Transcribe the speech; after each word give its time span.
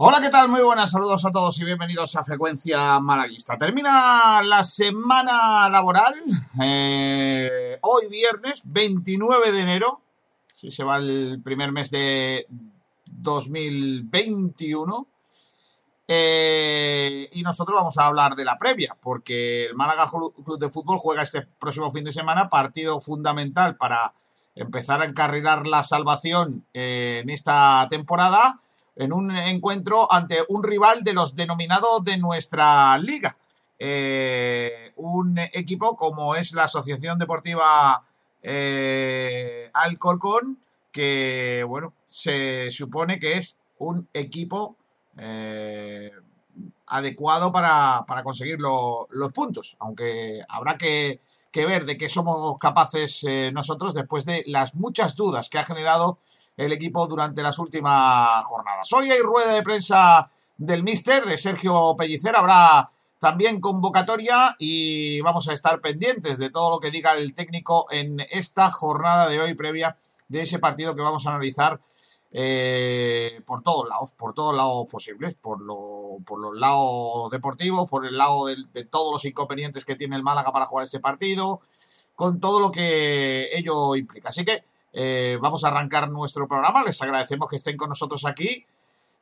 Hola, 0.00 0.20
¿qué 0.20 0.28
tal? 0.28 0.48
Muy 0.48 0.62
buenas, 0.62 0.92
saludos 0.92 1.24
a 1.24 1.32
todos 1.32 1.58
y 1.58 1.64
bienvenidos 1.64 2.14
a 2.14 2.22
Frecuencia 2.22 3.00
Malaguista. 3.00 3.58
Termina 3.58 4.40
la 4.44 4.62
semana 4.62 5.68
laboral, 5.68 6.14
eh, 6.62 7.80
hoy 7.82 8.06
viernes 8.08 8.62
29 8.64 9.50
de 9.50 9.60
enero, 9.60 10.00
si 10.52 10.70
se 10.70 10.84
va 10.84 10.98
el 10.98 11.40
primer 11.42 11.72
mes 11.72 11.90
de 11.90 12.46
2021, 13.06 15.08
eh, 16.06 17.28
y 17.32 17.42
nosotros 17.42 17.74
vamos 17.74 17.98
a 17.98 18.06
hablar 18.06 18.36
de 18.36 18.44
la 18.44 18.56
previa, 18.56 18.96
porque 19.00 19.66
el 19.66 19.74
Málaga 19.74 20.08
Club 20.08 20.60
de 20.60 20.70
Fútbol 20.70 20.98
juega 20.98 21.22
este 21.22 21.42
próximo 21.42 21.90
fin 21.90 22.04
de 22.04 22.12
semana, 22.12 22.48
partido 22.48 23.00
fundamental 23.00 23.76
para 23.76 24.12
empezar 24.54 25.02
a 25.02 25.06
encarrilar 25.06 25.66
la 25.66 25.82
salvación 25.82 26.64
eh, 26.72 27.22
en 27.24 27.30
esta 27.30 27.84
temporada 27.90 28.60
en 28.98 29.12
un 29.12 29.30
encuentro 29.30 30.12
ante 30.12 30.38
un 30.48 30.62
rival 30.64 31.04
de 31.04 31.14
los 31.14 31.36
denominados 31.36 32.04
de 32.04 32.18
nuestra 32.18 32.98
liga. 32.98 33.36
Eh, 33.78 34.92
un 34.96 35.38
equipo 35.38 35.96
como 35.96 36.34
es 36.34 36.52
la 36.52 36.64
Asociación 36.64 37.16
Deportiva 37.16 38.04
eh, 38.42 39.70
Alcorcón, 39.72 40.58
que 40.90 41.64
bueno, 41.66 41.94
se 42.04 42.72
supone 42.72 43.20
que 43.20 43.34
es 43.34 43.56
un 43.78 44.08
equipo 44.12 44.74
eh, 45.16 46.10
adecuado 46.86 47.52
para, 47.52 48.04
conseguir 48.24 48.58
los 48.58 49.32
puntos, 49.32 49.76
aunque 49.78 50.42
habrá 50.48 50.76
que, 50.76 51.20
que, 51.52 51.66
ver 51.66 51.84
de 51.84 51.96
qué 51.96 52.08
somos 52.08 52.58
capaces 52.58 53.24
nosotros 53.52 53.94
después 53.94 54.24
de 54.24 54.42
las 54.46 54.74
muchas 54.74 55.14
dudas 55.14 55.48
que 55.48 55.58
ha 55.58 55.64
generado 55.64 56.18
el 56.58 56.72
equipo 56.72 57.06
durante 57.06 57.42
las 57.42 57.58
últimas 57.58 58.44
jornadas. 58.44 58.92
Hoy 58.92 59.10
hay 59.10 59.20
rueda 59.20 59.54
de 59.54 59.62
prensa 59.62 60.30
del 60.56 60.82
Mister, 60.82 61.24
de 61.24 61.38
Sergio 61.38 61.94
Pellicer, 61.96 62.36
habrá 62.36 62.90
también 63.20 63.60
convocatoria 63.60 64.56
y 64.58 65.20
vamos 65.20 65.48
a 65.48 65.52
estar 65.52 65.80
pendientes 65.80 66.36
de 66.36 66.50
todo 66.50 66.70
lo 66.70 66.80
que 66.80 66.90
diga 66.90 67.14
el 67.14 67.32
técnico 67.32 67.86
en 67.90 68.20
esta 68.30 68.70
jornada 68.70 69.28
de 69.28 69.40
hoy 69.40 69.54
previa 69.54 69.96
de 70.28 70.42
ese 70.42 70.58
partido 70.58 70.94
que 70.94 71.02
vamos 71.02 71.26
a 71.26 71.30
analizar 71.30 71.80
eh, 72.32 73.40
por 73.46 73.62
todos 73.62 73.88
lados, 73.88 74.12
por 74.12 74.34
todos 74.34 74.54
lados 74.54 74.86
posibles, 74.90 75.34
por, 75.34 75.58
por 76.24 76.40
los 76.40 76.56
lados 76.56 77.30
deportivos, 77.30 77.88
por 77.88 78.04
el 78.04 78.18
lado 78.18 78.46
de, 78.46 78.84
todos 78.84 79.12
los 79.12 79.24
inconvenientes 79.24 79.84
que 79.84 79.94
tiene 79.94 80.16
el 80.16 80.24
Málaga 80.24 80.52
para 80.52 80.66
jugar 80.66 80.84
este 80.84 81.00
partido, 81.00 81.60
con 82.16 82.40
todo 82.40 82.60
lo 82.60 82.70
que 82.70 83.48
ello 83.56 83.94
implica. 83.94 84.28
Así 84.28 84.44
que 84.44 84.64
eh, 85.00 85.38
vamos 85.40 85.62
a 85.62 85.68
arrancar 85.68 86.10
nuestro 86.10 86.48
programa. 86.48 86.82
Les 86.82 87.00
agradecemos 87.00 87.48
que 87.48 87.54
estén 87.54 87.76
con 87.76 87.88
nosotros 87.88 88.26
aquí. 88.26 88.66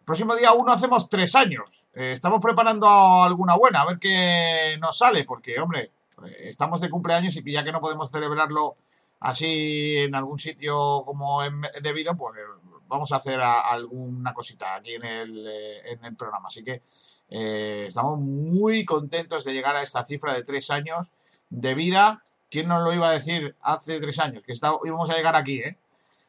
próximo 0.07 0.35
día 0.35 0.53
uno 0.53 0.73
hacemos 0.73 1.11
tres 1.11 1.35
años. 1.35 1.89
Eh, 1.93 2.13
estamos 2.13 2.41
preparando 2.41 2.89
alguna 3.23 3.57
buena, 3.57 3.83
a 3.83 3.85
ver 3.85 3.99
qué 3.99 4.79
nos 4.81 4.97
sale, 4.97 5.25
porque, 5.25 5.61
hombre, 5.61 5.91
eh, 6.25 6.45
estamos 6.45 6.81
de 6.81 6.89
cumpleaños 6.89 7.37
y 7.37 7.53
ya 7.53 7.63
que 7.63 7.73
no 7.73 7.83
podemos 7.83 8.11
celebrarlo 8.11 8.77
así 9.21 9.99
en 9.99 10.15
algún 10.15 10.39
sitio 10.39 11.03
como 11.05 11.43
debido, 11.83 12.17
pues 12.17 12.41
vamos 12.89 13.13
a 13.13 13.17
hacer 13.17 13.39
alguna 13.43 14.33
cosita 14.33 14.77
aquí 14.77 14.95
en 14.95 15.05
el, 15.05 15.47
en 15.47 16.03
el 16.07 16.17
programa. 16.17 16.47
Así 16.47 16.65
que 16.65 16.81
estamos 17.29 18.19
muy 18.19 18.87
contentos 18.87 19.45
de 19.45 19.53
llegar 19.53 19.77
a 19.77 19.83
esta 19.83 20.07
cifra 20.07 20.35
de 20.35 20.43
tres 20.43 20.71
años 20.71 21.13
de 21.51 21.75
vida 21.75 22.23
¿Quién 22.51 22.69
nos 22.69 22.83
lo 22.83 22.93
iba 22.93 23.09
a 23.09 23.13
decir 23.13 23.57
hace 23.61 24.01
tres 24.01 24.19
años? 24.19 24.45
Que 24.45 24.55
íbamos 24.85 25.11
a 25.11 25.15
llegar 25.15 25.37
aquí, 25.37 25.59
¿eh? 25.59 25.77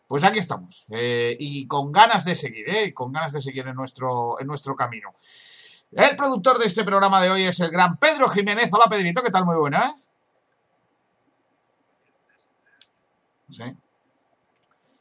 Pues 0.07 0.23
aquí 0.23 0.39
estamos. 0.39 0.85
Eh, 0.91 1.35
y 1.39 1.67
con 1.67 1.91
ganas 1.91 2.25
de 2.25 2.33
seguir, 2.33 2.69
¿eh? 2.69 2.93
Con 2.93 3.11
ganas 3.11 3.33
de 3.33 3.41
seguir 3.41 3.67
en 3.67 3.75
nuestro, 3.75 4.39
en 4.39 4.47
nuestro 4.47 4.75
camino. 4.75 5.11
El 5.91 6.15
productor 6.15 6.57
de 6.57 6.65
este 6.65 6.83
programa 6.83 7.21
de 7.21 7.29
hoy 7.29 7.43
es 7.43 7.59
el 7.59 7.71
gran 7.71 7.97
Pedro 7.97 8.27
Jiménez. 8.27 8.73
Hola, 8.73 8.85
Pedrito, 8.89 9.21
¿qué 9.21 9.29
tal? 9.29 9.45
Muy 9.45 9.57
buenas. 9.57 10.09
Sí. 13.49 13.63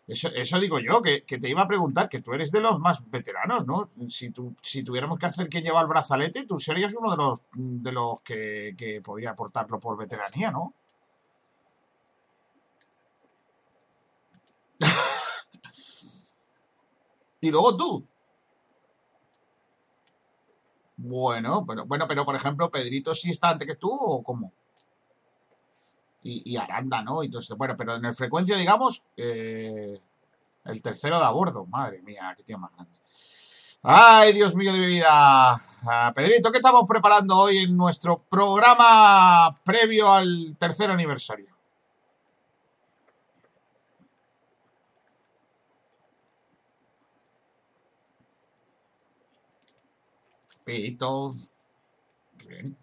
Eso, 0.08 0.60
digo 0.60 0.78
yo, 0.78 1.02
que, 1.02 1.22
te 1.22 1.48
iba 1.48 1.62
a 1.62 1.66
preguntar, 1.66 2.08
que 2.08 2.20
tú 2.20 2.32
eres 2.32 2.52
de 2.52 2.60
los 2.60 2.78
más 2.78 3.10
veteranos, 3.10 3.66
¿no? 3.66 3.90
Si, 4.08 4.32
si 4.62 4.84
tuviéramos 4.84 5.18
que 5.18 5.26
hacer 5.26 5.48
quien 5.48 5.64
lleva 5.64 5.80
el 5.80 5.88
brazalete, 5.88 6.44
tú 6.44 6.60
serías 6.60 6.94
uno 6.94 7.10
de 7.10 7.16
los, 7.16 7.42
de 7.52 7.90
los 7.90 8.20
que, 8.20 8.74
que 8.78 9.00
podía 9.00 9.30
aportarlo 9.30 9.80
por 9.80 9.96
veteranía, 9.96 10.52
¿no? 10.52 10.74
Y 17.41 17.50
luego 17.50 17.77
tú. 17.77 18.06
Bueno, 20.97 21.65
pero, 21.67 21.85
bueno, 21.85 22.06
pero 22.09 22.25
por 22.25 22.35
ejemplo, 22.35 22.71
Pedrito 22.71 23.15
sí 23.15 23.31
está 23.31 23.50
antes 23.50 23.69
que 23.69 23.77
tú 23.77 23.91
o 23.93 24.23
cómo? 24.23 24.53
Y, 26.29 26.56
Aranda, 26.56 27.03
¿no? 27.03 27.23
Y 27.23 27.31
bueno, 27.56 27.77
pero 27.77 27.94
en 27.94 28.05
el 28.05 28.12
frecuencia, 28.12 28.56
digamos, 28.56 29.05
eh, 29.17 30.00
el 30.65 30.83
tercero 30.83 31.21
de 31.21 31.25
a 31.25 31.31
bordo. 31.31 31.67
Madre 31.67 32.03
mía, 32.03 32.35
qué 32.37 32.43
tío 32.43 32.59
más 32.59 32.73
grande. 32.73 32.93
Ay, 33.83 34.33
Dios 34.33 34.56
mío 34.56 34.73
de 34.73 34.81
mi 34.81 34.87
vida. 34.87 35.53
Ah, 35.53 36.12
Pedrito, 36.12 36.50
¿qué 36.50 36.59
estamos 36.59 36.83
preparando 36.88 37.37
hoy 37.37 37.59
en 37.59 37.77
nuestro 37.77 38.19
programa 38.29 39.55
previo 39.65 40.12
al 40.12 40.56
tercer 40.59 40.91
aniversario? 40.91 41.56
Beatles. 50.66 51.54
Bien. 52.44 52.76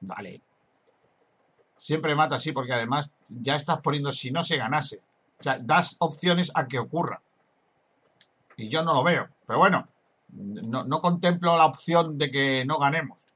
Vale. 0.00 0.40
Siempre 1.76 2.14
mata 2.14 2.36
así 2.36 2.52
porque 2.52 2.72
además 2.72 3.10
ya 3.28 3.56
estás 3.56 3.80
poniendo 3.80 4.12
si 4.12 4.30
no 4.30 4.42
se 4.42 4.56
ganase. 4.56 5.02
O 5.40 5.42
sea, 5.42 5.58
das 5.58 5.96
opciones 5.98 6.50
a 6.54 6.66
que 6.66 6.78
ocurra. 6.78 7.20
Y 8.56 8.68
yo 8.68 8.82
no 8.82 8.94
lo 8.94 9.02
veo. 9.02 9.28
Pero 9.46 9.58
bueno, 9.58 9.88
no, 10.28 10.84
no 10.84 11.00
contemplo 11.00 11.56
la 11.56 11.66
opción 11.66 12.16
de 12.16 12.30
que 12.30 12.64
no 12.64 12.78
ganemos 12.78 13.28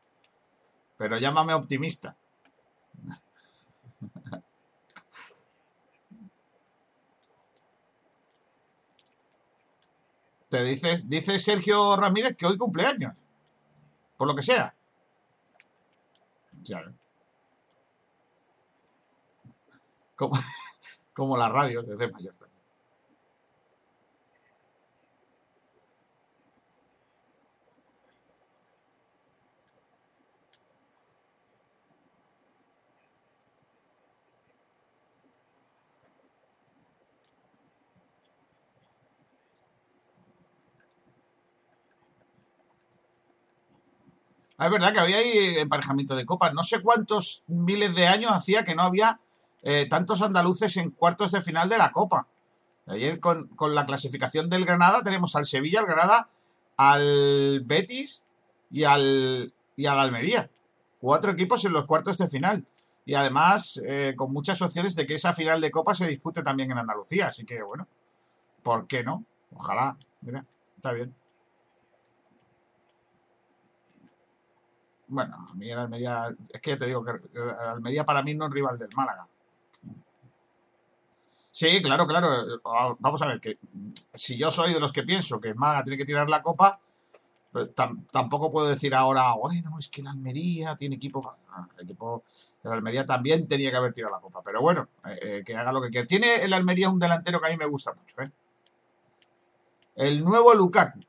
pero 0.97 1.19
llámame 1.19 1.55
optimista. 1.55 2.17
Te 10.49 10.63
dices, 10.65 11.09
dice 11.09 11.39
Sergio 11.39 11.97
Ramírez 11.97 12.37
que 12.37 12.45
hoy 12.45 12.59
cumpleaños. 12.59 13.25
Por 14.19 14.29
lo 14.29 14.35
que 14.35 14.43
sea. 14.43 14.75
Como, 20.15 20.35
como 21.15 21.37
la 21.39 21.49
radio, 21.49 21.83
desde 21.83 22.11
mayor. 22.13 22.35
Ah, 22.43 22.52
es 44.65 44.71
verdad 44.71 44.93
que 44.93 45.01
había 45.01 45.19
ahí 45.19 45.59
emparejamiento 45.59 46.15
de 46.15 46.27
copas. 46.27 46.53
No 46.55 46.63
sé 46.63 46.83
cuántos 46.83 47.43
miles 47.47 47.95
de 47.95 48.07
años 48.07 48.33
hacía 48.33 48.65
que 48.65 48.75
no 48.75 48.83
había 48.83 49.21
eh, 49.63 49.87
tantos 49.89 50.23
andaluces 50.23 50.77
en 50.77 50.91
cuartos 50.91 51.33
de 51.33 51.41
final 51.41 51.69
de 51.69 51.79
la 51.79 51.93
Copa. 51.93 52.27
Ayer 52.87 53.21
con, 53.21 53.49
la 53.71 53.87
clasificación 53.87 54.51
del 54.51 54.65
Granada 54.65 55.03
tenemos 55.05 55.37
al 55.37 55.47
Sevilla, 55.47 55.81
al 55.81 55.87
Granada, 55.87 56.29
al 56.77 57.63
Betis 57.65 58.25
y 58.71 58.85
al, 58.85 59.55
y 59.77 59.87
al 59.87 60.01
Almería. 60.01 60.51
Cuatro 61.01 61.31
equipos 61.33 61.65
en 61.65 61.73
los 61.73 61.87
cuartos 61.87 62.19
de 62.19 62.29
final. 62.29 62.67
Y 63.05 63.15
además 63.15 63.81
eh, 63.87 64.15
con 64.17 64.33
muchas 64.33 64.63
opciones 64.63 64.95
de 64.97 65.07
que 65.07 65.15
esa 65.15 65.33
final 65.33 65.61
de 65.61 65.71
Copa 65.71 65.95
se 65.95 66.07
dispute 66.07 66.43
también 66.43 66.71
en 66.73 66.79
Andalucía. 66.79 67.29
Así 67.29 67.45
que 67.45 67.63
bueno, 67.63 67.87
¿por 68.63 68.87
qué 68.87 69.05
no? 69.05 69.25
Ojalá. 69.55 69.97
Mira, 70.21 70.45
está 70.77 70.93
bien. 70.93 71.15
Bueno, 75.13 75.45
a 75.47 75.55
mí 75.55 75.71
el 75.71 75.79
Almería, 75.79 76.35
es 76.51 76.61
que 76.63 76.75
te 76.75 76.87
digo 76.87 77.05
que 77.05 77.11
el 77.11 77.51
Almería 77.51 78.03
para 78.03 78.23
mí 78.23 78.35
no 78.35 78.47
es 78.47 78.53
rival 78.53 78.79
del 78.79 78.89
Málaga. 78.97 79.29
Sí, 81.51 81.83
claro, 81.83 82.07
claro. 82.07 82.31
Vamos 82.99 83.21
a 83.21 83.27
ver, 83.27 83.39
que 83.39 83.59
si 84.15 84.39
yo 84.39 84.51
soy 84.51 84.73
de 84.73 84.81
los 84.81 84.91
que 84.91 85.03
pienso 85.03 85.39
que 85.39 85.49
el 85.49 85.55
Málaga 85.55 85.85
tiene 85.85 85.99
que 85.99 86.07
tirar 86.07 86.31
la 86.31 86.43
copa, 86.43 86.81
tampoco 88.11 88.51
puedo 88.51 88.69
decir 88.69 88.95
ahora, 88.95 89.35
bueno, 89.35 89.79
es 89.79 89.89
que 89.89 90.03
la 90.03 90.13
Almería 90.13 90.77
tiene 90.77 90.97
equipo. 90.97 91.37
el 91.77 91.85
equipo 91.85 92.25
de 92.63 92.71
la 92.71 92.77
Almería 92.77 93.05
también 93.05 93.47
tenía 93.47 93.71
que 93.71 93.77
haber 93.77 93.93
tirado 93.93 94.15
la 94.15 94.21
copa. 94.21 94.41
Pero 94.43 94.63
bueno, 94.63 94.89
eh, 95.05 95.19
eh, 95.21 95.43
que 95.45 95.55
haga 95.55 95.73
lo 95.73 95.83
que 95.83 95.91
quiera. 95.91 96.07
Tiene 96.07 96.37
el 96.37 96.55
Almería 96.55 96.89
un 96.89 96.99
delantero 96.99 97.39
que 97.39 97.49
a 97.49 97.51
mí 97.51 97.59
me 97.59 97.67
gusta 97.67 97.93
mucho. 97.93 98.23
¿eh? 98.23 98.31
El 99.95 100.25
nuevo 100.25 100.55
Lukaku. 100.55 101.01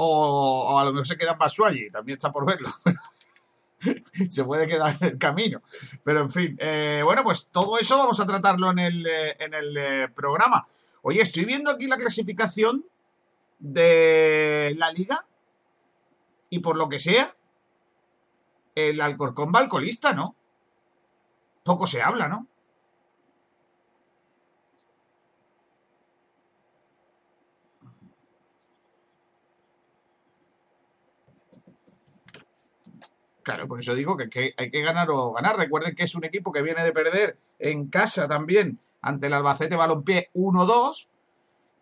O, 0.00 0.78
a 0.78 0.84
lo 0.84 0.92
mejor 0.92 1.06
se 1.06 1.18
queda 1.18 1.32
en 1.32 1.38
allí, 1.66 1.90
también 1.90 2.16
está 2.16 2.30
por 2.30 2.46
verlo. 2.46 2.68
se 4.30 4.44
puede 4.44 4.66
quedar 4.66 4.94
en 5.00 5.08
el 5.08 5.18
camino. 5.18 5.60
Pero 6.04 6.20
en 6.20 6.28
fin, 6.28 6.58
bueno, 7.04 7.24
pues 7.24 7.48
todo 7.50 7.78
eso 7.78 7.98
vamos 7.98 8.20
a 8.20 8.26
tratarlo 8.26 8.70
en 8.70 8.78
el, 8.78 9.06
en 9.06 9.54
el 9.54 10.12
programa. 10.12 10.68
Oye, 11.02 11.20
estoy 11.20 11.44
viendo 11.44 11.70
aquí 11.70 11.86
la 11.86 11.96
clasificación 11.96 12.84
de 13.58 14.74
la 14.78 14.92
liga 14.92 15.26
y 16.50 16.60
por 16.60 16.76
lo 16.76 16.88
que 16.88 16.98
sea, 16.98 17.34
el 18.74 19.00
Alcorcón 19.00 19.52
va 19.54 19.60
alcoholista, 19.60 20.12
¿no? 20.12 20.34
Poco 21.64 21.86
se 21.86 22.02
habla, 22.02 22.28
¿no? 22.28 22.46
Claro, 33.48 33.66
por 33.66 33.80
eso 33.80 33.94
digo 33.94 34.14
que, 34.14 34.52
hay 34.58 34.70
que 34.70 34.82
ganar 34.82 35.08
o 35.10 35.32
ganar. 35.32 35.56
Recuerden 35.56 35.94
que 35.94 36.02
es 36.02 36.14
un 36.14 36.22
equipo 36.22 36.52
que 36.52 36.60
viene 36.60 36.84
de 36.84 36.92
perder 36.92 37.38
en 37.58 37.88
casa 37.88 38.28
también 38.28 38.78
ante 39.00 39.28
el 39.28 39.32
Albacete 39.32 39.74
Balompié 39.74 40.28
1-2 40.34 41.08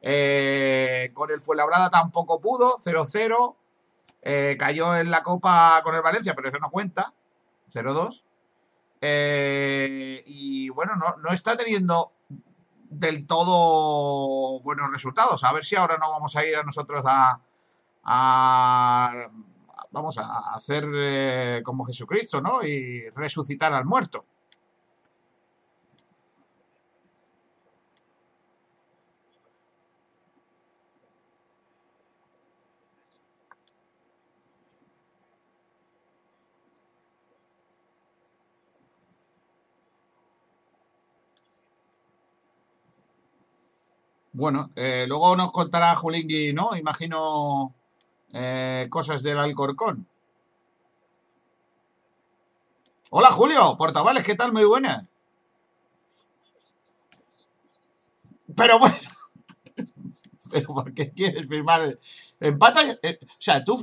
eh, 0.01 1.11
con 1.13 1.33
el 1.33 1.41
Fuenlabrada 1.41 1.91
tampoco 1.91 2.41
pudo, 2.41 2.77
0-0. 2.79 3.57
Eh, 4.23 4.57
cayó 4.57 4.95
en 4.95 5.11
la 5.11 5.25
Copa 5.25 5.81
con 5.83 5.97
el 5.97 6.03
Valencia, 6.03 6.37
pero 6.37 6.47
eso 6.47 6.59
no 6.61 6.71
cuenta, 6.71 7.13
0-2. 7.73 8.23
Eh, 9.01 10.23
y 10.25 10.69
bueno, 10.69 10.93
no, 10.95 11.33
está 11.33 11.57
teniendo 11.57 12.13
del 12.29 13.27
todo 13.27 14.61
buenos 14.61 14.89
resultados. 14.93 15.43
A 15.43 15.53
ver 15.53 15.65
si 15.65 15.75
ahora 15.75 15.99
no 15.99 16.13
vamos 16.13 16.37
a 16.37 16.47
ir 16.47 16.55
a 16.55 16.63
nosotros 16.63 17.05
a, 17.09 17.41
vamos 19.97 20.19
a 20.19 20.55
hacer 20.55 21.63
como 21.63 21.85
Jesucristo, 21.85 22.41
¿no? 22.43 22.63
Y 22.63 23.09
resucitar 23.15 23.73
al 23.73 23.87
muerto. 23.87 24.27
Bueno, 44.33 44.71
eh, 44.77 45.07
luego 45.09 45.35
nos 45.35 45.51
contará 45.51 45.95
Julingui, 45.95 46.53
¿no? 46.53 46.77
Imagino 46.77 47.75
eh, 48.33 48.87
cosas 48.91 49.23
del 49.23 49.39
Alcorcón. 49.39 50.07
Hola 53.11 53.29
Julio, 53.31 53.77
Portavales, 53.79 54.25
¿qué 54.25 54.35
tal? 54.35 54.53
Muy 54.53 54.65
buenas. 54.65 55.07
Pero 58.57 58.79
bueno, 58.79 58.97
pero 60.51 60.75
¿por 60.75 60.95
qué 60.95 61.13
quieres 61.13 61.49
firmar 61.49 61.99
empata? 62.41 62.81
Eh, 63.03 63.19
o 63.23 63.27
sea, 63.39 63.63
tú 63.63 63.79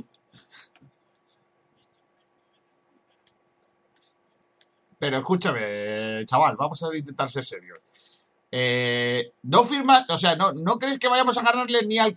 Pero 5.04 5.18
escúchame, 5.18 6.24
chaval, 6.24 6.56
vamos 6.56 6.82
a 6.82 6.96
intentar 6.96 7.28
ser 7.28 7.44
serios. 7.44 7.78
Eh, 8.50 9.32
no 9.42 9.62
firma, 9.62 10.06
o 10.08 10.16
sea, 10.16 10.34
no, 10.34 10.52
no 10.52 10.78
crees 10.78 10.98
que 10.98 11.08
vayamos 11.08 11.36
a 11.36 11.42
ganarle 11.42 11.84
ni 11.84 11.98
al 11.98 12.14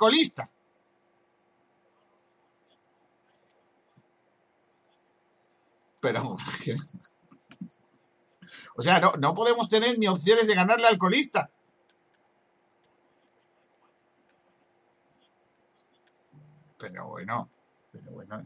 Pero, 5.99 6.21
o 8.75 8.81
sea, 8.81 8.99
no, 8.99 9.13
no 9.13 9.33
podemos 9.33 9.67
tener 9.67 9.97
ni 9.97 10.07
opciones 10.07 10.47
de 10.47 10.55
ganarle 10.55 10.87
al 10.87 10.97
colista. 10.97 11.49
Pero 16.77 17.07
bueno, 17.07 17.49
pero 17.91 18.11
bueno. 18.11 18.45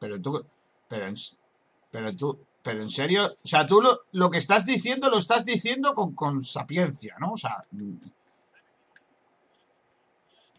Pero 0.00 0.22
tú, 0.22 0.46
pero 0.88 1.12
pero 1.90 2.16
tú, 2.16 2.47
pero 2.68 2.82
en 2.82 2.90
serio, 2.90 3.38
o 3.42 3.48
sea, 3.48 3.64
tú 3.64 3.80
lo, 3.80 4.02
lo 4.12 4.30
que 4.30 4.36
estás 4.36 4.66
diciendo 4.66 5.08
lo 5.08 5.16
estás 5.16 5.46
diciendo 5.46 5.94
con, 5.94 6.14
con 6.14 6.42
sapiencia, 6.42 7.16
¿no? 7.18 7.32
O 7.32 7.36
sea... 7.38 7.64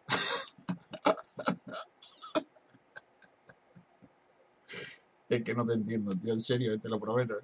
es 5.29 5.43
que 5.43 5.53
no 5.53 5.63
te 5.63 5.73
entiendo, 5.73 6.15
tío, 6.15 6.33
en 6.33 6.41
serio, 6.41 6.79
te 6.79 6.89
lo 6.89 6.99
prometo. 6.99 7.35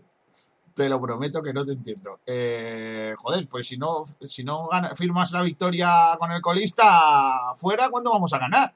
Te 0.74 0.90
lo 0.90 1.00
prometo 1.00 1.44
que 1.44 1.54
no 1.54 1.64
te 1.64 1.74
entiendo. 1.74 2.22
Eh, 2.26 3.14
joder, 3.18 3.48
pues 3.48 3.68
si 3.68 3.78
no, 3.78 4.04
si 4.22 4.44
no 4.44 4.68
firmas 4.96 5.32
la 5.32 5.44
victoria 5.44 6.18
con 6.18 6.32
el 6.32 6.42
colista 6.42 7.54
fuera, 7.54 7.92
¿cuándo 7.92 8.10
vamos 8.10 8.34
a 8.34 8.40
ganar? 8.40 8.76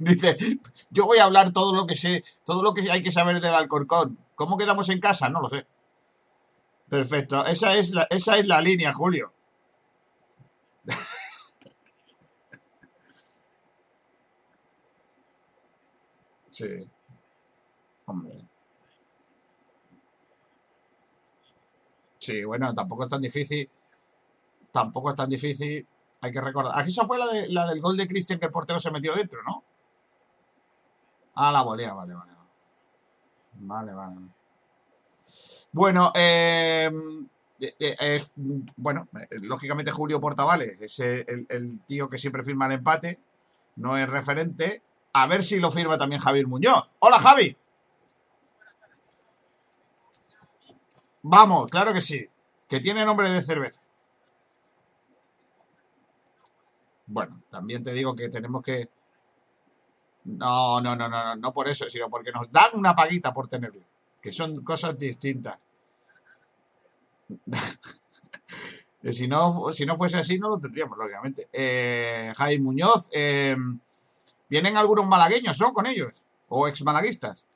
Dice, 0.08 0.36
yo 0.90 1.04
voy 1.04 1.18
a 1.18 1.24
hablar 1.24 1.52
todo 1.52 1.74
lo 1.74 1.86
que 1.86 1.94
sé, 1.94 2.24
todo 2.44 2.62
lo 2.62 2.72
que 2.72 2.90
hay 2.90 3.02
que 3.02 3.12
saber 3.12 3.40
del 3.40 3.54
Alcorcón. 3.54 4.18
¿Cómo 4.34 4.56
quedamos 4.56 4.88
en 4.88 4.98
casa? 4.98 5.28
No 5.28 5.42
lo 5.42 5.48
sé. 5.50 5.66
Perfecto, 6.88 7.44
esa 7.46 7.74
es 7.74 7.90
la, 7.92 8.06
esa 8.10 8.36
es 8.38 8.46
la 8.46 8.60
línea, 8.60 8.92
Julio. 8.92 9.32
Sí. 16.50 16.66
Hombre. 18.06 18.44
Sí, 22.18 22.44
bueno, 22.44 22.72
tampoco 22.74 23.04
es 23.04 23.10
tan 23.10 23.20
difícil. 23.22 23.68
Tampoco 24.72 25.10
es 25.10 25.16
tan 25.16 25.28
difícil. 25.30 25.86
Hay 26.20 26.32
que 26.32 26.40
recordar. 26.40 26.72
Aquí 26.78 26.90
esa 26.90 27.04
fue 27.06 27.18
la, 27.18 27.26
de, 27.26 27.48
la 27.48 27.66
del 27.66 27.80
gol 27.80 27.96
de 27.96 28.06
Cristian 28.08 28.38
que 28.38 28.46
el 28.46 28.52
portero 28.52 28.78
se 28.78 28.90
metió 28.90 29.14
dentro, 29.14 29.42
¿no? 29.42 29.64
Ah, 31.42 31.50
la 31.50 31.62
volea, 31.62 31.94
vale, 31.94 32.12
vale. 32.12 32.32
Vale, 33.54 33.92
vale. 33.94 34.16
Bueno, 35.72 36.12
eh, 36.14 36.90
eh, 37.58 37.74
eh, 37.78 38.18
bueno, 38.76 39.08
lógicamente 39.40 39.90
Julio 39.90 40.20
Portavales 40.20 40.78
es 40.82 41.00
el, 41.00 41.46
el, 41.48 41.80
tío 41.86 42.10
que 42.10 42.18
siempre 42.18 42.42
firma 42.42 42.66
el 42.66 42.72
empate, 42.72 43.18
no 43.76 43.96
es 43.96 44.06
referente. 44.06 44.82
A 45.14 45.26
ver 45.26 45.42
si 45.42 45.60
lo 45.60 45.70
firma 45.70 45.96
también 45.96 46.20
Javier 46.20 46.46
Muñoz. 46.46 46.94
Hola 46.98 47.18
Javi. 47.18 47.56
Vamos, 51.22 51.70
claro 51.70 51.94
que 51.94 52.02
sí. 52.02 52.28
Que 52.68 52.80
tiene 52.80 53.06
nombre 53.06 53.30
de 53.30 53.40
cerveza. 53.40 53.80
Bueno, 57.06 57.40
también 57.48 57.82
te 57.82 57.94
digo 57.94 58.14
que 58.14 58.28
tenemos 58.28 58.62
que... 58.62 58.90
No, 60.24 60.80
no, 60.80 60.94
no, 60.94 61.08
no, 61.08 61.36
no, 61.36 61.52
por 61.52 61.68
eso, 61.68 61.88
sino 61.88 62.10
porque 62.10 62.32
nos 62.32 62.50
dan 62.52 62.70
una 62.74 62.94
paguita 62.94 63.32
por 63.32 63.48
tenerlo, 63.48 63.82
que 64.20 64.32
son 64.32 64.62
cosas 64.62 64.98
distintas. 64.98 65.58
si, 69.10 69.26
no, 69.26 69.72
si 69.72 69.86
no 69.86 69.96
fuese 69.96 70.18
así, 70.18 70.38
no 70.38 70.48
lo 70.50 70.58
tendríamos, 70.58 70.98
lógicamente. 70.98 71.48
Eh, 71.52 72.32
Jaime 72.36 72.64
Muñoz, 72.64 73.08
eh, 73.12 73.56
vienen 74.48 74.76
algunos 74.76 75.06
malagueños, 75.06 75.58
¿no? 75.60 75.72
Con 75.72 75.86
ellos, 75.86 76.24
o 76.48 76.68
ex 76.68 76.82
malaguistas. 76.82 77.46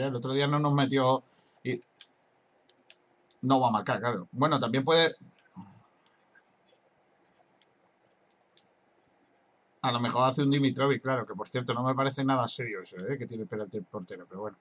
Ya 0.00 0.06
el 0.06 0.14
otro 0.14 0.32
día 0.32 0.46
no 0.46 0.58
nos 0.58 0.72
metió 0.72 1.24
y 1.62 1.78
no 3.42 3.60
va 3.60 3.68
a 3.68 3.70
marcar, 3.70 4.00
claro. 4.00 4.28
Bueno, 4.32 4.58
también 4.58 4.82
puede. 4.82 5.14
A 9.82 9.92
lo 9.92 10.00
mejor 10.00 10.26
hace 10.26 10.40
un 10.40 10.50
Dimitrovic, 10.50 11.02
claro, 11.02 11.26
que 11.26 11.34
por 11.34 11.50
cierto 11.50 11.74
no 11.74 11.82
me 11.82 11.94
parece 11.94 12.24
nada 12.24 12.48
serio 12.48 12.80
eso, 12.80 12.96
¿eh? 12.96 13.18
que 13.18 13.26
tiene 13.26 13.44
penalti 13.44 13.76
el 13.76 13.84
portero, 13.84 14.24
pero 14.26 14.40
bueno. 14.40 14.56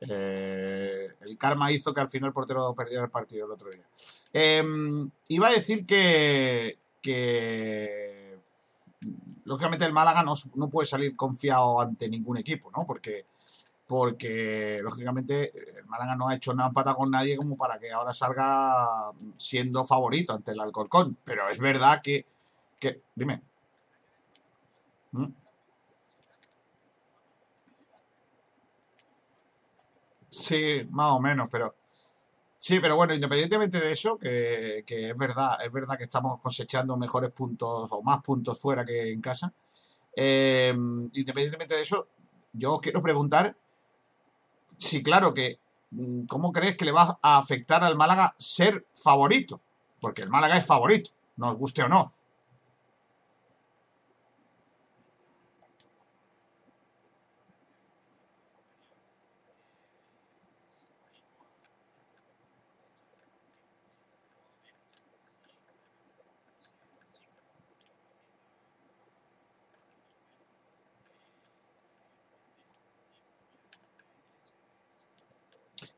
Eh, 0.00 1.10
el 1.20 1.38
karma 1.38 1.70
hizo 1.70 1.94
que 1.94 2.00
al 2.00 2.08
final 2.08 2.30
el 2.30 2.34
portero 2.34 2.74
perdiera 2.74 3.04
el 3.04 3.10
partido 3.10 3.46
el 3.46 3.52
otro 3.52 3.70
día. 3.70 3.86
Em, 4.32 5.08
iba 5.28 5.46
a 5.46 5.52
decir 5.52 5.86
que, 5.86 6.76
que 7.00 8.40
lógicamente 9.44 9.84
el 9.84 9.92
Málaga 9.92 10.24
no, 10.24 10.34
no, 10.56 10.68
puede 10.68 10.88
salir 10.88 11.14
confiado 11.14 11.80
ante 11.80 12.08
ningún 12.08 12.38
equipo, 12.38 12.72
¿no? 12.76 12.84
Porque, 12.84 13.26
porque 13.86 14.80
lógicamente 14.82 15.78
el 15.78 15.86
Málaga 15.86 16.16
no 16.16 16.28
ha 16.28 16.34
hecho 16.34 16.54
nada 16.54 16.70
pata 16.72 16.94
con 16.94 17.10
nadie 17.10 17.36
como 17.36 17.56
para 17.56 17.78
que 17.78 17.92
ahora 17.92 18.12
salga 18.12 19.12
siendo 19.36 19.86
favorito 19.86 20.32
ante 20.32 20.52
el 20.52 20.60
Alcorcón. 20.60 21.16
Pero 21.24 21.48
es 21.48 21.58
verdad 21.58 22.00
que, 22.02 22.26
que 22.80 23.02
dime. 23.14 23.42
¿Mm? 25.12 25.26
Sí, 30.28 30.86
más 30.90 31.12
o 31.12 31.20
menos, 31.20 31.48
pero 31.50 31.74
sí, 32.56 32.78
pero 32.80 32.96
bueno, 32.96 33.14
independientemente 33.14 33.80
de 33.80 33.92
eso, 33.92 34.18
que, 34.18 34.84
es 34.86 35.16
verdad, 35.16 35.56
es 35.64 35.72
verdad 35.72 35.96
que 35.96 36.04
estamos 36.04 36.40
cosechando 36.40 36.96
mejores 36.96 37.30
puntos 37.30 37.88
o 37.90 38.02
más 38.02 38.20
puntos 38.22 38.60
fuera 38.60 38.84
que 38.84 39.12
en 39.12 39.20
casa. 39.22 39.52
Eh, 40.14 40.74
independientemente 40.74 41.74
de 41.74 41.82
eso, 41.82 42.08
yo 42.52 42.74
os 42.74 42.80
quiero 42.80 43.02
preguntar 43.02 43.56
si, 44.78 45.02
claro, 45.02 45.34
que 45.34 45.58
mm, 45.90 46.26
¿cómo 46.26 46.52
crees 46.52 46.76
que 46.76 46.84
le 46.84 46.92
va 46.92 47.18
a 47.22 47.38
afectar 47.38 47.84
al 47.84 47.96
Málaga 47.96 48.34
ser 48.38 48.86
favorito? 48.92 49.60
Porque 50.00 50.22
el 50.22 50.30
Málaga 50.30 50.56
es 50.56 50.66
favorito, 50.66 51.10
nos 51.36 51.56
guste 51.56 51.82
o 51.82 51.88
no. 51.88 52.12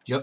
Yo, 0.08 0.22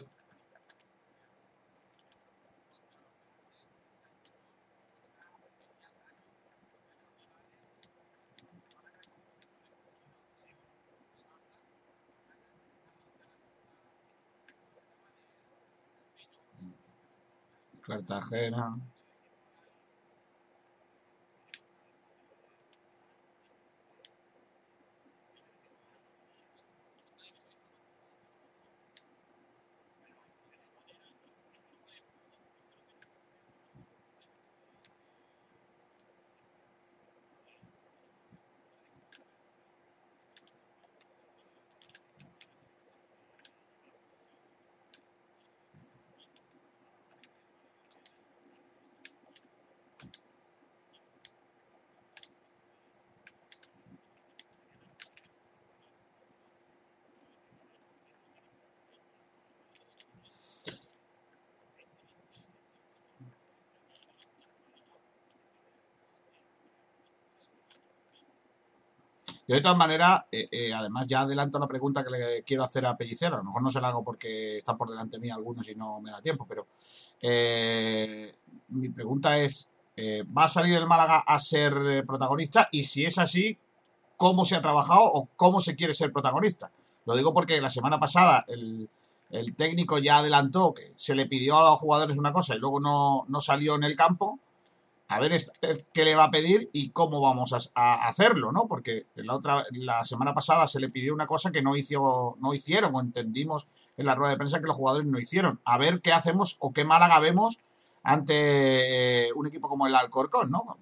Cartagena. 17.86 18.80
Yo 69.48 69.56
de 69.56 69.62
todas 69.62 69.78
maneras, 69.78 70.24
eh, 70.32 70.48
eh, 70.52 70.74
además 70.74 71.06
ya 71.06 71.22
adelanto 71.22 71.60
la 71.60 71.68
pregunta 71.68 72.04
que 72.04 72.10
le 72.10 72.44
quiero 72.44 72.64
hacer 72.64 72.86
a 72.86 72.98
Pellicero. 72.98 73.36
A 73.36 73.40
lo 73.40 73.44
mejor 73.44 73.62
no 73.62 73.70
se 73.70 73.80
la 73.80 73.90
hago 73.90 74.04
porque 74.04 74.58
están 74.58 74.78
por 74.78 74.90
delante 74.90 75.20
mí 75.20 75.30
algunos 75.30 75.70
y 75.70 75.76
no 75.76 76.02
me 76.02 76.10
da 76.10 76.20
tiempo, 76.20 76.48
pero 76.48 76.68
eh, 77.22 78.36
mi 78.70 78.90
pregunta 78.90 79.38
es, 79.38 79.70
¿va 80.36 80.46
a 80.46 80.48
salir 80.48 80.76
el 80.76 80.88
Málaga 80.88 81.20
a 81.20 81.38
ser 81.38 82.04
protagonista? 82.08 82.70
Y 82.72 82.84
si 82.84 83.06
es 83.06 83.20
así, 83.20 83.58
¿cómo 84.18 84.46
se 84.46 84.56
ha 84.56 84.62
trabajado 84.62 85.04
o 85.04 85.30
cómo 85.36 85.60
se 85.60 85.76
quiere 85.76 85.94
ser 85.94 86.12
protagonista? 86.12 86.72
Lo 87.06 87.16
digo 87.16 87.32
porque 87.32 87.62
la 87.62 87.70
semana 87.70 88.00
pasada 88.00 88.46
el, 88.48 88.90
técnico 89.56 90.00
ya 90.00 90.20
adelantó 90.20 90.74
que 90.74 90.92
se 90.96 91.14
le 91.14 91.28
pidió 91.28 91.60
a 91.60 91.70
los 91.72 91.80
jugadores 91.80 92.18
una 92.18 92.34
cosa 92.34 92.56
y 92.56 92.60
luego 92.60 92.80
no, 92.80 93.26
no 93.28 93.42
salió 93.42 93.76
en 93.76 93.84
el 93.84 93.96
campo 93.96 94.40
a 95.08 95.20
ver 95.20 95.40
qué 95.94 96.04
le 96.04 96.16
va 96.16 96.26
a 96.26 96.32
pedir 96.32 96.70
y 96.74 96.90
cómo 96.90 97.22
vamos 97.22 97.54
a, 97.76 98.08
hacerlo, 98.08 98.52
¿no? 98.52 98.68
Porque 98.68 99.06
la 99.16 99.36
otra, 99.36 99.64
la 99.72 100.04
semana 100.04 100.34
pasada 100.34 100.68
se 100.68 100.80
le 100.80 100.90
pidió 100.90 101.14
una 101.14 101.28
cosa 101.28 101.52
que 101.52 101.62
no 101.62 101.76
hizo, 101.76 102.38
no 102.40 102.54
hicieron, 102.54 102.96
o 102.96 103.02
entendimos 103.02 103.68
en 103.98 104.08
la 104.08 104.16
rueda 104.16 104.32
de 104.32 104.38
prensa 104.38 104.60
que 104.60 104.68
los 104.68 104.76
jugadores 104.76 105.08
no 105.08 105.20
hicieron. 105.20 105.62
A 105.64 105.78
ver 105.78 106.02
qué 106.02 106.12
hacemos 106.12 106.58
o 106.60 106.74
qué 106.74 106.86
Málaga 106.86 107.20
vemos 107.20 107.60
ante 108.04 109.32
un 109.36 109.48
equipo 109.48 109.70
como 109.70 109.86
el 109.86 109.96
Alcorcón, 109.96 110.50
¿no? 110.50 110.78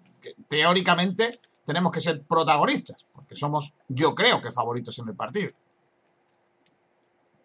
Teóricamente 0.47 1.39
tenemos 1.65 1.91
que 1.91 1.99
ser 1.99 2.21
protagonistas, 2.23 3.05
porque 3.13 3.35
somos, 3.35 3.73
yo 3.89 4.15
creo 4.15 4.41
que 4.41 4.51
favoritos 4.51 4.99
en 4.99 5.09
el 5.09 5.15
partido. 5.15 5.51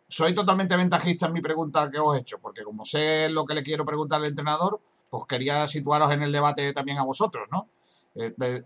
Soy 0.07 0.33
totalmente 0.33 0.77
ventajista 0.77 1.27
en 1.27 1.33
mi 1.33 1.41
pregunta 1.41 1.91
que 1.91 1.99
os 1.99 2.17
he 2.17 2.21
hecho, 2.21 2.39
porque 2.39 2.63
como 2.63 2.85
sé 2.85 3.29
lo 3.31 3.45
que 3.45 3.55
le 3.55 3.63
quiero 3.63 3.85
preguntar 3.85 4.21
al 4.21 4.29
entrenador, 4.29 4.81
pues 5.09 5.25
quería 5.25 5.67
situaros 5.67 6.13
en 6.13 6.23
el 6.23 6.33
debate 6.33 6.73
también 6.73 6.99
a 6.99 7.05
vosotros, 7.05 7.49
¿no? 7.51 7.69
Eh. 8.15 8.63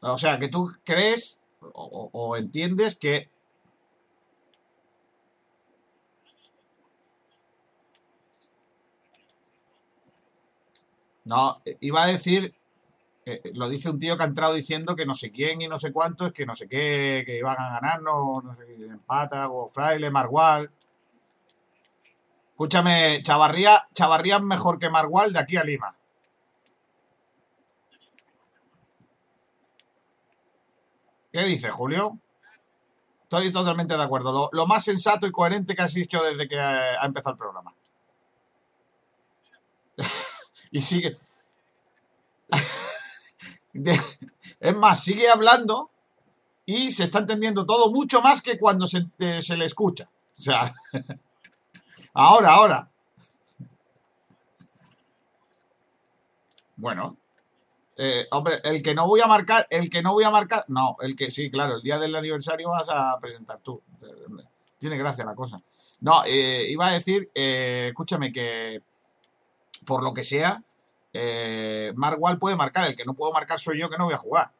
O 0.00 0.18
sea, 0.18 0.38
que 0.38 0.48
tú 0.48 0.72
crees 0.84 1.40
o, 1.60 2.36
entiendes 2.36 2.96
que 2.96 3.30
No, 11.24 11.62
iba 11.80 12.02
a 12.02 12.08
decir, 12.08 12.52
eh, 13.26 13.40
lo 13.54 13.68
dice 13.68 13.90
un 13.90 14.00
tío 14.00 14.16
que 14.16 14.24
ha 14.24 14.26
entrado 14.26 14.54
diciendo 14.54 14.96
que 14.96 15.06
no 15.06 15.14
sé 15.14 15.30
quién 15.30 15.62
y 15.62 15.68
no 15.68 15.78
sé 15.78 15.92
cuánto, 15.92 16.26
es 16.26 16.32
que 16.32 16.46
no 16.46 16.56
sé 16.56 16.66
qué, 16.68 17.22
que 17.24 17.38
iban 17.38 17.56
a 17.60 17.74
ganar, 17.74 18.02
no, 18.02 18.42
sé, 18.56 18.64
empata, 18.74 19.48
o 19.48 19.68
Fraile, 19.68 20.10
Margual. 20.10 20.72
Escúchame, 22.50 23.22
Chavarría, 23.22 23.88
Chavarría 23.94 24.36
es 24.38 24.42
mejor 24.42 24.80
que 24.80 24.90
Margual 24.90 25.32
de 25.32 25.38
aquí 25.38 25.56
a 25.56 25.62
Lima. 25.62 25.96
¿Qué 31.32 31.44
dice, 31.44 31.70
Julio? 31.70 32.18
Estoy 33.22 33.50
totalmente 33.50 33.96
de 33.96 34.02
acuerdo. 34.02 34.50
Lo, 34.52 34.66
más 34.66 34.84
sensato 34.84 35.26
y 35.26 35.32
coherente 35.32 35.74
que 35.74 35.80
has 35.80 35.94
dicho 35.94 36.22
desde 36.22 36.46
que 36.46 36.60
ha, 36.60 37.02
empezado 37.02 37.32
el 37.32 37.38
programa. 37.38 37.74
y 40.70 40.82
sigue. 40.82 41.18
es 43.72 44.76
más, 44.76 45.02
sigue 45.02 45.30
hablando 45.30 45.90
y 46.66 46.90
se 46.90 47.04
está 47.04 47.20
entendiendo 47.20 47.64
todo 47.64 47.90
mucho 47.90 48.20
más 48.20 48.42
que 48.42 48.58
cuando 48.58 48.86
se, 48.86 49.06
se 49.40 49.56
le 49.56 49.64
escucha. 49.64 50.10
O 50.38 50.42
sea, 50.42 50.74
ahora, 52.12 52.50
ahora. 52.50 52.90
Bueno, 56.76 57.16
Eh, 57.96 58.26
hombre, 58.30 58.60
el 58.64 58.82
que 58.82 58.94
no 58.94 59.06
voy 59.06 59.20
a 59.20 59.26
marcar, 59.26 59.66
el 59.70 59.90
que 59.90 60.02
no 60.02 60.12
voy 60.12 60.24
a 60.24 60.30
marcar, 60.30 60.64
no, 60.68 60.96
el 61.00 61.14
que 61.14 61.30
sí, 61.30 61.50
claro, 61.50 61.76
el 61.76 61.82
día 61.82 61.98
del 61.98 62.14
aniversario 62.14 62.70
vas 62.70 62.88
a 62.88 63.18
presentar 63.20 63.60
tú. 63.60 63.82
Tiene 64.78 64.96
gracia 64.96 65.24
la 65.24 65.34
cosa. 65.34 65.62
No, 66.00 66.24
eh, 66.24 66.66
iba 66.68 66.88
a 66.88 66.92
decir, 66.92 67.30
eh, 67.34 67.88
escúchame, 67.90 68.32
que 68.32 68.82
por 69.86 70.02
lo 70.02 70.12
que 70.12 70.24
sea, 70.24 70.62
eh, 71.12 71.92
puede 72.40 72.56
marcar. 72.56 72.88
El 72.88 72.96
que 72.96 73.04
no 73.04 73.14
puedo 73.14 73.32
marcar 73.32 73.58
soy 73.58 73.78
yo 73.78 73.88
que 73.88 73.98
no 73.98 74.06
voy 74.06 74.14
a 74.14 74.18
jugar. 74.18 74.52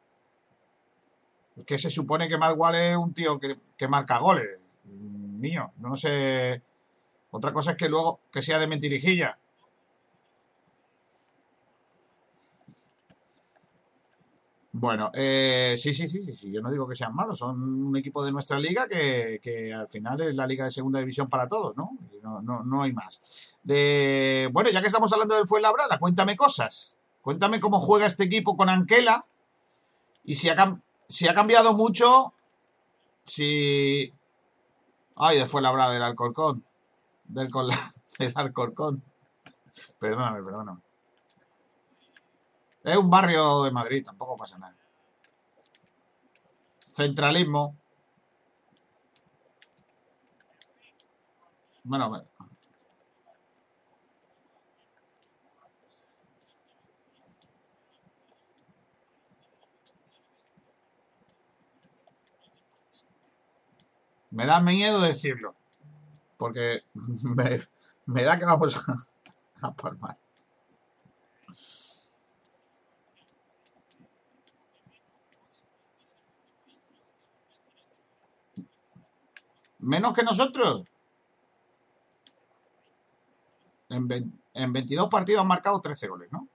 Que 1.65 1.77
se 1.77 1.89
supone 1.89 2.27
que 2.27 2.37
Mark 2.37 2.57
es 2.75 2.97
un 2.97 3.13
tío 3.13 3.39
que, 3.39 3.57
que 3.77 3.87
marca 3.87 4.17
goles. 4.19 4.59
Mío, 4.85 5.71
no 5.77 5.95
sé. 5.95 6.61
Otra 7.31 7.51
cosa 7.51 7.71
es 7.71 7.77
que 7.77 7.89
luego 7.89 8.21
que 8.31 8.41
sea 8.41 8.59
de 8.59 8.67
mentirijilla. 8.67 9.37
Bueno, 14.75 15.11
eh, 15.13 15.75
sí, 15.77 15.93
sí, 15.93 16.07
sí, 16.07 16.23
sí, 16.23 16.33
sí, 16.33 16.51
yo 16.51 16.59
no 16.59 16.71
digo 16.71 16.87
que 16.87 16.95
sean 16.95 17.13
malos, 17.13 17.37
son 17.37 17.61
un 17.61 17.95
equipo 17.95 18.25
de 18.25 18.31
nuestra 18.31 18.59
liga 18.59 18.87
que, 18.87 19.71
al 19.71 19.87
final 19.87 20.19
es 20.21 20.33
la 20.33 20.47
liga 20.47 20.65
de 20.65 20.71
segunda 20.71 20.97
división 20.99 21.29
para 21.29 21.47
todos, 21.47 21.77
¿no? 21.77 21.91
No, 22.23 22.41
no, 22.41 22.63
no 22.63 22.81
hay 22.81 22.91
más. 22.91 23.21
De, 23.61 24.49
bueno, 24.51 24.71
ya 24.71 24.81
que 24.81 24.87
estamos 24.87 25.13
hablando 25.13 25.35
del 25.35 25.45
Fuenlabrada, 25.45 25.99
cuéntame 25.99 26.35
cosas. 26.35 26.97
Cuéntame 27.21 27.59
cómo 27.59 27.79
juega 27.79 28.07
este 28.07 28.23
equipo 28.23 28.57
con 28.57 28.67
Anquela 28.67 29.27
y 30.23 30.35
si 30.35 30.49
ha, 30.49 30.81
si 31.07 31.27
ha 31.27 31.35
cambiado 31.35 31.73
mucho, 31.73 32.33
si... 33.25 34.11
Ay, 35.15 35.37
de 35.37 35.45
Fuenlabrada, 35.45 35.93
del 35.93 36.01
Alcorcón. 36.01 36.65
Del, 37.25 37.47
del 38.19 38.33
Alcorcón. 38.33 39.03
Perdóname, 39.99 40.41
perdóname. 40.41 40.81
Es 42.83 42.97
un 42.97 43.09
barrio 43.09 43.63
de 43.63 43.71
Madrid, 43.71 44.03
tampoco 44.03 44.35
pasa 44.35 44.57
nada. 44.57 44.75
Centralismo. 46.79 47.77
Bueno, 51.83 52.09
me 64.31 64.45
da 64.45 64.59
miedo 64.59 65.01
decirlo. 65.01 65.55
Porque 66.37 66.83
me, 68.05 68.23
da 68.23 68.37
que 68.37 68.45
vamos 68.45 68.77
a, 68.89 68.97
a 69.67 69.73
palmar. 69.73 70.22
¿Menos 79.83 80.13
que 80.13 80.23
nosotros? 80.23 80.83
En, 83.89 84.07
en 84.53 84.73
22 84.73 85.09
partidos 85.09 85.41
han 85.41 85.47
marcado 85.47 85.81
13 85.81 86.07
goles, 86.07 86.31
¿no? 86.31 86.47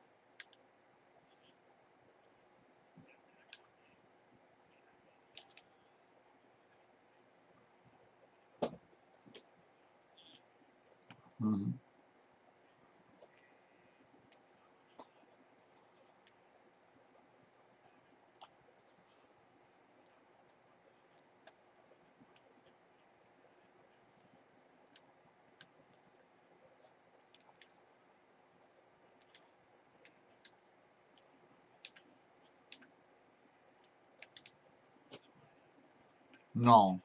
No. 36.58 37.00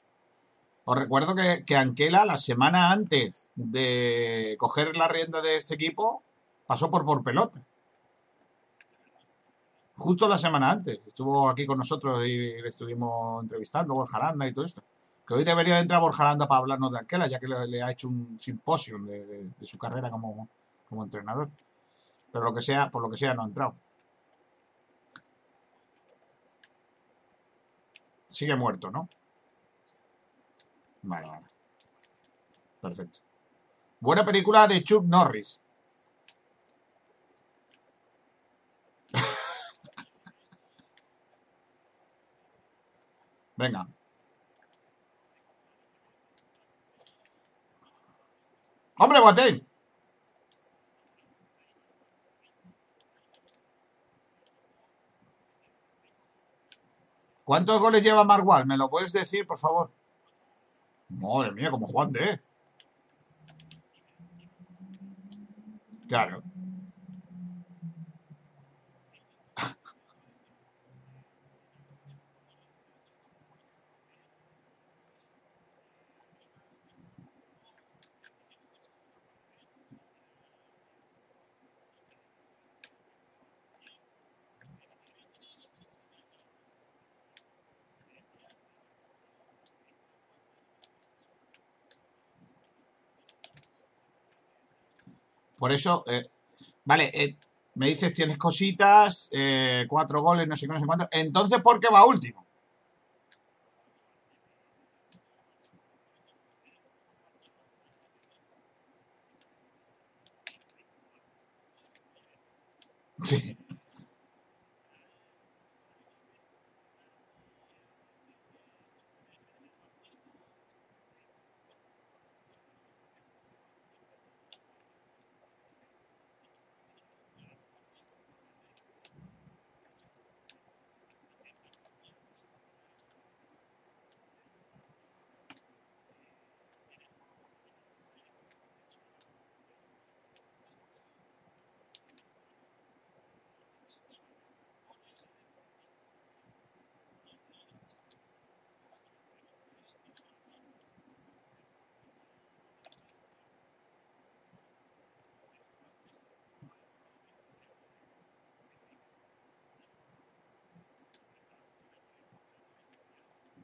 Os 0.85 0.97
recuerdo 0.97 1.35
que, 1.35 1.63
que 1.63 1.75
Anquela, 1.77 2.25
la 2.25 2.37
semana 2.37 2.91
antes 2.91 3.49
de 3.55 4.55
coger 4.57 4.95
la 4.97 5.07
rienda 5.07 5.41
de 5.41 5.55
este 5.55 5.75
equipo, 5.75 6.23
pasó 6.65 6.89
por 6.89 7.05
por 7.05 7.23
pelota. 7.23 7.61
Justo 9.95 10.27
la 10.27 10.39
semana 10.39 10.71
antes. 10.71 10.99
Estuvo 11.05 11.49
aquí 11.49 11.67
con 11.67 11.77
nosotros 11.77 12.25
y 12.25 12.61
le 12.61 12.67
estuvimos 12.67 13.43
entrevistando, 13.43 13.93
Borja 13.93 14.17
Aranda 14.17 14.47
y 14.47 14.53
todo 14.53 14.65
esto. 14.65 14.83
Que 15.25 15.35
hoy 15.35 15.43
debería 15.43 15.75
de 15.75 15.81
entrar 15.81 16.01
Borja 16.01 16.23
Aranda 16.23 16.47
para 16.47 16.59
hablarnos 16.59 16.91
de 16.91 16.99
Anquela, 16.99 17.27
ya 17.27 17.39
que 17.39 17.47
le, 17.47 17.83
ha 17.83 17.91
hecho 17.91 18.07
un 18.09 18.39
simposio 18.39 18.97
de, 18.99 19.51
de, 19.57 19.67
su 19.67 19.77
carrera 19.77 20.09
como, 20.09 20.49
como 20.89 21.03
entrenador. 21.03 21.49
Pero 22.31 22.43
lo 22.43 22.53
que 22.55 22.61
sea, 22.61 22.89
por 22.89 23.03
lo 23.03 23.09
que 23.11 23.17
sea, 23.17 23.35
no 23.35 23.43
ha 23.43 23.45
entrado. 23.45 23.75
Sigue 28.31 28.55
muerto, 28.55 28.89
¿no? 28.89 29.07
Vale. 31.03 31.27
Perfecto. 32.81 33.19
Buena 33.99 34.25
película 34.25 34.67
de 34.67 34.83
Chuck 34.83 35.05
Norris. 35.05 35.61
Venga. 43.57 43.87
¡Hombre, 48.99 49.19
Guatén! 49.19 49.67
¿Cuántos 57.43 57.81
goles 57.81 58.01
lleva 58.01 58.23
Marwal? 58.23 58.65
¿Me 58.65 58.77
lo 58.77 58.89
puedes 58.89 59.11
decir, 59.11 59.45
por 59.45 59.57
favor? 59.57 59.91
Madre 61.09 61.51
mía, 61.51 61.71
como 61.71 61.85
Juan 61.85 62.11
de. 62.11 62.39
Claro. 66.07 66.43
Por 95.63 95.71
eso, 95.71 96.03
eh, 96.07 96.23
vale, 96.83 97.09
eh, 97.13 97.37
me 97.75 97.87
dices 97.87 98.13
tienes 98.13 98.37
cositas, 98.37 99.29
eh, 99.31 99.85
cuatro 99.87 100.21
goles, 100.21 100.45
no 100.45 100.57
sé 100.57 100.67
qué, 100.67 100.73
no 100.73 100.79
sé 100.81 100.85
cuánto. 100.85 101.07
Entonces, 101.09 101.61
¿por 101.61 101.79
qué 101.79 101.87
va 101.87 102.05
último? 102.05 102.45
Sí. 113.23 113.57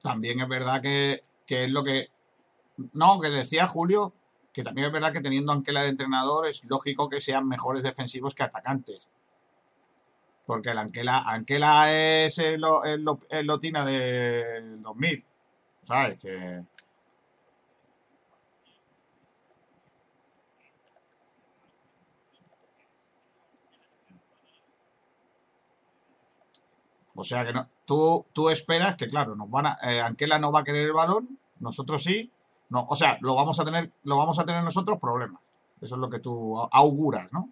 También 0.02 0.40
es 0.40 0.48
verdad 0.48 0.82
que, 0.82 1.24
que 1.46 1.66
es 1.66 1.70
lo 1.70 1.84
que... 1.84 2.10
No, 2.94 3.20
que 3.20 3.30
decía 3.30 3.68
Julio, 3.68 4.14
que 4.54 4.64
también 4.64 4.88
es 4.88 4.94
verdad 4.94 5.12
que 5.12 5.22
teniendo 5.22 5.52
a 5.52 5.56
Anquela 5.56 5.84
de 5.84 5.90
entrenador 5.90 6.48
es 6.48 6.64
lógico 6.66 7.10
que 7.10 7.22
sean 7.22 7.48
mejores 7.48 7.84
defensivos 7.84 8.36
que 8.36 8.44
atacantes. 8.44 9.10
Porque 10.46 10.72
el 10.72 10.78
Anquela, 10.78 11.94
es 11.94 12.40
el, 12.40 12.64
el, 12.86 13.06
el 13.30 13.46
Lotina 13.46 13.86
del 13.86 14.82
2000. 14.82 15.26
¿Sabes? 15.84 16.20
Que... 16.20 16.64
O 27.20 27.24
sea 27.26 27.46
que 27.46 27.52
no, 27.52 27.68
tú, 27.90 28.28
tú 28.34 28.52
esperas 28.52 28.96
que, 28.96 29.08
claro, 29.08 29.36
nos 29.36 29.50
van 29.50 29.66
a, 29.66 29.78
eh, 29.82 30.00
Anquela 30.00 30.38
no 30.38 30.52
va 30.52 30.60
a 30.60 30.64
querer 30.64 30.86
el 30.86 30.94
balón, 30.94 31.40
nosotros 31.60 32.04
sí. 32.04 32.32
No, 32.70 32.86
o 32.88 32.96
sea, 32.96 33.18
lo 33.22 33.34
vamos 33.34 33.60
a 33.60 33.66
tener, 33.66 33.92
lo 34.04 34.16
vamos 34.16 34.38
a 34.38 34.46
tener 34.46 34.64
nosotros 34.64 35.00
problemas. 35.00 35.42
Eso 35.82 35.96
es 35.96 36.00
lo 36.00 36.08
que 36.08 36.20
tú 36.20 36.60
auguras, 36.72 37.34
¿no? 37.34 37.50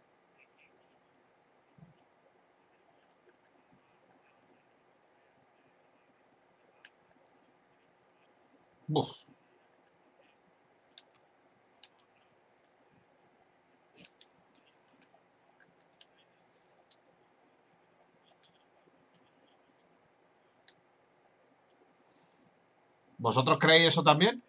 ¿Vosotros 23.17 23.57
creéis 23.59 23.89
eso 23.89 24.03
también? 24.03 24.43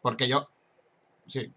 Porque 0.00 0.28
yo... 0.28 0.48
Sí. 1.26 1.52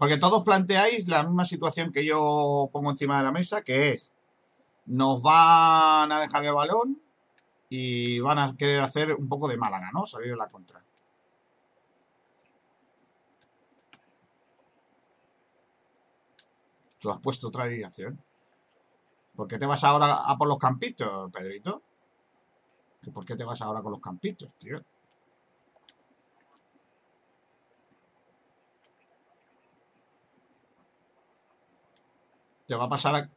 Porque 0.00 0.16
todos 0.16 0.42
planteáis 0.42 1.08
la 1.08 1.22
misma 1.22 1.44
situación 1.44 1.92
que 1.92 2.06
yo 2.06 2.70
pongo 2.72 2.88
encima 2.88 3.18
de 3.18 3.24
la 3.24 3.32
mesa, 3.32 3.60
que 3.60 3.90
es, 3.90 4.14
nos 4.86 5.20
van 5.20 6.10
a 6.10 6.22
dejar 6.22 6.42
el 6.42 6.54
balón 6.54 7.02
y 7.68 8.18
van 8.20 8.38
a 8.38 8.56
querer 8.56 8.80
hacer 8.80 9.12
un 9.12 9.28
poco 9.28 9.46
de 9.46 9.58
Málaga, 9.58 9.90
¿no? 9.92 10.06
Salir 10.06 10.30
de 10.30 10.38
la 10.38 10.48
contra. 10.48 10.82
Tú 16.98 17.10
has 17.10 17.18
puesto 17.18 17.48
otra 17.48 17.66
dirección. 17.66 18.18
¿Por 19.36 19.48
qué 19.48 19.58
te 19.58 19.66
vas 19.66 19.84
ahora 19.84 20.14
a 20.14 20.38
por 20.38 20.48
los 20.48 20.56
campitos, 20.56 21.30
Pedrito? 21.30 21.82
¿Por 23.12 23.26
qué 23.26 23.36
te 23.36 23.44
vas 23.44 23.60
ahora 23.60 23.82
con 23.82 23.92
los 23.92 24.00
campitos, 24.00 24.48
tío? 24.56 24.82
Te 32.70 32.76
va 32.76 32.84
a 32.84 32.88
pasar. 32.88 33.28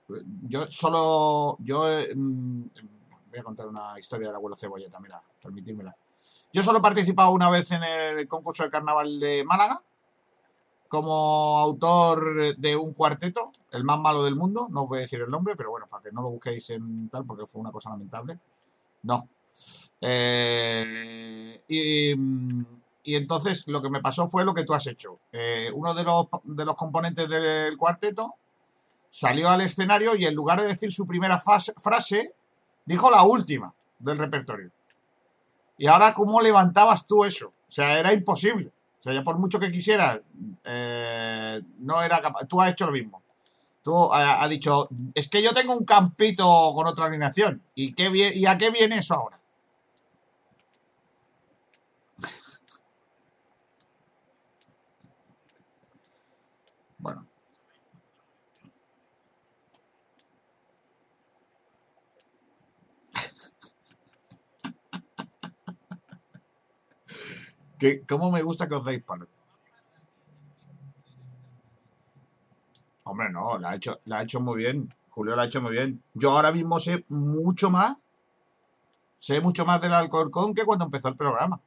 Yo 0.43 0.69
solo. 0.69 1.58
Yo. 1.62 1.88
Mm, 2.15 2.65
voy 3.32 3.39
a 3.39 3.43
contar 3.43 3.67
una 3.67 4.00
historia 4.00 4.28
del 4.28 4.36
abuelo 4.36 4.56
Cebolleta, 4.56 5.00
mira, 5.00 5.24
permitírmela. 5.41 5.91
Yo 6.54 6.62
solo 6.62 6.78
he 6.78 6.82
participado 6.82 7.32
una 7.32 7.50
vez 7.50 7.72
en 7.72 7.82
el 7.82 8.28
concurso 8.28 8.62
de 8.62 8.69
carnaval 8.69 9.19
de 9.19 9.43
Málaga 9.43 9.82
como 10.88 11.58
autor 11.58 12.56
de 12.56 12.76
un 12.76 12.93
cuarteto, 12.93 13.52
el 13.72 13.84
más 13.84 13.98
malo 13.98 14.24
del 14.24 14.36
mundo, 14.36 14.67
no 14.69 14.84
os 14.84 14.89
voy 14.89 15.00
a 15.00 15.02
decir 15.02 15.19
el 15.22 15.32
nombre, 15.32 15.56
pero 15.56 15.72
bueno, 15.72 15.88
para 15.88 16.04
que 16.04 16.12
no 16.12 16.22
lo 16.22 16.30
busquéis 16.30 16.69
en 16.69 17.10
tal, 17.10 17.26
porque 17.26 17.48
fue 17.48 17.60
una 17.60 17.72
cosa 17.72 17.89
lamentable. 17.89 18.38
No. 19.02 19.28
Eh, 20.00 21.63
y, 21.67 22.12
y, 22.12 23.15
entonces 23.15 23.63
lo 23.65 23.82
que 23.82 23.89
me 23.89 24.00
pasó 24.00 24.28
fue 24.28 24.46
lo 24.46 24.54
que 24.54 24.63
tú 24.63 24.76
has 24.76 24.86
hecho. 24.86 25.17
Eh, 25.32 25.72
uno 25.74 25.96
de 25.96 26.04
los, 26.04 26.28
de 26.43 26.65
los 26.65 26.76
componentes 26.76 27.28
del 27.28 27.76
cuarteto 27.80 28.36
salió 29.13 29.47
al 29.47 29.62
escenario 29.62 30.15
y 30.15 30.26
en 30.26 30.34
lugar 30.34 30.60
de 30.60 30.67
decir 30.67 30.91
su 30.91 31.06
primera 31.06 31.38
frase, 31.38 32.34
dijo 32.84 33.12
la 33.12 33.21
última 33.21 33.71
del 33.99 34.17
repertorio. 34.17 34.71
Y 35.78 35.86
ahora, 35.86 36.15
¿cómo 36.15 36.41
levantabas 36.41 37.06
tú 37.06 37.23
eso? 37.23 37.49
O 37.49 37.71
sea, 37.71 37.99
era 37.99 38.12
imposible. 38.12 38.71
O 38.99 39.04
sea, 39.04 39.13
ya 39.13 39.23
por 39.23 39.38
mucho 39.38 39.60
que 39.60 39.71
quisieras, 39.71 40.19
eh, 40.63 41.62
no 41.78 42.02
era 42.02 42.23
capaz. 42.23 42.47
Tú 42.47 42.60
has 42.60 42.71
hecho 42.71 42.88
lo 42.88 42.91
mismo. 42.91 43.21
Tú 43.84 44.12
has 44.12 44.49
dicho, 44.49 44.89
es 45.13 45.28
que 45.28 45.43
yo 45.43 45.54
tengo 45.54 45.73
un 45.73 45.86
campito 45.86 46.71
con 46.73 46.88
otra 46.88 47.06
alineación. 47.06 47.62
¿Y, 47.76 47.93
qué, 47.93 48.10
¿Y 48.34 48.47
a 48.47 48.58
qué 48.58 48.71
viene 48.71 48.97
eso 48.97 49.13
ahora? 49.13 49.39
bueno. 56.97 57.28
¿Cómo 68.08 68.32
me 68.32 68.41
gusta 68.41 68.67
que 68.67 68.76
os 68.76 68.86
deis 68.86 69.04
palo? 69.04 69.28
Hombre, 73.04 73.30
no, 73.30 73.58
la 73.58 73.72
ha 73.72 73.76
hecho, 73.76 74.00
la 74.06 74.19
ha 74.19 74.24
hecho 74.24 74.39
muy 74.39 74.58
bien. 74.58 74.93
Julio 75.10 75.36
la 75.36 75.43
ha 75.43 75.46
hecho 75.46 75.62
muy 75.62 75.72
bien. 75.72 76.02
Yo 76.13 76.32
ahora 76.32 76.52
mismo 76.52 76.80
sé 76.80 77.06
mucho 77.10 77.69
más, 77.69 77.98
sé 79.17 79.41
mucho 79.41 79.65
más 79.65 79.82
del 79.82 79.93
Alcorcón 79.93 80.54
que 80.54 80.65
cuando 80.65 80.86
empezó 80.86 81.10
el 81.10 81.17
programa. 81.17 81.60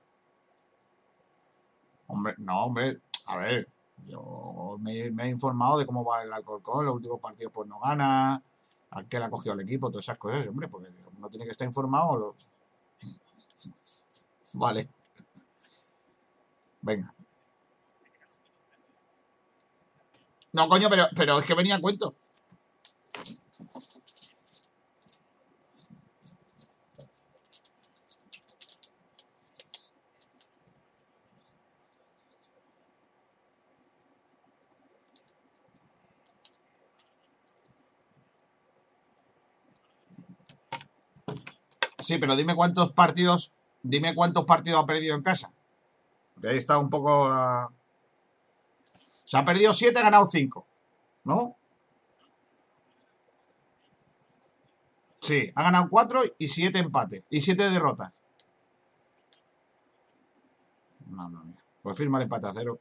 Hombre, 2.09 2.35
no, 2.39 2.65
hombre, 2.65 3.01
a 3.27 3.37
ver, 3.37 3.69
yo 4.07 4.77
me, 4.81 4.93
he 4.93 5.29
informado 5.29 5.79
de 5.79 5.87
cómo 5.87 6.05
va 6.05 6.23
el 6.23 6.33
Alcorcón, 6.33 6.87
los 6.87 6.95
últimos 6.95 7.21
partidos 7.21 7.53
pues 7.53 7.69
no 7.69 7.79
gana, 7.81 8.43
a 8.91 9.05
qué 9.05 9.19
le 9.19 9.25
ha 9.27 9.31
cogido 9.31 9.55
el 9.55 9.61
equipo, 9.61 9.91
todas 9.91 10.05
esas 10.05 10.19
cosas, 10.19 10.47
hombre, 10.47 10.69
porque 10.69 10.89
uno 11.17 11.29
tiene 11.29 11.45
que 11.45 11.51
estar 11.51 11.67
informado. 11.67 12.35
Vale. 14.55 14.89
Venga. 16.87 17.13
No, 20.53 20.69
coño, 20.69 20.89
pero, 20.89 21.09
pero 21.17 21.41
es 21.41 21.47
que 21.47 21.55
venía 21.55 21.75
a 21.77 21.81
cuento. 21.81 22.15
Sí, 41.99 42.19
pero 42.19 42.37
dime 42.37 42.55
cuántos 42.55 42.93
partidos, 42.93 43.53
dime 43.83 44.15
cuántos 44.15 44.45
partidos 44.45 44.81
ha 44.81 44.87
perdido 44.87 45.17
en 45.17 45.23
casa. 45.23 45.51
Ahí 46.45 46.57
está 46.57 46.79
un 46.79 46.91
poco 46.91 47.29
la... 47.29 47.69
Se 49.25 49.37
ha 49.37 49.45
perdido 49.45 49.73
7, 49.73 49.99
ha 49.99 50.03
ganado 50.03 50.27
5. 50.27 50.67
¿No? 51.25 51.57
Sí, 55.21 55.51
ha 55.55 55.63
ganado 55.65 55.89
4 55.91 56.23
y 56.39 56.47
7 56.47 56.79
empates. 56.79 57.25
Y 57.31 57.41
7 57.41 57.71
derrotas. 57.71 58.13
Mamma 61.07 61.43
mía. 61.43 61.63
Pues 61.83 61.97
firma 61.97 62.19
el 62.19 62.25
empate 62.25 62.47
a 62.47 62.53
cero. 62.53 62.81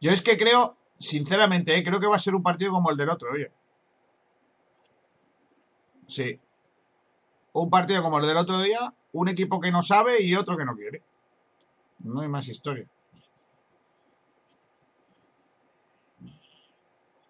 Yo 0.00 0.10
es 0.10 0.22
que 0.22 0.36
creo, 0.36 0.76
sinceramente, 0.98 1.76
eh, 1.76 1.82
creo 1.82 1.98
que 1.98 2.06
va 2.06 2.16
a 2.16 2.20
ser 2.20 2.34
un 2.34 2.42
partido 2.42 2.72
como 2.72 2.90
el 2.90 2.96
del 2.96 3.10
otro, 3.10 3.32
oye. 3.32 3.50
Sí. 6.06 6.38
Un 7.54 7.70
partido 7.70 8.02
como 8.02 8.18
el 8.18 8.26
del 8.26 8.36
otro 8.36 8.58
día, 8.60 8.92
un 9.12 9.28
equipo 9.28 9.60
que 9.60 9.70
no 9.70 9.80
sabe 9.80 10.20
y 10.20 10.34
otro 10.34 10.56
que 10.56 10.64
no 10.64 10.74
quiere. 10.74 11.02
No 12.00 12.20
hay 12.20 12.28
más 12.28 12.48
historia. 12.48 12.84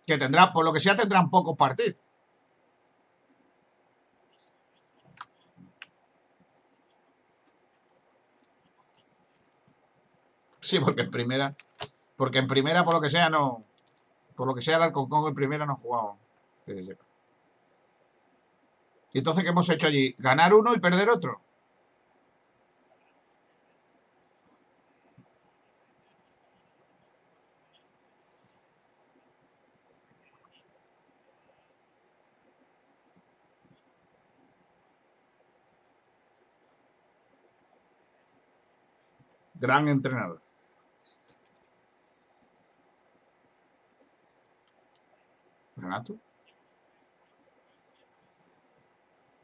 Que 0.06 0.16
tendrá, 0.16 0.50
por 0.52 0.64
lo 0.64 0.72
que 0.72 0.80
sea, 0.80 0.96
tendrán 0.96 1.28
pocos 1.28 1.56
partidos. 1.56 1.96
Sí, 10.58 10.78
porque 10.80 11.02
en 11.02 11.10
primera. 11.10 11.54
Porque 12.16 12.38
en 12.38 12.46
primera, 12.46 12.82
por 12.82 12.94
lo 12.94 13.00
que 13.02 13.10
sea, 13.10 13.28
no. 13.28 13.62
Por 14.34 14.46
lo 14.46 14.54
que 14.54 14.62
sea, 14.62 14.78
el 14.78 14.84
Alcorcón 14.84 15.28
en 15.28 15.34
primera 15.34 15.66
no 15.66 15.74
ha 15.74 15.76
jugado. 15.76 16.16
Que 16.64 16.74
se 16.76 16.82
sepa. 16.82 17.03
¿Y 19.14 19.18
entonces 19.18 19.44
qué 19.44 19.50
hemos 19.50 19.70
hecho 19.70 19.86
allí? 19.86 20.14
¿Ganar 20.18 20.52
uno 20.52 20.74
y 20.74 20.78
perder 20.80 21.08
otro? 21.08 21.40
Gran 39.64 39.88
entrenador. 39.88 40.40
¿Renato? 45.76 46.12
Mm. 46.12 46.20
Ay, 49.24 49.43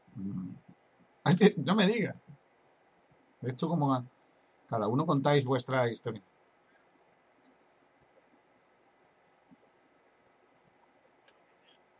No 1.57 1.75
me 1.75 1.87
diga. 1.87 2.15
Esto 3.41 3.67
como 3.67 4.05
cada 4.67 4.87
uno 4.87 5.05
contáis 5.05 5.43
vuestra 5.45 5.89
historia. 5.89 6.21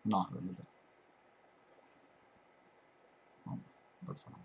No. 0.06 0.28
No, 3.46 3.60
favor. 4.16 4.40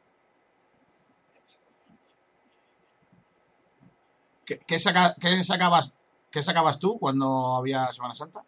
¿Qué, 4.46 4.58
qué 4.66 4.78
saca- 4.78 5.14
qué 5.20 5.42
sacabas, 5.44 5.94
qué 6.30 6.42
sacabas 6.42 6.78
tú 6.78 6.98
cuando 6.98 7.56
había 7.56 7.92
Semana 7.92 8.14
Santa? 8.14 8.44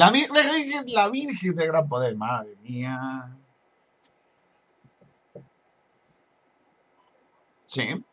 La, 0.00 0.08
Vir- 0.16 0.28
la 0.34 0.42
Virgen, 0.52 0.84
la 0.92 1.08
Virgen 1.08 1.56
de 1.56 1.66
Gran 1.66 1.88
Poder, 1.88 2.14
madre 2.16 2.54
mía. 2.62 3.34
Sí, 7.66 8.04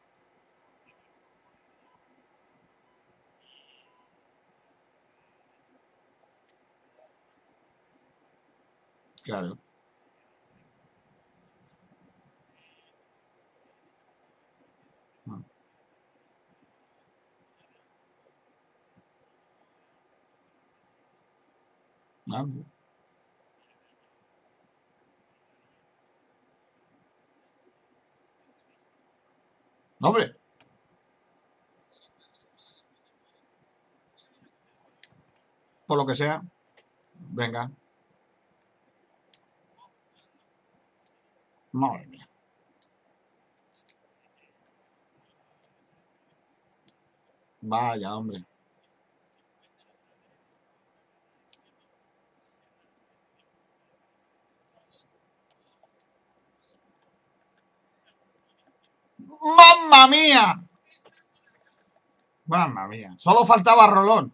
claro. 9.24 9.58
Mm. 15.28 15.44
Ah. 22.34 22.46
Hombre, 30.04 30.36
por 35.86 35.98
lo 35.98 36.06
que 36.06 36.16
sea, 36.16 36.42
venga. 37.20 37.70
Madre 41.74 42.06
mía. 42.08 42.28
Vaya, 47.62 48.16
hombre. 48.16 48.46
¡Mamma 59.42 60.08
mía! 60.08 60.62
Mamma 62.46 62.88
mía. 62.88 63.14
Solo 63.18 63.46
faltaba 63.46 63.88
Rolón. 63.88 64.34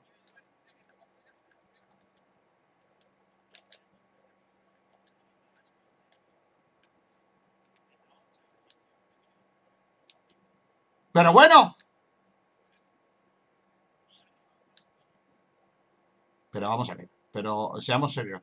Pero 11.11 11.33
bueno. 11.33 11.75
Pero 16.51 16.69
vamos 16.69 16.89
a 16.89 16.95
ver. 16.95 17.09
Pero 17.31 17.71
seamos 17.79 18.13
serios. 18.13 18.41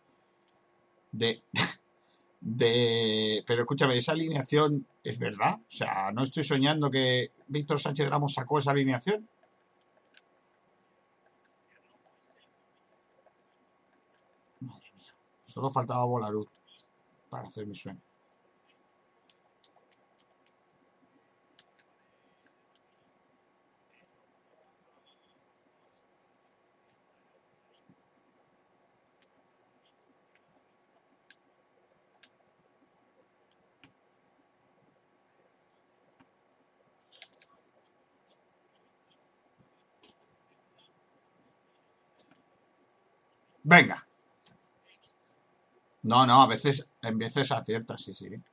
De, 1.13 1.43
de, 2.45 3.43
pero 3.47 3.63
escúchame, 3.63 3.97
esa 3.97 4.13
alineación 4.13 4.87
es 5.03 5.19
verdad. 5.19 5.55
O 5.55 5.71
sea, 5.71 6.13
no 6.13 6.23
estoy 6.23 6.45
soñando 6.45 6.91
que 6.91 7.33
Víctor 7.49 7.81
Sánchez 7.81 8.09
Ramos 8.11 8.35
sacó 8.35 8.59
esa 8.59 8.71
alineación. 8.71 9.27
Madre 14.61 14.93
mía. 14.95 15.15
Solo 15.45 15.71
faltaba 15.71 16.05
Bolaruz 16.05 16.49
para 17.31 17.45
hacer 17.45 17.67
mi 17.67 17.75
sueño. 17.75 18.01
Venga. 43.75 44.07
No, 46.03 46.25
no, 46.27 46.43
a 46.43 46.47
veces, 46.47 46.87
en 47.03 47.19
veces 47.19 47.51
acierta, 47.51 47.99
sí, 47.99 48.13
sí. 48.13 48.29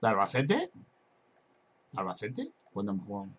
¿De 0.00 0.08
Albacete? 0.08 0.54
¿De 0.54 1.98
Albacete? 1.98 2.52
¿Cuándo 2.72 2.92
hemos 2.92 3.06
jugado? 3.06 3.32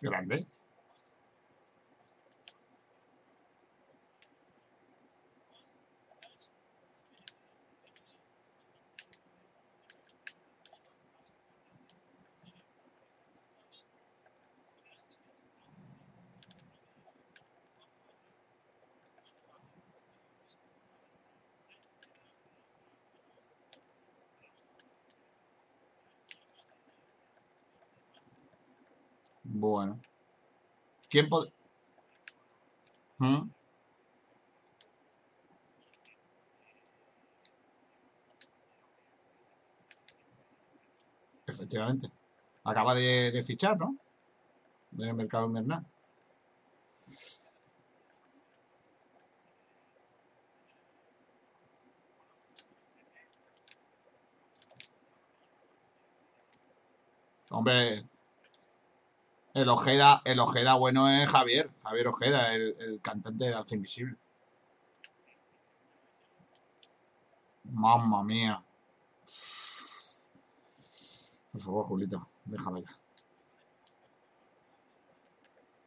Grande. 0.00 0.46
¿Quién 31.14 31.28
puede...? 31.28 31.48
¿Mm? 33.18 33.48
Efectivamente. 41.46 42.08
Acaba 42.64 42.94
de, 42.94 43.30
de 43.30 43.42
fichar, 43.44 43.78
¿no? 43.78 43.96
En 44.98 45.08
el 45.08 45.14
mercado 45.14 45.46
invernal. 45.46 45.86
Hombre, 57.50 58.04
el 59.54 59.68
Ojeda, 59.68 60.20
el 60.24 60.40
Ojeda 60.40 60.74
bueno 60.74 61.08
es 61.08 61.28
Javier, 61.30 61.70
Javier 61.82 62.08
Ojeda, 62.08 62.54
el, 62.54 62.76
el 62.80 63.00
cantante 63.00 63.44
de 63.44 63.50
Danza 63.50 63.74
Invisible. 63.76 64.16
Mamma 67.64 68.22
mía. 68.24 68.62
Por 71.52 71.60
favor, 71.60 71.86
Julito, 71.86 72.28
déjalo 72.44 72.78
ya. 72.78 72.90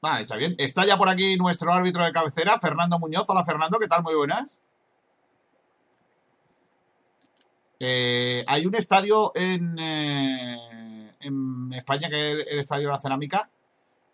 Vale, 0.02 0.22
está 0.22 0.38
bien. 0.38 0.56
Está 0.58 0.86
ya 0.86 0.98
por 0.98 1.10
aquí 1.10 1.36
nuestro 1.38 1.74
árbitro 1.74 2.04
de 2.06 2.14
cabecera, 2.14 2.58
Fernando 2.58 3.00
Muñoz. 3.00 3.30
Hola, 3.30 3.44
Fernando, 3.44 3.80
¿qué 3.80 3.88
tal? 3.88 4.04
Muy 4.04 4.16
buenas. 4.16 4.62
Eh, 7.80 8.46
hay 8.48 8.66
un 8.66 8.76
estadio 8.76 9.34
en, 9.36 9.78
eh, 9.78 11.14
en 11.20 11.74
España 11.74 12.10
que 12.10 12.32
es 12.32 12.48
el 12.48 12.60
Estadio 12.60 12.88
de 12.88 12.94
la 12.94 13.00
Cerámica. 13.00 13.50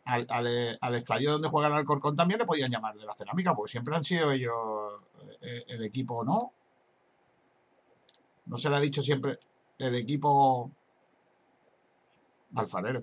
Al, 0.06 0.26
al- 0.30 0.78
al 0.82 0.96
estadio 0.96 1.32
donde 1.34 1.48
juega 1.50 1.68
el 1.68 1.74
Alcorcón 1.76 2.16
también 2.16 2.40
le 2.40 2.46
podían 2.46 2.70
llamar 2.72 2.96
de 2.96 3.06
la 3.06 3.16
Cerámica, 3.16 3.56
porque 3.56 3.72
siempre 3.72 3.96
han 3.96 4.04
sido 4.04 4.32
ellos 4.32 4.54
eh, 5.42 5.64
el 5.68 5.84
equipo, 5.84 6.24
¿no? 6.26 6.52
No 8.46 8.58
se 8.58 8.70
le 8.70 8.76
ha 8.78 8.80
dicho 8.80 9.02
siempre 9.02 9.38
el 9.80 9.96
equipo 9.96 10.72
alfarero. 12.56 13.02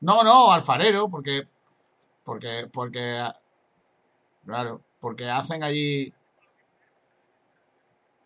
No, 0.00 0.22
no, 0.22 0.52
alfarero, 0.52 1.08
porque, 1.08 1.48
porque, 2.24 2.68
porque, 2.72 3.22
claro, 4.44 4.80
porque 5.00 5.28
hacen 5.30 5.62
allí. 5.62 6.12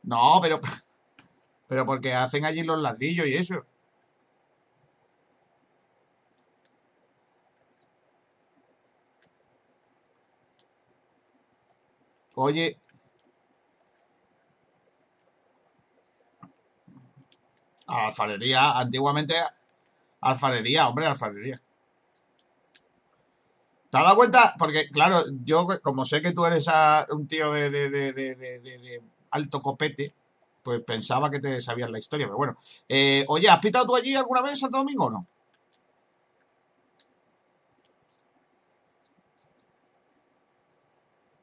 No, 0.02 0.38
pero, 0.42 0.60
pero 1.68 1.86
porque 1.86 2.14
hacen 2.14 2.44
allí 2.44 2.62
los 2.62 2.80
ladrillos 2.80 3.26
y 3.26 3.36
eso. 3.36 3.64
Oye, 12.40 12.78
alfarería, 17.88 18.78
antiguamente 18.78 19.34
alfarería, 20.20 20.88
hombre, 20.88 21.06
alfarería. 21.06 21.60
¿Te 23.90 23.98
has 23.98 24.04
dado 24.04 24.16
cuenta? 24.16 24.54
Porque, 24.56 24.88
claro, 24.88 25.24
yo 25.42 25.66
como 25.82 26.04
sé 26.04 26.20
que 26.22 26.30
tú 26.32 26.46
eres 26.46 26.68
un 27.10 27.26
tío 27.26 27.50
de, 27.52 29.02
alto 29.32 29.60
copete, 29.60 30.14
pues 30.62 30.80
pensaba 30.82 31.30
que 31.30 31.40
te 31.40 31.60
sabías 31.60 31.90
la 31.90 31.98
historia, 31.98 32.26
pero 32.26 32.36
bueno. 32.36 32.54
Eh, 32.88 33.24
oye, 33.26 33.48
¿has 33.48 33.58
pitado 33.58 33.86
tú 33.86 33.96
allí 33.96 34.14
alguna 34.14 34.42
vez 34.42 34.60
Santo 34.60 34.78
Domingo 34.78 35.06
o 35.06 35.10
no? 35.10 35.26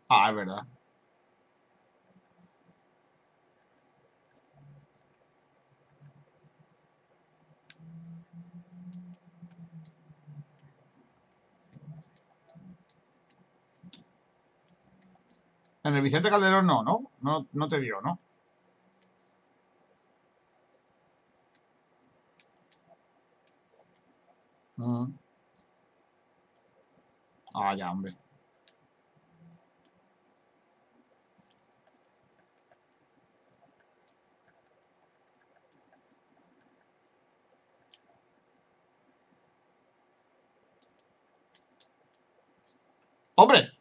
Ah, 0.09 0.29
es 0.29 0.35
verdad. 0.35 0.74
En 15.86 15.95
el 15.95 16.01
Vicente 16.01 16.29
Calderón 16.31 16.65
no, 16.65 16.83
¿no? 16.83 17.11
No, 17.21 17.47
no 17.53 17.67
te 17.69 17.79
dio, 17.79 18.01
¿no? 18.01 18.19
Mm. 24.77 25.13
Ah. 27.53 27.75
¡Hombre! 43.36 43.74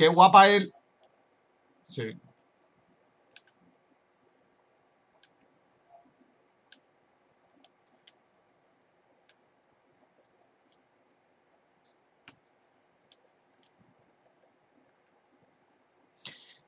¡Qué 0.00 0.08
guapa 0.08 0.48
él! 0.48 0.72
Sí. 1.84 2.04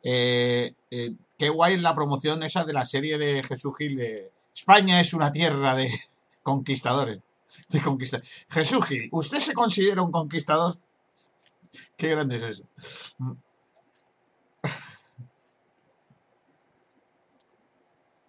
Eh, 0.03 0.75
eh, 0.91 1.15
qué 1.39 1.49
guay 1.49 1.79
la 1.79 1.95
promoción 1.95 2.43
esa 2.43 2.65
de 2.65 2.75
la 2.75 2.85
serie 2.85 3.17
de 3.17 3.43
Jesús 3.43 3.73
Gil 3.79 3.97
de 3.97 4.31
España 4.55 5.01
es 5.01 5.15
una 5.15 5.33
tierra 5.33 5.75
de 5.75 5.89
conquistadores. 6.43 7.21
De 7.71 7.81
conquista- 7.81 8.21
Jesús 8.51 8.85
Gil, 8.87 9.09
¿usted 9.11 9.39
se 9.39 9.55
considera 9.55 10.03
un 10.03 10.13
conquistador? 10.13 10.77
Qué 12.03 12.09
grande 12.09 12.35
es 12.35 12.43
eso. 12.43 12.65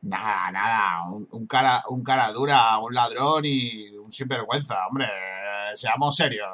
Nada, 0.04 0.52
nada, 0.52 1.10
un, 1.10 1.48
cara, 1.48 1.82
un 1.90 2.04
cara 2.04 2.32
dura, 2.32 2.78
un 2.78 2.94
ladrón 2.94 3.46
y 3.46 3.90
un 3.98 4.12
sinvergüenza, 4.12 4.86
hombre, 4.86 5.08
seamos 5.74 6.16
serios. 6.16 6.48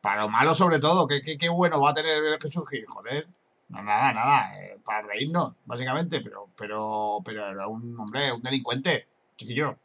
Para 0.00 0.22
lo 0.22 0.30
malo 0.30 0.54
sobre 0.54 0.78
todo, 0.78 1.06
¿qué, 1.06 1.48
bueno 1.50 1.82
va 1.82 1.90
a 1.90 1.94
tener 1.94 2.40
Jesús 2.40 2.66
Gil? 2.70 2.86
Joder. 2.86 3.28
No, 3.68 3.82
nada, 3.82 4.14
nada, 4.14 4.58
eh, 4.58 4.78
para 4.82 5.06
reírnos, 5.08 5.58
básicamente, 5.66 6.22
pero, 6.22 6.48
pero, 6.56 7.20
pero 7.22 7.46
era 7.46 7.68
un 7.68 8.00
hombre, 8.00 8.32
un 8.32 8.40
delincuente, 8.40 9.06
chiquillo, 9.36 9.76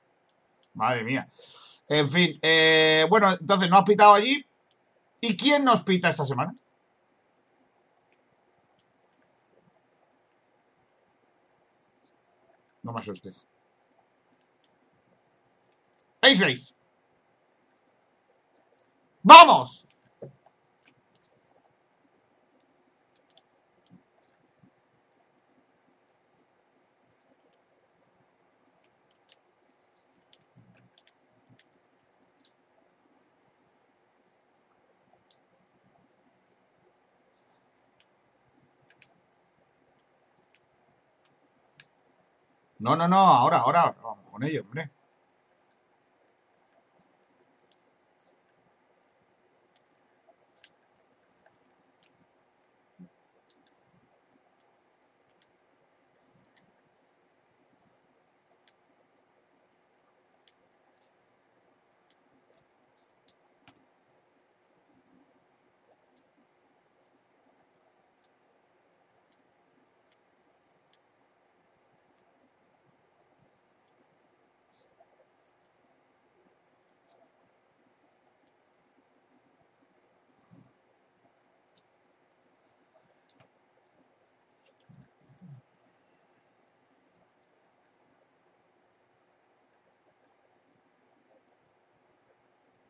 madre 0.76 1.04
mía. 1.04 1.28
En 1.90 2.08
fin, 2.08 2.40
eh, 2.42 3.06
bueno, 3.10 3.34
entonces 3.34 3.70
no 3.70 3.80
has 3.80 3.84
pitado 3.84 4.14
allí. 4.14 4.46
¿Y 5.22 5.38
quién 5.38 5.64
nos 5.64 5.82
pita 5.84 6.10
esta 6.10 6.26
semana? 6.26 6.56
No 12.82 12.92
me 12.92 13.00
asustes. 13.00 13.48
¡Vamos! 19.24 19.86
No, 42.82 42.96
no, 42.96 43.08
no, 43.08 43.16
ahora, 43.16 43.58
ahora, 43.58 43.96
vamos 44.02 44.28
con 44.28 44.44
ello, 44.44 44.64
hombre. 44.64 44.90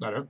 Claro. 0.02 0.28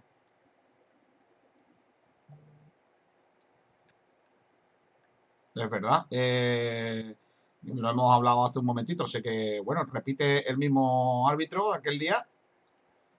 Es 5.55 5.69
verdad. 5.69 6.05
Eh, 6.11 7.15
lo 7.63 7.89
hemos 7.89 8.13
hablado 8.15 8.45
hace 8.45 8.59
un 8.59 8.65
momentito. 8.65 9.05
Sé 9.07 9.21
que, 9.21 9.61
bueno, 9.63 9.83
repite 9.85 10.49
el 10.49 10.57
mismo 10.57 11.27
árbitro 11.29 11.73
aquel 11.73 11.99
día. 11.99 12.27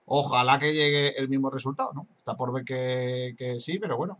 Ojalá 0.05 0.59
que 0.59 0.73
llegue 0.73 1.17
el 1.17 1.29
mismo 1.29 1.49
resultado, 1.49 1.93
¿no? 1.93 2.07
Está 2.15 2.35
por 2.35 2.53
ver 2.53 2.65
que, 2.65 3.35
que 3.37 3.59
sí, 3.59 3.79
pero 3.79 3.97
bueno, 3.97 4.19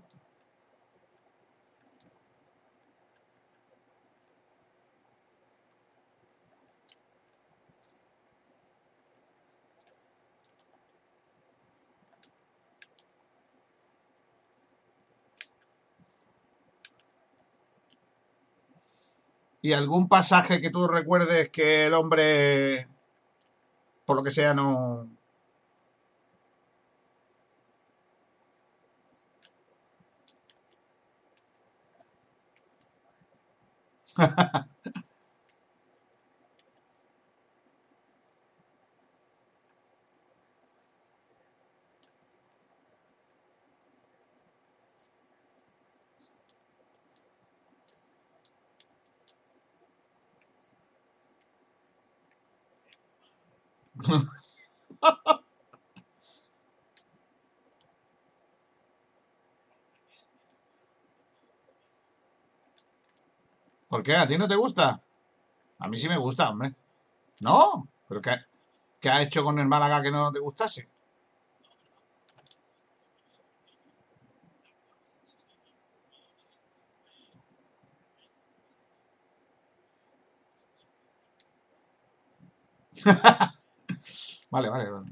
¿Y 19.64 19.74
algún 19.74 20.08
pasaje 20.10 20.62
que 20.62 20.70
tú 20.70 20.88
recuerdes 20.88 21.50
que 21.50 21.88
el 21.88 21.94
hombre, 21.96 22.88
por 24.06 24.16
lo 24.16 24.24
que 24.24 24.32
sea, 24.32 24.54
no... 24.54 25.10
¿Por 63.88 64.04
qué? 64.04 64.14
¿A 64.18 64.28
ti 64.28 64.38
no 64.38 64.48
te 64.48 64.58
gusta? 64.58 65.02
A 65.80 65.88
mí 65.90 66.00
sí 66.00 66.10
me 66.10 66.18
gusta, 66.18 66.50
hombre. 66.50 66.72
¿No? 67.42 67.88
¿Pero 68.08 68.22
qué, 68.22 68.38
qué 69.02 69.10
ha 69.10 69.22
hecho 69.24 69.44
con 69.44 69.60
el 69.60 69.68
Málaga 69.68 70.02
que 70.04 70.12
no 70.12 70.32
te 70.32 70.40
gustase? 70.40 70.90
Vale, 84.54 84.70
vale. 84.70 84.90
vale. 84.92 85.06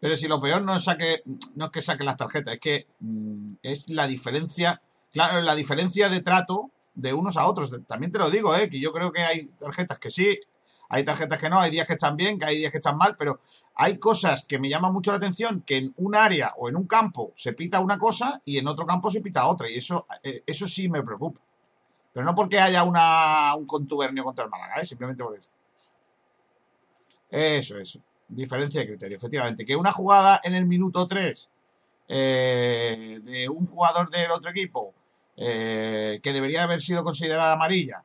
Pero 0.05 0.17
si 0.17 0.29
lo 0.29 0.39
peor 0.39 0.61
no 0.61 0.77
es, 0.77 0.87
no 1.55 1.65
es 1.65 1.71
que 1.71 1.81
saque 1.81 2.05
las 2.05 2.19
tarjetas, 2.19 2.53
es 2.53 2.61
que 2.61 2.87
mm, 3.01 3.55
es 3.63 3.89
la 3.89 4.07
diferencia, 4.07 4.83
claro, 5.11 5.41
la 5.41 5.55
diferencia 5.55 6.11
de 6.11 6.21
trato 6.21 6.71
de 6.95 7.15
unos 7.15 7.39
a 7.39 7.47
otros. 7.47 7.71
También 7.87 8.13
te 8.13 8.19
lo 8.19 8.29
digo, 8.29 8.55
¿eh? 8.55 8.69
que 8.69 8.79
yo 8.79 8.93
creo 8.93 9.11
que 9.13 9.23
hay 9.23 9.47
tarjetas 9.59 9.99
que 9.99 10.11
sí, 10.11 10.39
hay 10.91 11.05
tarjetas 11.05 11.41
que 11.41 11.49
no, 11.49 11.59
hay 11.59 11.71
días 11.71 11.87
que 11.87 11.95
están 11.95 12.19
bien, 12.19 12.39
que 12.39 12.45
hay 12.45 12.59
días 12.59 12.71
que 12.71 12.77
están 12.77 12.99
mal, 12.99 13.17
pero 13.17 13.41
hay 13.77 13.97
cosas 13.97 14.45
que 14.45 14.59
me 14.59 14.69
llaman 14.69 14.93
mucho 14.93 15.11
la 15.11 15.17
atención, 15.17 15.63
que 15.63 15.79
en 15.79 15.95
un 15.97 16.15
área 16.15 16.53
o 16.59 16.69
en 16.69 16.77
un 16.77 16.87
campo 16.87 17.33
se 17.35 17.55
pita 17.55 17.81
una 17.81 17.99
cosa 17.99 18.43
y 18.45 18.59
en 18.59 18.69
otro 18.69 18.85
campo 18.85 19.11
se 19.11 19.23
pita 19.23 19.47
otra, 19.47 19.71
y 19.71 19.77
eso, 19.77 20.07
eh, 20.23 20.43
eso 20.45 20.67
sí 20.67 20.87
me 20.87 21.03
preocupa. 21.03 21.41
Pero 22.13 22.27
no 22.27 22.35
porque 22.35 22.61
haya 22.61 22.85
un 22.85 23.65
contubernio 23.67 24.23
contra 24.23 24.45
el 24.45 24.51
Málaga, 24.51 24.83
¿eh? 24.83 24.85
simplemente 24.85 25.25
por 25.25 25.35
eso. 25.35 25.51
Eso, 27.31 27.79
eso. 27.79 28.01
Diferencia 28.29 28.81
de 28.81 28.89
criterio, 28.89 29.17
efectivamente. 29.17 29.65
Que 29.65 29.77
una 29.77 29.93
jugada 29.93 30.41
en 30.43 30.55
el 30.55 30.67
minuto 30.67 31.07
3 31.07 31.51
eh, 32.09 33.21
de 33.23 33.49
un 33.49 33.67
jugador 33.67 34.11
del 34.11 34.31
otro 34.31 34.51
equipo 34.51 34.95
eh, 35.37 36.21
que 36.23 36.33
debería 36.33 36.63
haber 36.63 36.81
sido 36.81 37.03
considerada 37.03 37.53
amarilla 37.53 38.05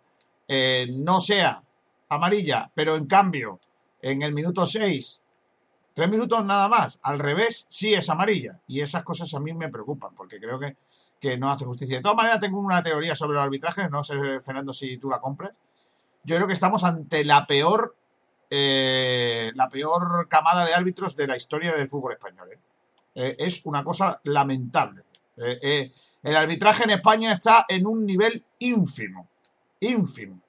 eh, 0.51 0.87
no 0.91 1.21
sea 1.21 1.61
amarilla, 2.09 2.71
pero 2.73 2.95
en 2.95 3.05
cambio 3.05 3.59
en 4.01 4.23
el 4.23 4.33
minuto 4.33 4.65
6, 4.65 5.21
tres 5.93 6.09
minutos 6.09 6.43
nada 6.43 6.67
más, 6.67 6.97
al 7.03 7.19
revés, 7.19 7.67
sí 7.69 7.93
es 7.93 8.09
amarilla. 8.09 8.59
Y 8.67 8.81
esas 8.81 9.03
cosas 9.03 9.31
a 9.35 9.39
mí 9.39 9.53
me 9.53 9.69
preocupan 9.69 10.15
porque 10.15 10.39
creo 10.39 10.57
que, 10.59 10.75
que 11.19 11.37
no 11.37 11.51
hace 11.51 11.65
justicia. 11.65 11.97
De 11.97 12.01
todas 12.01 12.17
maneras, 12.17 12.39
tengo 12.39 12.59
una 12.59 12.81
teoría 12.81 13.13
sobre 13.13 13.37
el 13.37 13.43
arbitraje, 13.43 13.89
no 13.91 14.03
sé, 14.03 14.15
Fernando, 14.39 14.73
si 14.73 14.97
tú 14.97 15.07
la 15.07 15.19
compras. 15.19 15.51
Yo 16.23 16.35
creo 16.35 16.47
que 16.47 16.53
estamos 16.53 16.83
ante 16.83 17.23
la 17.23 17.45
peor 17.45 17.95
eh, 18.49 19.51
la 19.55 19.69
peor 19.69 20.27
camada 20.27 20.65
de 20.65 20.73
árbitros 20.73 21.15
de 21.15 21.27
la 21.27 21.37
historia 21.37 21.75
del 21.75 21.87
fútbol 21.87 22.13
español. 22.13 22.49
¿eh? 22.51 22.59
Eh, 23.15 23.35
es 23.39 23.65
una 23.65 23.83
cosa 23.83 24.19
lamentable. 24.23 25.03
el 25.37 26.35
arbitraje 26.35 26.83
en 26.83 26.89
España 26.91 27.31
está 27.31 27.65
en 27.67 27.87
un 27.87 28.05
nivel 28.05 28.43
ínfimo, 28.59 29.27
ínfimo. 29.79 30.41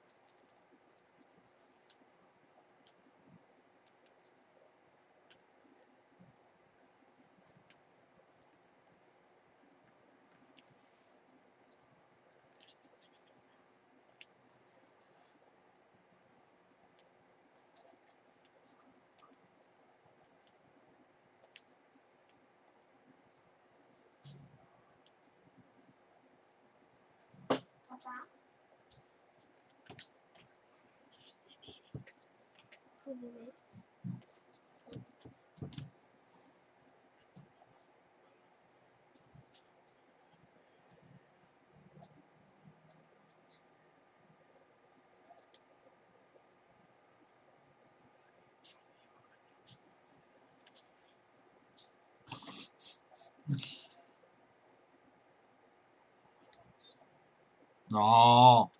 No, 57.91 58.71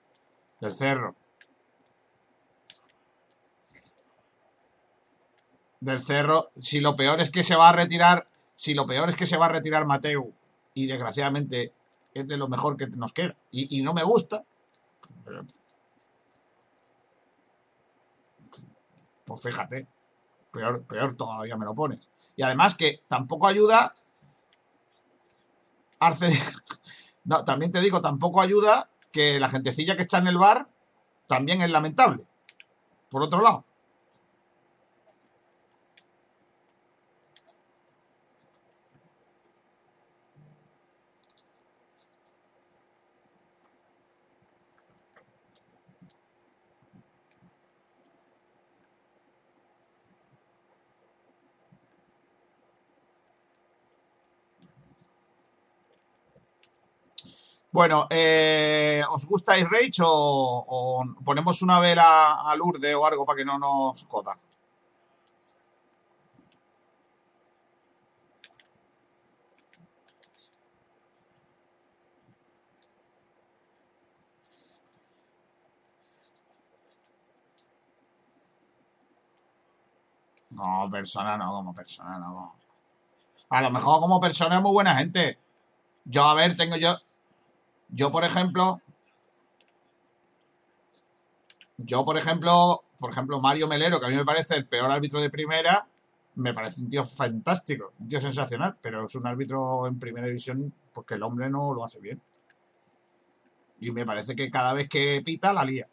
del 0.62 0.72
cerro. 0.72 1.16
Del 5.82 6.00
cerro. 6.00 6.52
Si 6.60 6.80
lo 6.80 6.96
peor 6.96 7.20
es 7.20 7.30
que 7.30 7.44
se 7.44 7.56
va 7.56 7.70
a 7.70 7.74
retirar. 7.74 8.28
Si 8.56 8.74
lo 8.74 8.86
peor 8.86 9.10
es 9.10 9.16
que 9.16 9.26
se 9.26 9.36
va 9.36 9.48
a 9.48 9.50
retirar 9.50 9.86
Mateu. 9.86 10.34
Y 10.74 10.88
desgraciadamente 10.88 11.74
es 12.14 12.28
de 12.28 12.38
lo 12.38 12.48
mejor 12.48 12.78
que 12.78 12.88
nos 12.88 13.12
queda. 13.12 13.36
Y, 13.52 13.82
no 13.82 13.94
me 13.94 14.04
gusta. 14.04 14.46
pues 19.26 19.42
fíjate. 19.44 19.88
Peor, 20.52 20.84
peor 20.84 21.16
todavía 21.16 21.58
me 21.58 21.66
lo 21.66 21.76
pones. 21.76 22.10
Y 22.38 22.44
además 22.44 22.76
que 22.76 23.02
tampoco 23.10 23.48
ayuda. 23.48 23.94
Arce. 26.00 26.32
No, 27.24 27.44
también 27.44 27.72
te 27.72 27.82
digo, 27.82 28.02
tampoco 28.02 28.42
ayuda 28.42 28.91
que 29.12 29.40
la 29.40 29.50
gentecilla 29.50 29.96
que 29.96 30.04
está 30.04 30.18
en 30.18 30.28
el 30.28 30.38
bar 30.38 30.70
también 31.28 31.62
es 31.62 31.70
lamentable. 31.70 32.24
Por 33.10 33.24
otro 33.24 33.42
lado. 33.42 33.66
Bueno, 57.72 58.08
eh, 58.10 59.02
¿os 59.10 59.26
gusta 59.26 59.54
Rage 59.56 60.02
o, 60.04 61.04
ponemos 61.24 61.62
una 61.62 61.80
vela 61.80 62.42
a 62.42 62.56
Lourdes 62.56 62.94
o 62.96 63.06
algo 63.06 63.26
para 63.26 63.38
que 63.38 63.46
no 63.46 63.58
nos 63.58 64.04
joda? 64.06 64.38
No, 80.52 80.90
persona 80.92 81.38
no, 81.38 81.52
como 81.52 81.74
persona 81.74 82.20
no. 82.20 82.54
A 83.50 83.62
lo 83.62 83.72
mejor 83.72 84.00
como 84.02 84.20
persona 84.20 84.56
es 84.58 84.62
muy 84.62 84.72
buena 84.72 84.96
gente. 84.96 85.40
Yo, 86.06 86.24
a 86.26 86.34
ver, 86.36 86.56
tengo 86.58 86.76
yo. 86.78 86.98
Yo, 87.92 88.10
por 88.12 88.24
ejemplo. 88.24 88.82
Yo, 91.78 92.04
por 92.06 92.18
ejemplo. 92.18 92.84
Por 93.00 93.12
ejemplo, 93.12 93.40
Mario 93.40 93.68
Melero, 93.68 94.00
que 94.00 94.06
a 94.06 94.10
mí 94.10 94.16
me 94.16 94.26
parece 94.26 94.56
el 94.56 94.68
peor 94.68 94.92
árbitro 94.92 95.20
de 95.20 95.30
primera. 95.30 95.88
Me 96.36 96.54
parece 96.54 96.82
un 96.82 96.90
tío 96.90 97.04
fantástico, 97.04 97.94
un 98.00 98.08
tío 98.08 98.22
sensacional, 98.22 98.78
pero 98.82 99.06
es 99.06 99.16
un 99.16 99.28
árbitro 99.28 99.86
en 99.88 100.00
primera 100.00 100.28
división 100.28 100.74
porque 100.94 101.16
el 101.16 101.24
hombre 101.24 101.50
no 101.50 101.74
lo 101.74 101.84
hace 101.84 102.00
bien. 102.00 102.22
Y 103.82 103.92
me 103.92 104.06
parece 104.06 104.36
que 104.36 104.50
cada 104.50 104.74
vez 104.74 104.88
que 104.88 105.22
pita 105.26 105.52
la 105.52 105.66
lía. 105.66 105.88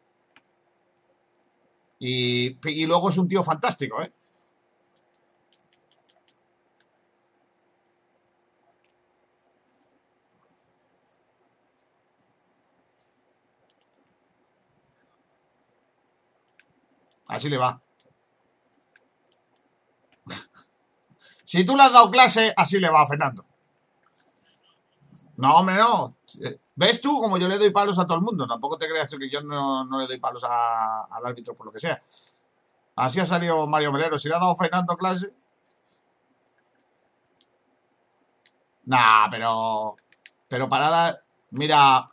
Y, 1.99 2.57
y 2.68 2.86
luego 2.86 3.09
es 3.09 3.18
un 3.18 3.26
tío 3.26 3.42
fantástico, 3.42 4.01
¿eh? 4.03 4.12
Así 17.29 17.49
le 17.49 17.59
va. 17.59 17.81
si 21.45 21.64
tú 21.64 21.76
le 21.76 21.83
has 21.85 21.93
dado 21.93 22.11
clase, 22.11 22.53
así 22.57 22.81
le 22.81 22.91
va 22.91 23.03
a 23.03 23.07
Fernando. 23.07 23.45
No, 25.37 25.57
hombre, 25.57 25.76
no. 25.76 26.16
¿Ves 26.74 27.01
tú 27.01 27.20
como 27.20 27.39
yo 27.39 27.47
le 27.47 27.59
doy 27.59 27.70
palos 27.70 27.99
a 27.99 28.07
todo 28.07 28.16
el 28.18 28.24
mundo? 28.24 28.47
Tampoco 28.47 28.76
te 28.76 28.89
creas 28.89 29.09
tú 29.09 29.18
que 29.18 29.31
yo 29.31 29.41
no, 29.43 29.87
le 30.01 30.07
doy 30.07 30.18
palos 30.18 30.43
al 30.45 31.26
árbitro 31.26 31.55
por 31.55 31.66
lo 31.66 31.72
que 31.72 31.79
sea. 31.79 32.03
Así 32.97 33.20
ha 33.20 33.26
salido 33.26 33.66
Mario 33.66 33.93
Melero. 33.93 34.18
Si 34.18 34.29
le 34.29 34.35
ha 34.35 34.39
dado 34.39 34.57
Fernando 34.57 34.97
clase. 34.97 35.33
Nah, 38.87 39.29
pero. 39.31 39.95
Pero 40.49 40.68
parada. 40.68 41.22
Mira. 41.51 42.11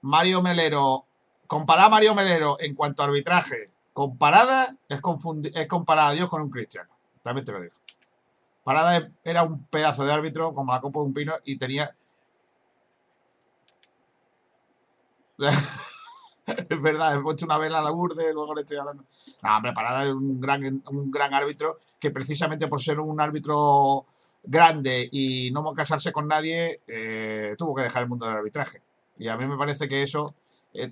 Mario 0.00 0.42
Melero. 0.42 1.06
Comparar 1.46 1.86
a 1.86 1.90
Mario 1.90 2.14
Melero 2.14 2.56
en 2.58 2.74
cuanto 2.74 3.02
a 3.02 3.06
arbitraje 3.06 3.75
Comparada 3.96 4.76
es, 4.90 5.00
es 5.54 5.66
comparar 5.68 6.08
a 6.08 6.12
Dios 6.12 6.28
con 6.28 6.42
un 6.42 6.50
cristiano. 6.50 6.90
También 7.22 7.46
te 7.46 7.52
lo 7.52 7.62
digo. 7.62 7.72
Parada 8.62 9.08
era 9.24 9.42
un 9.42 9.64
pedazo 9.64 10.04
de 10.04 10.12
árbitro 10.12 10.52
como 10.52 10.70
la 10.70 10.82
copa 10.82 11.00
de 11.00 11.06
un 11.06 11.14
pino 11.14 11.32
y 11.46 11.56
tenía. 11.56 11.96
es 15.38 16.82
verdad, 16.82 17.14
he 17.14 17.20
puesto 17.20 17.46
una 17.46 17.56
vela 17.56 17.78
a 17.78 17.82
la 17.82 17.88
burde, 17.88 18.34
luego 18.34 18.54
le 18.54 18.60
estoy 18.60 18.76
hablando. 18.76 19.02
No, 19.42 19.56
hombre, 19.56 19.72
Parada 19.72 20.04
es 20.04 20.12
un 20.12 20.42
gran, 20.42 20.82
un 20.90 21.10
gran 21.10 21.32
árbitro 21.32 21.78
que 21.98 22.10
precisamente 22.10 22.68
por 22.68 22.82
ser 22.82 23.00
un 23.00 23.18
árbitro 23.18 24.04
grande 24.42 25.08
y 25.10 25.50
no 25.52 25.72
casarse 25.72 26.12
con 26.12 26.28
nadie, 26.28 26.82
eh, 26.86 27.54
tuvo 27.56 27.74
que 27.74 27.84
dejar 27.84 28.02
el 28.02 28.10
mundo 28.10 28.26
del 28.26 28.36
arbitraje. 28.36 28.82
Y 29.16 29.28
a 29.28 29.38
mí 29.38 29.46
me 29.46 29.56
parece 29.56 29.88
que 29.88 30.02
eso 30.02 30.34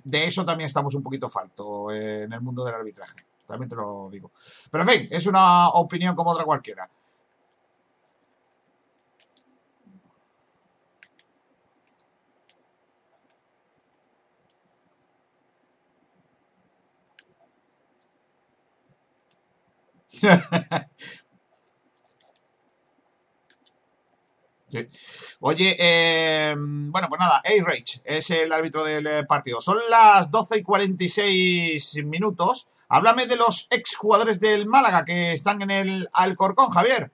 de 0.03 0.25
eso 0.25 0.45
también 0.45 0.65
estamos 0.67 0.95
un 0.95 1.03
poquito 1.03 1.29
falto 1.29 1.91
en 1.91 2.31
el 2.31 2.41
mundo 2.41 2.63
del 2.65 2.75
arbitraje. 2.75 3.25
También 3.45 3.69
te 3.69 3.75
lo 3.75 4.09
digo. 4.11 4.31
Pero 4.71 4.83
en 4.83 4.89
fin, 4.89 5.07
es 5.11 5.27
una 5.27 5.69
opinión 5.69 6.15
como 6.15 6.31
otra 6.31 6.45
cualquiera. 6.45 6.89
Oye, 25.39 25.75
em, 25.79 26.91
bueno, 26.91 27.07
pues 27.09 27.19
nada, 27.19 27.41
A-Rage 27.45 28.01
es 28.03 28.29
el 28.31 28.51
árbitro 28.51 28.83
del 28.83 29.07
eh, 29.07 29.23
partido. 29.25 29.61
Son 29.61 29.77
las 29.89 30.31
12 30.31 30.57
y 30.59 30.63
46 30.63 32.03
minutos. 32.05 32.69
Háblame 32.89 33.25
de 33.25 33.35
los 33.35 33.67
exjugadores 33.69 34.39
del 34.39 34.67
Málaga 34.67 35.05
que 35.05 35.33
están 35.33 35.61
en 35.61 35.71
el 35.71 36.09
Alcorcón, 36.13 36.69
Javier. 36.69 37.11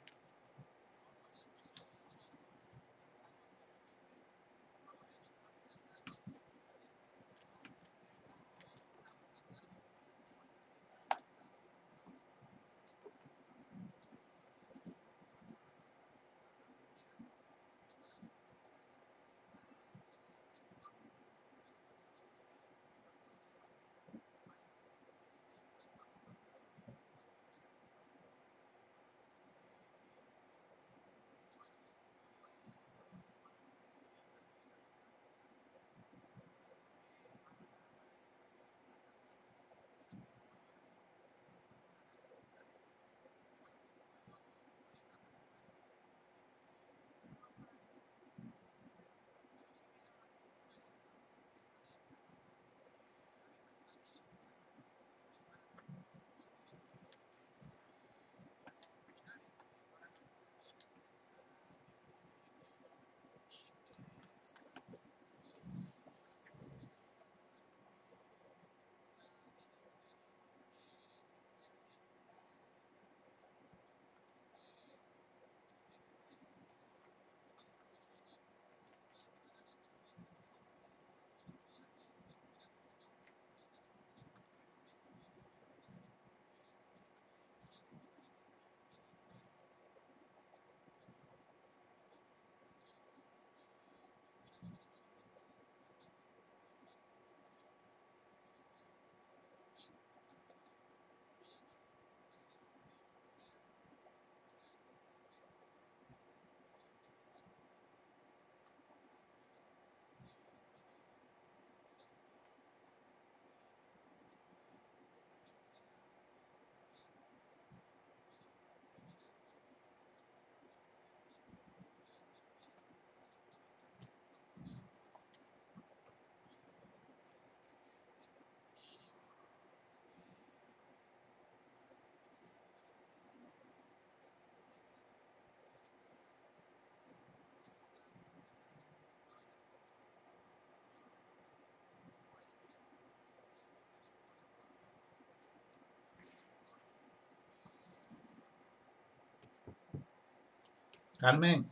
Carmen. 151.21 151.69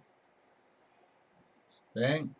Ven. 1.96 2.36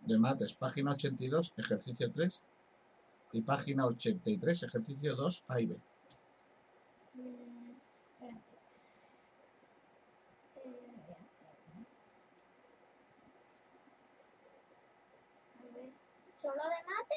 de 0.00 0.18
mates, 0.18 0.54
página 0.54 0.90
82, 0.90 1.54
ejercicio 1.56 2.10
3, 2.10 2.42
y 3.32 3.42
página 3.42 3.86
83, 3.86 4.64
ejercicio 4.64 5.14
2, 5.14 5.44
A 5.46 5.60
y. 5.60 5.66
Mm, 5.66 5.76
espérate. 7.80 8.44
Eh, 10.64 10.80
a 15.60 15.62
ver. 15.74 15.90
¿Solo 16.40 16.54
de 16.54 16.70
mate? 16.88 17.16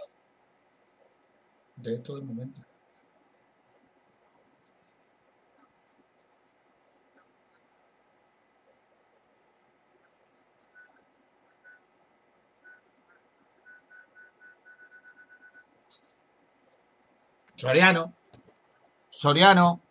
De 1.77 1.93
esto 1.93 2.15
de 2.17 2.23
momento. 2.23 2.61
Soriano. 17.55 18.13
Soriano. 19.09 19.81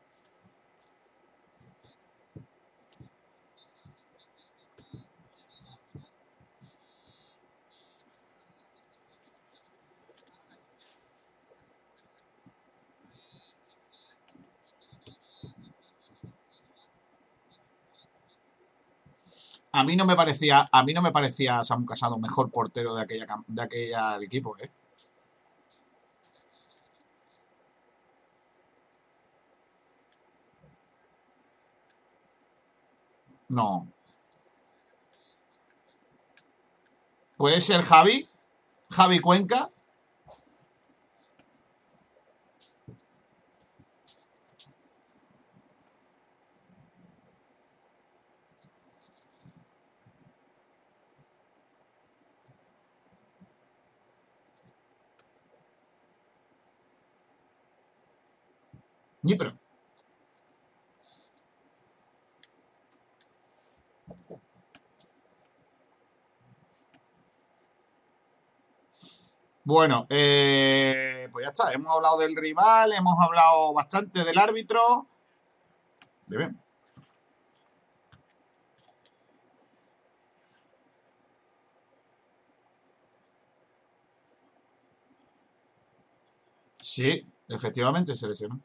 A 19.72 19.84
mí 19.84 19.96
no 19.96 20.04
me 20.04 20.16
parecía, 20.16 20.66
a 20.70 20.82
mí 20.84 20.92
no 20.94 21.02
me 21.02 21.12
parecía 21.12 21.62
Samu 21.64 21.86
Casado 21.86 22.18
mejor 22.18 22.50
portero 22.50 22.94
de 22.94 23.02
aquella 23.02 23.26
de 23.46 23.62
aquella 23.62 24.16
equipo, 24.22 24.56
¿eh? 24.58 24.70
No. 33.48 33.86
Puede 37.36 37.60
ser 37.60 37.82
Javi, 37.82 38.28
Javi 38.90 39.20
Cuenca. 39.20 39.70
Ni 59.22 59.34
pero. 59.36 59.52
Bueno, 69.64 70.06
eh, 70.10 71.28
pues 71.32 71.44
ya 71.44 71.50
está. 71.50 71.72
Hemos 71.72 71.94
hablado 71.94 72.18
del 72.18 72.36
rival, 72.36 72.92
hemos 72.92 73.16
hablado 73.20 73.72
bastante 73.72 74.24
del 74.24 74.38
árbitro. 74.38 75.06
Bien. 76.26 76.58
Sí, 86.80 87.26
efectivamente 87.48 88.14
se 88.14 88.28
lesionó. 88.28 88.60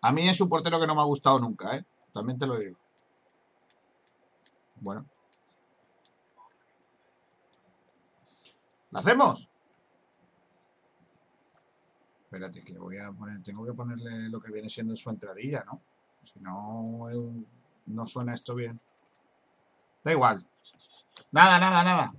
A 0.00 0.12
mí 0.12 0.28
es 0.28 0.40
un 0.40 0.48
portero 0.48 0.78
que 0.78 0.86
no 0.86 0.94
me 0.94 1.00
ha 1.00 1.04
gustado 1.04 1.38
nunca, 1.38 1.76
¿eh? 1.76 1.84
También 2.12 2.38
te 2.38 2.46
lo 2.46 2.56
digo. 2.56 2.76
Bueno, 4.80 5.04
¿la 8.90 9.00
hacemos? 9.00 9.48
Espérate, 12.24 12.62
que 12.62 12.78
voy 12.78 12.98
a 12.98 13.10
poner, 13.10 13.42
tengo 13.42 13.64
que 13.64 13.72
ponerle 13.72 14.28
lo 14.28 14.40
que 14.40 14.52
viene 14.52 14.68
siendo 14.68 14.94
su 14.94 15.10
entradilla, 15.10 15.64
¿no? 15.64 15.80
Si 16.20 16.38
no, 16.40 17.08
eh, 17.10 17.46
no 17.86 18.06
suena 18.06 18.34
esto 18.34 18.54
bien. 18.54 18.78
Da 20.04 20.12
igual. 20.12 20.46
Nada, 21.32 21.58
nada, 21.58 21.82
nada. 21.82 22.14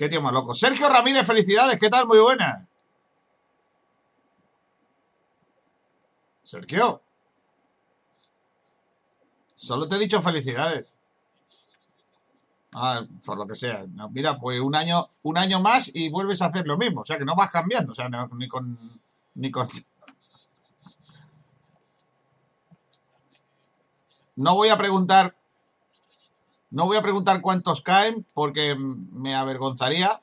Qué 0.00 0.08
tío 0.08 0.22
más 0.22 0.32
loco. 0.32 0.54
Sergio 0.54 0.88
Ramírez, 0.88 1.26
felicidades. 1.26 1.78
¿Qué 1.78 1.90
tal? 1.90 2.06
Muy 2.06 2.18
buenas. 2.20 2.66
Sergio, 6.42 7.02
solo 9.54 9.86
te 9.86 9.96
he 9.96 9.98
dicho 9.98 10.22
felicidades. 10.22 10.96
Ah, 12.72 13.04
por 13.26 13.36
lo 13.36 13.46
que 13.46 13.54
sea. 13.54 13.84
No, 13.90 14.08
mira, 14.08 14.38
pues 14.38 14.58
un 14.62 14.74
año, 14.74 15.10
un 15.22 15.36
año 15.36 15.60
más 15.60 15.94
y 15.94 16.08
vuelves 16.08 16.40
a 16.40 16.46
hacer 16.46 16.66
lo 16.66 16.78
mismo. 16.78 17.02
O 17.02 17.04
sea 17.04 17.18
que 17.18 17.26
no 17.26 17.36
vas 17.36 17.50
cambiando. 17.50 17.92
O 17.92 17.94
sea, 17.94 18.08
ni 18.08 18.48
con, 18.48 18.78
ni 19.34 19.50
con. 19.50 19.68
No 24.36 24.54
voy 24.54 24.70
a 24.70 24.78
preguntar, 24.78 25.36
no 26.70 26.86
voy 26.86 26.96
a 26.96 27.02
preguntar 27.02 27.40
cuántos 27.40 27.80
caen 27.80 28.24
porque 28.32 28.76
me 28.76 29.34
avergonzaría. 29.34 30.22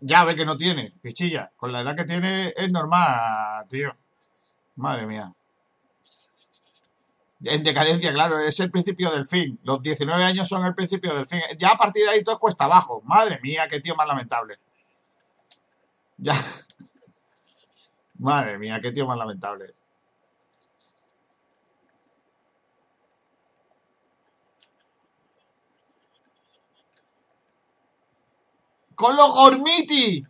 Ya 0.00 0.24
ve 0.24 0.34
que 0.34 0.44
no 0.44 0.56
tiene, 0.56 0.92
pichilla. 1.02 1.52
Con 1.56 1.72
la 1.72 1.80
edad 1.80 1.96
que 1.96 2.04
tiene 2.04 2.52
es 2.56 2.70
normal, 2.70 3.66
tío. 3.68 3.94
Madre 4.76 5.06
mía. 5.06 5.32
En 7.44 7.64
decadencia, 7.64 8.12
claro, 8.12 8.38
es 8.38 8.58
el 8.60 8.70
principio 8.70 9.10
del 9.10 9.24
fin. 9.24 9.58
Los 9.64 9.82
19 9.82 10.22
años 10.22 10.48
son 10.48 10.64
el 10.64 10.74
principio 10.74 11.14
del 11.14 11.26
fin. 11.26 11.40
Ya 11.58 11.70
a 11.70 11.76
partir 11.76 12.04
de 12.04 12.10
ahí 12.10 12.22
todo 12.22 12.36
es 12.36 12.40
cuesta 12.40 12.64
abajo. 12.64 13.02
Madre 13.04 13.40
mía, 13.42 13.66
qué 13.68 13.80
tío 13.80 13.96
más 13.96 14.06
lamentable. 14.06 14.56
Ya, 16.18 16.34
madre 18.18 18.58
mía, 18.58 18.80
qué 18.80 18.92
tío 18.92 19.06
más 19.06 19.18
lamentable. 19.18 19.74
Con 29.02 29.16
los 29.16 29.34
Gormiti. 29.34 30.24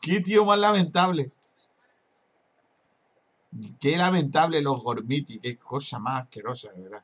Qué 0.00 0.20
tío 0.20 0.44
más 0.44 0.60
lamentable. 0.60 1.32
Qué 3.80 3.96
lamentable 3.96 4.62
los 4.62 4.80
Gormiti. 4.80 5.40
Qué 5.40 5.58
cosa 5.58 5.98
más 5.98 6.22
asquerosa, 6.22 6.70
de 6.70 6.82
verdad 6.82 7.02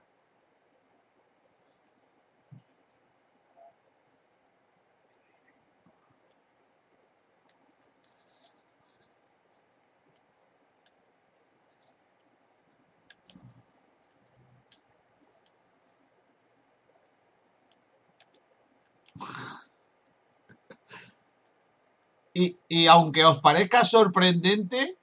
y, 22.38 22.56
y 22.68 22.86
aunque 22.86 23.24
os 23.24 23.40
parezca 23.40 23.84
sorprendente, 23.84 24.96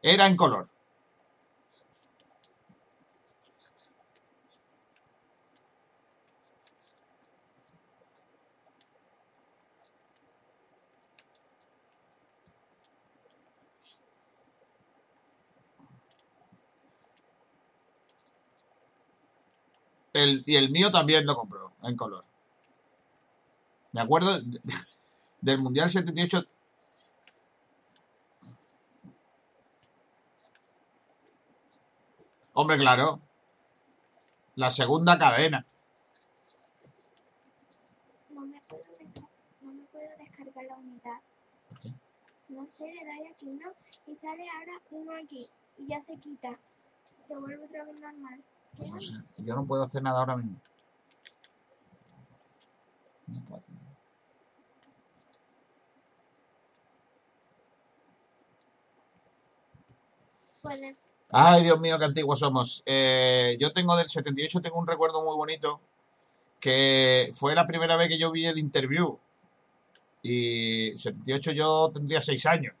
era 0.00 0.26
en 0.26 0.36
color. 0.36 0.68
El, 20.12 20.42
y 20.46 20.56
el 20.56 20.70
mío 20.70 20.90
también 20.90 21.26
lo 21.26 21.36
compró 21.36 21.72
en 21.82 21.96
color. 21.96 22.24
Me 23.92 24.00
acuerdo 24.00 24.40
del 25.40 25.58
Mundial 25.58 25.90
78 25.90 26.44
Hombre, 32.60 32.76
claro. 32.76 33.20
La 34.56 34.68
segunda 34.72 35.16
cadena. 35.16 35.64
No 38.30 38.40
me 38.46 38.60
puedo, 38.62 38.82
no 39.60 39.72
me 39.74 39.84
puedo 39.84 40.08
descargar 40.18 40.64
la 40.64 40.74
unidad. 40.74 41.20
¿Por 41.68 41.78
qué? 41.78 41.94
No 42.48 42.66
sé, 42.66 42.92
le 42.92 43.04
dais 43.04 43.30
aquí 43.32 43.46
uno 43.46 43.70
y 44.08 44.16
sale 44.16 44.44
ahora 44.50 44.72
uno 44.90 45.12
aquí 45.22 45.48
y 45.76 45.86
ya 45.86 46.00
se 46.00 46.16
quita. 46.16 46.58
Se 47.22 47.36
vuelve 47.36 47.64
otra 47.64 47.84
vez 47.84 48.00
normal. 48.00 48.42
¿Qué 48.76 48.88
No 48.88 49.00
sé. 49.00 49.14
Yo 49.36 49.54
no 49.54 49.64
puedo 49.64 49.84
hacer 49.84 50.02
nada 50.02 50.18
ahora 50.18 50.36
mismo. 50.36 50.60
No 53.28 53.40
puedo 53.44 53.60
hacer 53.60 53.74
nada. 53.76 53.96
Puede. 60.60 61.07
Ay, 61.30 61.62
Dios 61.62 61.78
mío, 61.80 61.98
qué 61.98 62.04
antiguos 62.06 62.38
somos. 62.38 62.82
Eh, 62.86 63.56
yo 63.60 63.72
tengo 63.72 63.96
del 63.96 64.08
78, 64.08 64.60
tengo 64.60 64.78
un 64.78 64.86
recuerdo 64.86 65.22
muy 65.22 65.36
bonito, 65.36 65.80
que 66.60 67.30
fue 67.32 67.54
la 67.54 67.66
primera 67.66 67.96
vez 67.96 68.08
que 68.08 68.18
yo 68.18 68.30
vi 68.32 68.46
el 68.46 68.58
interview. 68.58 69.18
Y 70.22 70.92
78 70.96 71.52
yo 71.52 71.90
tendría 71.92 72.20
6 72.20 72.46
años. 72.46 72.74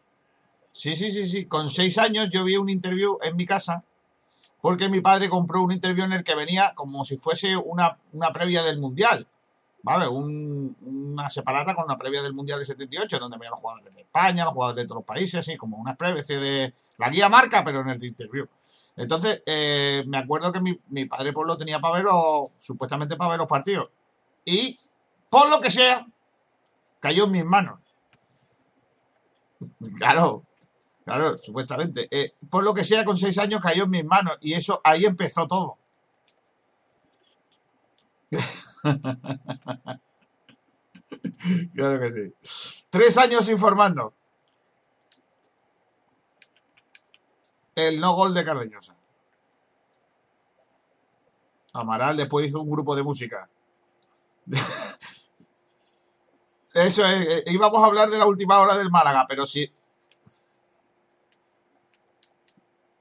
Sí, 0.72 0.94
sí, 0.96 1.10
sí, 1.10 1.26
sí. 1.26 1.46
Con 1.46 1.68
6 1.68 1.98
años 1.98 2.28
yo 2.30 2.44
vi 2.44 2.56
un 2.56 2.68
interview 2.70 3.18
en 3.22 3.36
mi 3.36 3.46
casa, 3.46 3.84
porque 4.60 4.88
mi 4.88 5.00
padre 5.00 5.28
compró 5.28 5.62
un 5.62 5.72
interview 5.72 6.04
en 6.06 6.12
el 6.14 6.24
que 6.24 6.34
venía 6.34 6.72
como 6.74 7.04
si 7.04 7.16
fuese 7.16 7.56
una, 7.56 7.98
una 8.12 8.32
previa 8.32 8.62
del 8.62 8.78
Mundial. 8.78 9.26
¿Vale? 9.82 10.08
Un- 10.08 10.76
una 10.82 11.30
separada 11.30 11.74
con 11.74 11.84
una 11.84 11.96
previa 11.98 12.22
del 12.22 12.34
Mundial 12.34 12.58
de 12.60 12.66
78, 12.66 13.18
donde 13.18 13.36
venían 13.38 13.52
los 13.52 13.60
jugadores 13.60 13.94
de 13.94 14.00
España, 14.02 14.44
los 14.44 14.54
jugadores 14.54 14.88
de 14.88 14.94
los 14.94 15.04
países, 15.04 15.36
así 15.36 15.56
como 15.56 15.76
una 15.78 15.92
especie 15.92 16.38
de 16.38 16.74
la 16.98 17.10
guía 17.10 17.28
marca, 17.28 17.64
pero 17.64 17.80
en 17.80 17.90
el 17.90 18.04
interview. 18.04 18.46
Entonces, 18.96 19.42
eh, 19.46 20.02
me 20.06 20.18
acuerdo 20.18 20.50
que 20.52 20.60
mi, 20.60 21.04
padre 21.06 21.32
pues 21.32 21.46
lo 21.46 21.56
tenía 21.56 21.78
para 21.80 21.94
ver 21.94 22.04
los, 22.04 22.48
supuestamente 22.58 23.16
para 23.16 23.30
ver 23.30 23.38
los 23.38 23.46
partidos. 23.46 23.90
Y, 24.44 24.76
por 25.30 25.48
lo 25.48 25.60
que 25.60 25.70
sea, 25.70 26.06
cayó 27.00 27.24
en 27.24 27.30
mis 27.32 27.44
manos. 27.44 27.80
Claro, 29.98 30.44
claro, 31.04 31.36
supuestamente. 31.36 32.06
Eh, 32.12 32.32
por 32.48 32.62
lo 32.62 32.72
que 32.72 32.84
sea, 32.84 33.04
con 33.04 33.16
seis 33.16 33.38
años 33.38 33.60
cayó 33.60 33.84
en 33.84 33.90
mis 33.90 34.04
manos. 34.04 34.36
Y 34.40 34.54
eso, 34.54 34.80
ahí 34.84 35.04
empezó 35.04 35.46
todo. 35.46 35.78
Claro 41.74 42.00
que 42.00 42.10
sí. 42.10 42.86
Tres 42.90 43.16
años 43.18 43.48
informando. 43.48 44.12
El 47.78 48.00
no 48.00 48.12
gol 48.14 48.34
de 48.34 48.44
Cardeñosa. 48.44 48.96
Amaral 51.74 52.16
después 52.16 52.48
hizo 52.48 52.60
un 52.60 52.68
grupo 52.68 52.96
de 52.96 53.04
música. 53.04 53.48
Eso 56.74 57.04
es, 57.06 57.28
eh, 57.28 57.44
íbamos 57.46 57.80
a 57.80 57.86
hablar 57.86 58.10
de 58.10 58.18
la 58.18 58.26
última 58.26 58.58
hora 58.58 58.76
del 58.76 58.90
Málaga, 58.90 59.26
pero 59.28 59.46
sí. 59.46 59.72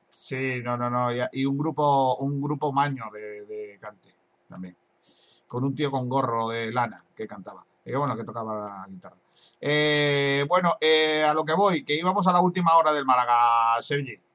Sí, 0.09 0.61
no, 0.63 0.77
no, 0.77 0.91
no. 0.91 1.07
Y, 1.31 1.43
un 1.47 1.57
grupo, 1.57 2.17
un 2.17 2.39
grupo 2.39 2.71
maño 2.71 3.05
de, 3.11 3.47
de 3.47 3.79
cante 3.81 4.13
también. 4.47 4.77
Con 5.47 5.63
un 5.63 5.73
tío 5.73 5.89
con 5.89 6.07
gorro 6.07 6.49
de 6.49 6.71
lana 6.71 7.03
que 7.15 7.25
cantaba. 7.25 7.65
Y 7.83 7.95
bueno, 7.95 8.15
que 8.15 8.23
tocaba 8.23 8.59
la 8.59 8.85
guitarra. 8.87 9.17
Eh, 9.59 10.45
bueno, 10.47 10.77
eh, 10.79 11.23
a 11.23 11.33
lo 11.33 11.43
que 11.43 11.53
voy, 11.53 11.83
que 11.83 11.95
íbamos 11.95 12.27
a 12.27 12.31
la 12.31 12.41
última 12.41 12.77
hora 12.77 12.91
del 12.91 13.05
Málaga, 13.05 13.81
Sergi. 13.81 14.26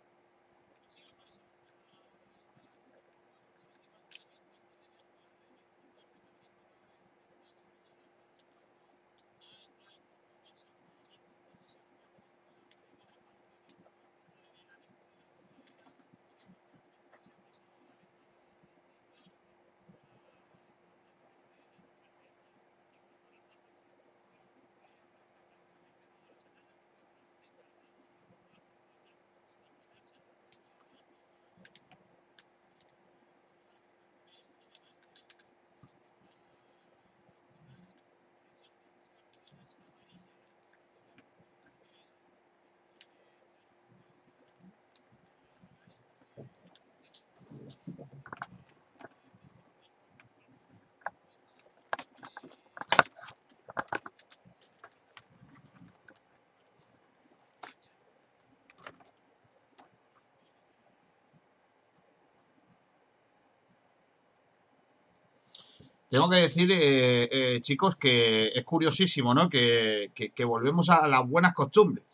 Tengo 66.13 66.29
que 66.29 66.37
decir, 66.37 66.71
eh, 66.71 67.55
eh, 67.57 67.61
chicos, 67.63 67.97
que 67.97 68.49
es 68.49 68.65
curiosísimo, 68.65 69.33
¿no? 69.33 69.49
Que, 69.49 70.11
que- 70.15 70.45
volvemos 70.45 70.91
a 70.91 71.09
las 71.09 71.27
buenas 71.27 71.55
costumbres. 71.55 72.05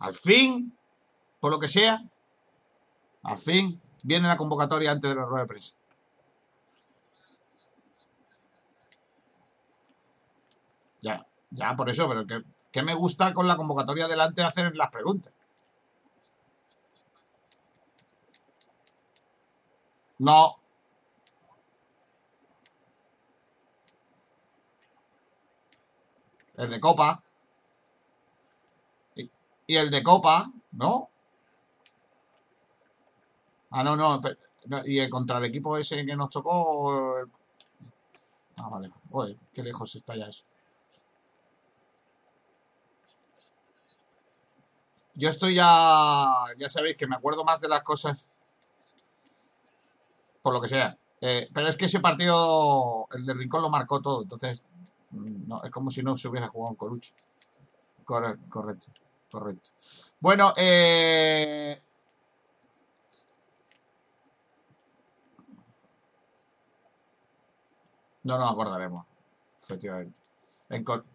Al 0.00 0.12
fin, 0.12 0.76
por 1.40 1.50
lo 1.52 1.58
que 1.58 1.68
sea, 1.68 2.04
al 3.24 3.38
fin 3.38 3.80
viene 4.04 4.28
la 4.28 4.36
convocatoria 4.36 4.92
antes 4.92 5.10
de 5.10 5.16
la 5.16 5.24
rueda 5.24 5.42
de 5.42 5.48
prensa. 5.48 5.74
Ya, 11.02 11.24
ya, 11.50 11.76
por 11.76 11.88
eso, 11.88 12.08
pero 12.08 12.26
que, 12.26 12.42
que 12.72 12.82
me 12.82 12.94
gusta 12.94 13.32
con 13.32 13.46
la 13.46 13.56
convocatoria 13.56 14.08
delante 14.08 14.42
hacer 14.42 14.74
las 14.74 14.88
preguntas. 14.90 15.32
No, 20.18 20.56
el 26.56 26.70
de 26.70 26.80
Copa. 26.80 27.22
Y, 29.66 29.76
el 29.76 29.90
de 29.90 30.02
Copa, 30.02 30.50
¿no? 30.72 31.10
Ah, 33.70 33.82
no, 33.82 33.96
no, 33.96 34.20
Y 34.84 34.98
el 34.98 35.10
contra 35.10 35.38
el 35.38 35.44
equipo 35.44 35.76
ese 35.76 36.04
que 36.04 36.16
nos 36.16 36.30
tocó. 36.30 37.26
Ah, 38.56 38.68
vale. 38.68 38.90
Joder, 39.10 39.36
qué 39.52 39.62
lejos 39.62 39.94
está 39.94 40.16
ya 40.16 40.26
eso. 40.26 40.44
Yo 45.14 45.28
estoy 45.28 45.54
ya. 45.54 46.44
Ya 46.58 46.68
sabéis 46.68 46.96
que 46.96 47.06
me 47.06 47.16
acuerdo 47.16 47.44
más 47.44 47.60
de 47.60 47.68
las 47.68 47.82
cosas 47.82 48.30
por 50.42 50.52
lo 50.52 50.60
que 50.60 50.68
sea. 50.68 50.98
Eh, 51.20 51.48
pero 51.54 51.68
es 51.68 51.76
que 51.76 51.86
ese 51.86 52.00
partido, 52.00 53.08
el 53.12 53.24
de 53.24 53.32
Rincón 53.32 53.62
lo 53.62 53.70
marcó 53.70 54.02
todo. 54.02 54.22
Entonces, 54.22 54.66
no, 55.14 55.62
es 55.64 55.70
como 55.70 55.90
si 55.90 56.02
no 56.02 56.16
se 56.16 56.28
hubiera 56.28 56.48
jugado 56.48 56.72
en 56.72 56.76
Corucho. 56.76 57.12
Corre- 58.04 58.38
correcto, 58.48 58.92
correcto. 59.30 59.70
Bueno, 60.20 60.52
eh, 60.56 61.82
no 68.24 68.38
nos 68.38 68.50
acordaremos, 68.50 69.06
efectivamente. 69.62 70.20
En 70.68 70.82
Cor- 70.84 71.06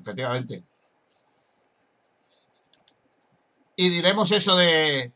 efectivamente. 0.00 0.64
Y 3.76 3.88
diremos 3.90 4.30
eso 4.32 4.56
de 4.56 5.14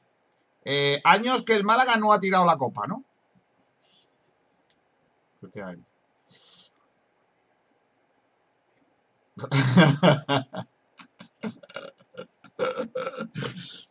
eh, 0.64 1.00
años 1.04 1.42
que 1.42 1.54
el 1.54 1.64
Málaga 1.64 1.96
no 1.96 2.12
ha 2.12 2.20
tirado 2.20 2.44
la 2.46 2.56
copa, 2.56 2.86
¿no? 2.86 3.04
Efectivamente. 5.38 5.90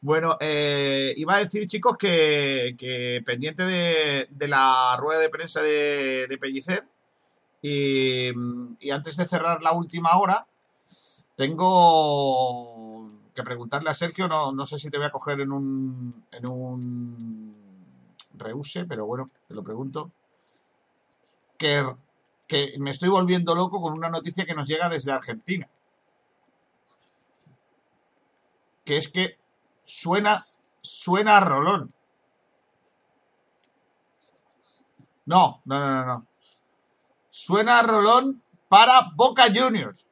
Bueno, 0.01 0.38
eh, 0.39 1.13
iba 1.17 1.36
a 1.36 1.39
decir, 1.39 1.67
chicos, 1.67 1.97
que, 1.97 2.76
que 2.78 3.22
pendiente 3.26 3.63
de, 3.63 4.47
la 4.47 4.95
rueda 4.97 5.19
de 5.19 5.30
prensa 5.30 5.61
de, 5.61 6.38
Pellicer 6.39 6.88
y 7.61 8.32
antes 8.91 9.17
de 9.17 9.28
cerrar 9.28 9.61
la 9.61 9.74
última 9.74 10.17
hora, 10.17 10.47
tengo 11.36 12.90
que 13.34 13.43
preguntarle 13.43 13.89
a 13.89 13.93
Sergio, 13.93 14.27
no, 14.27 14.51
no 14.51 14.65
sé 14.65 14.77
si 14.77 14.89
te 14.89 14.97
voy 14.97 15.07
a 15.07 15.11
coger 15.11 15.39
en 15.41 15.51
un, 15.51 16.25
en 16.32 16.49
un 16.49 17.55
reuse, 18.34 18.86
pero 18.86 19.05
bueno, 19.05 19.29
te 19.47 19.55
lo 19.55 19.63
pregunto. 19.63 20.11
Que, 21.57 21.86
que 22.47 22.73
me 22.79 22.91
estoy 22.91 23.09
volviendo 23.09 23.55
loco 23.55 23.82
con 23.82 23.93
una 23.93 24.09
noticia 24.09 24.45
que 24.45 24.55
nos 24.55 24.67
llega 24.67 24.89
desde 24.89 25.11
Argentina. 25.11 25.69
Que 28.84 28.97
es 28.97 29.07
que 29.07 29.38
suena, 29.84 30.47
suena 30.82 31.38
a 31.38 31.41
Rolón. 31.41 31.93
No, 35.25 35.61
no, 35.65 35.79
no, 35.79 35.89
no, 35.91 36.05
no. 36.05 36.27
Suena 37.29 37.79
a 37.79 37.84
Rolón 37.84 38.41
para 38.67 39.11
Boca 39.15 39.45
Juniors. 39.53 40.07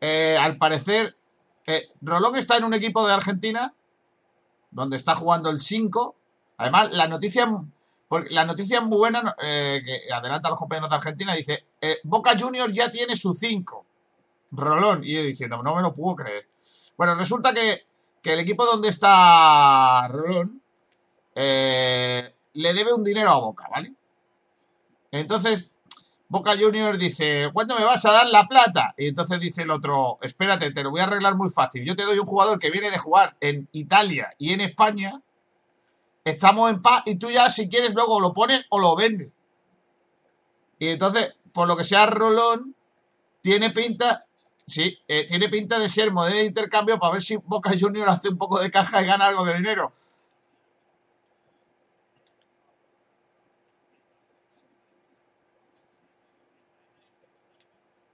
Eh, 0.00 0.36
al 0.40 0.56
parecer, 0.56 1.16
eh, 1.66 1.90
Rolón 2.00 2.36
está 2.36 2.56
en 2.56 2.64
un 2.64 2.74
equipo 2.74 3.06
de 3.06 3.12
Argentina 3.12 3.74
donde 4.70 4.96
está 4.96 5.14
jugando 5.14 5.50
el 5.50 5.60
5. 5.60 6.16
Además, 6.56 6.90
la 6.92 7.06
noticia, 7.06 7.46
la 8.30 8.44
noticia 8.44 8.80
muy 8.80 8.98
buena, 8.98 9.34
eh, 9.42 9.82
que 9.84 10.12
adelanta 10.12 10.48
a 10.48 10.50
los 10.50 10.58
compañeros 10.58 10.90
de 10.90 10.96
Argentina, 10.96 11.34
dice, 11.34 11.66
Boca 12.04 12.38
Juniors 12.38 12.72
ya 12.72 12.90
tiene 12.90 13.16
su 13.16 13.34
5. 13.34 13.86
Rolón. 14.52 15.04
Y 15.04 15.14
yo 15.14 15.22
diciendo, 15.22 15.62
no 15.62 15.76
me 15.76 15.82
lo 15.82 15.92
puedo 15.92 16.16
creer. 16.16 16.48
Bueno, 16.96 17.14
resulta 17.14 17.52
que, 17.52 17.86
que 18.22 18.32
el 18.32 18.40
equipo 18.40 18.64
donde 18.64 18.88
está 18.88 20.08
Rolón 20.08 20.62
le 21.34 22.74
debe 22.74 22.92
un 22.92 23.04
dinero 23.04 23.30
a 23.30 23.38
Boca, 23.38 23.68
¿vale? 23.70 23.94
Entonces, 25.10 25.72
Boca 26.30 26.52
Juniors 26.56 26.96
dice, 26.96 27.50
¿cuándo 27.52 27.74
me 27.74 27.82
vas 27.82 28.06
a 28.06 28.12
dar 28.12 28.26
la 28.28 28.46
plata? 28.46 28.94
Y 28.96 29.08
entonces 29.08 29.40
dice 29.40 29.62
el 29.62 29.70
otro, 29.72 30.16
espérate, 30.22 30.70
te 30.70 30.84
lo 30.84 30.92
voy 30.92 31.00
a 31.00 31.04
arreglar 31.04 31.34
muy 31.34 31.50
fácil. 31.50 31.84
Yo 31.84 31.96
te 31.96 32.04
doy 32.04 32.20
un 32.20 32.24
jugador 32.24 32.60
que 32.60 32.70
viene 32.70 32.88
de 32.88 32.98
jugar 32.98 33.36
en 33.40 33.68
Italia 33.72 34.32
y 34.38 34.52
en 34.52 34.60
España. 34.60 35.20
Estamos 36.22 36.70
en 36.70 36.80
paz 36.80 37.02
y 37.06 37.16
tú 37.16 37.32
ya 37.32 37.48
si 37.50 37.68
quieres 37.68 37.94
luego 37.94 38.20
lo 38.20 38.32
pones 38.32 38.64
o 38.68 38.78
lo 38.78 38.94
vendes. 38.94 39.32
Y 40.78 40.90
entonces, 40.90 41.34
por 41.52 41.66
lo 41.66 41.76
que 41.76 41.82
sea 41.82 42.06
Rolón, 42.06 42.76
tiene 43.40 43.70
pinta, 43.70 44.24
sí, 44.64 44.96
eh, 45.08 45.26
tiene 45.26 45.48
pinta 45.48 45.80
de 45.80 45.88
ser 45.88 46.12
modelo 46.12 46.36
de 46.36 46.44
intercambio 46.44 46.96
para 47.00 47.14
ver 47.14 47.22
si 47.22 47.38
Boca 47.38 47.72
Juniors 47.76 48.12
hace 48.12 48.28
un 48.28 48.38
poco 48.38 48.60
de 48.60 48.70
caja 48.70 49.02
y 49.02 49.06
gana 49.06 49.26
algo 49.26 49.44
de 49.44 49.54
dinero. 49.54 49.94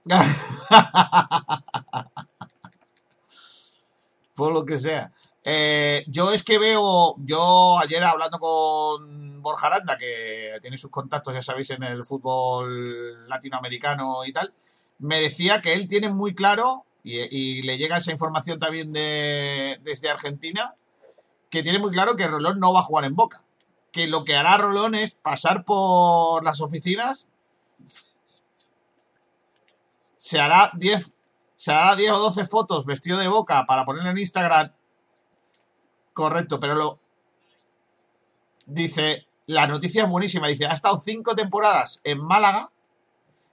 Por 4.35 4.53
lo 4.53 4.65
que 4.65 4.77
sea. 4.77 5.11
Eh, 5.43 6.03
yo 6.07 6.31
es 6.31 6.43
que 6.43 6.59
veo, 6.59 7.15
yo 7.19 7.79
ayer 7.79 8.03
hablando 8.03 8.39
con 8.39 9.41
Borja 9.41 9.67
Aranda, 9.67 9.97
que 9.97 10.57
tiene 10.61 10.77
sus 10.77 10.91
contactos, 10.91 11.33
ya 11.33 11.41
sabéis, 11.41 11.69
en 11.69 11.83
el 11.83 12.03
fútbol 12.03 13.29
latinoamericano 13.29 14.25
y 14.25 14.33
tal, 14.33 14.53
me 14.99 15.21
decía 15.21 15.61
que 15.61 15.73
él 15.73 15.87
tiene 15.87 16.09
muy 16.09 16.35
claro, 16.35 16.83
y, 17.03 17.19
y 17.19 17.61
le 17.61 17.77
llega 17.77 17.97
esa 17.97 18.11
información 18.11 18.59
también 18.59 18.91
de, 18.91 19.79
desde 19.83 20.09
Argentina, 20.09 20.75
que 21.49 21.63
tiene 21.63 21.79
muy 21.79 21.91
claro 21.91 22.15
que 22.15 22.27
Rolón 22.27 22.59
no 22.59 22.73
va 22.73 22.81
a 22.81 22.83
jugar 22.83 23.05
en 23.05 23.15
Boca. 23.15 23.43
Que 23.91 24.07
lo 24.07 24.25
que 24.25 24.35
hará 24.35 24.57
Rolón 24.57 24.95
es 24.95 25.15
pasar 25.15 25.63
por 25.63 26.43
las 26.43 26.61
oficinas, 26.61 27.29
se 30.27 30.41
hará 30.41 30.71
10 30.73 31.13
se 31.55 31.71
hará 31.71 31.95
10 31.95 32.11
o 32.11 32.19
12 32.19 32.45
fotos 32.45 32.85
vestido 32.85 33.17
de 33.17 33.29
boca 33.29 33.65
para 33.65 33.85
ponerlo 33.85 34.09
en 34.11 34.17
Instagram. 34.17 34.73
Correcto, 36.13 36.59
pero 36.59 36.75
lo 36.75 36.99
dice, 38.65 39.25
la 39.45 39.65
noticia 39.67 40.03
es 40.03 40.09
buenísima, 40.09 40.47
dice, 40.47 40.65
ha 40.65 40.73
estado 40.73 40.99
5 40.99 41.33
temporadas 41.33 42.01
en 42.03 42.19
Málaga 42.19 42.69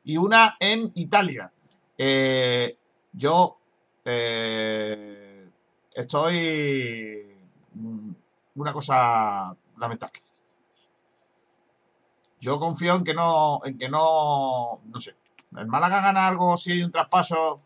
y 0.02 0.16
una 0.16 0.56
en 0.58 0.90
Italia. 0.96 1.52
Eh, 1.96 2.76
yo 3.12 3.56
eh, 4.04 5.48
estoy 5.92 7.36
mm, 7.72 8.10
una 8.56 8.72
cosa 8.72 9.56
lamentable. 9.78 10.20
Yo 12.40 12.58
confío 12.58 12.96
en 12.96 13.04
que 13.04 13.14
no, 13.14 13.60
en 13.64 13.78
que 13.78 13.88
no, 13.88 14.80
no 14.84 15.00
sé. 15.00 15.14
¿El 15.56 15.66
Málaga 15.68 16.00
gana 16.00 16.26
algo 16.26 16.56
si 16.56 16.72
hay 16.72 16.82
un 16.82 16.90
traspaso? 16.90 17.62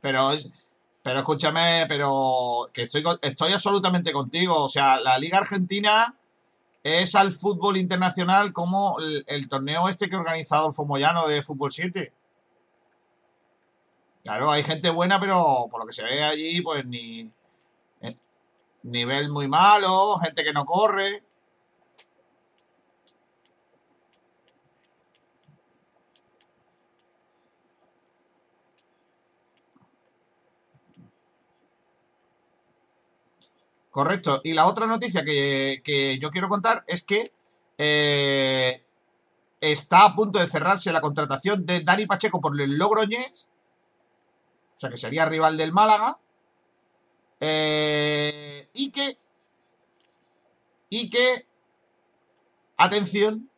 Pero 0.00 0.32
es, 0.32 0.50
pero 1.02 1.18
escúchame, 1.18 1.86
pero 1.88 2.70
que 2.72 2.82
estoy, 2.82 3.02
estoy 3.22 3.52
absolutamente 3.52 4.12
contigo. 4.12 4.64
O 4.64 4.68
sea, 4.68 5.00
la 5.00 5.18
Liga 5.18 5.38
Argentina 5.38 6.14
es 6.82 7.14
al 7.14 7.32
fútbol 7.32 7.76
internacional 7.76 8.52
como 8.52 8.98
el, 9.00 9.24
el 9.26 9.48
torneo 9.48 9.88
este 9.88 10.08
que 10.08 10.16
ha 10.16 10.20
organizado 10.20 10.70
el 10.76 10.86
Moyano 10.86 11.26
de 11.26 11.42
Fútbol 11.42 11.72
7. 11.72 12.12
Claro, 14.22 14.50
hay 14.50 14.62
gente 14.62 14.90
buena, 14.90 15.18
pero 15.20 15.66
por 15.70 15.80
lo 15.80 15.86
que 15.86 15.92
se 15.92 16.04
ve 16.04 16.22
allí, 16.22 16.60
pues 16.62 16.84
ni 16.86 17.30
eh, 18.02 18.16
nivel 18.84 19.30
muy 19.30 19.48
malo, 19.48 20.16
gente 20.18 20.44
que 20.44 20.52
no 20.52 20.64
corre. 20.66 21.24
Correcto. 33.90 34.40
Y 34.44 34.52
la 34.54 34.66
otra 34.66 34.86
noticia 34.86 35.24
que, 35.24 35.80
que 35.84 36.18
yo 36.18 36.30
quiero 36.30 36.48
contar 36.48 36.84
es 36.86 37.02
que 37.02 37.32
eh, 37.78 38.84
está 39.60 40.04
a 40.06 40.14
punto 40.16 40.38
de 40.38 40.48
cerrarse 40.48 40.92
la 40.92 41.00
contratación 41.02 41.66
de 41.66 41.80
Dani 41.82 42.06
Pacheco 42.06 42.40
por 42.40 42.60
el 42.60 42.78
Logroñés, 42.78 43.48
sea 44.80 44.90
que 44.90 44.96
sería 44.96 45.26
rival 45.26 45.58
del 45.58 45.72
Málaga, 45.72 46.18
eh, 47.38 48.68
y 48.72 48.90
que, 48.90 49.18
y 50.88 51.10
que, 51.10 51.46
atención, 52.78 53.50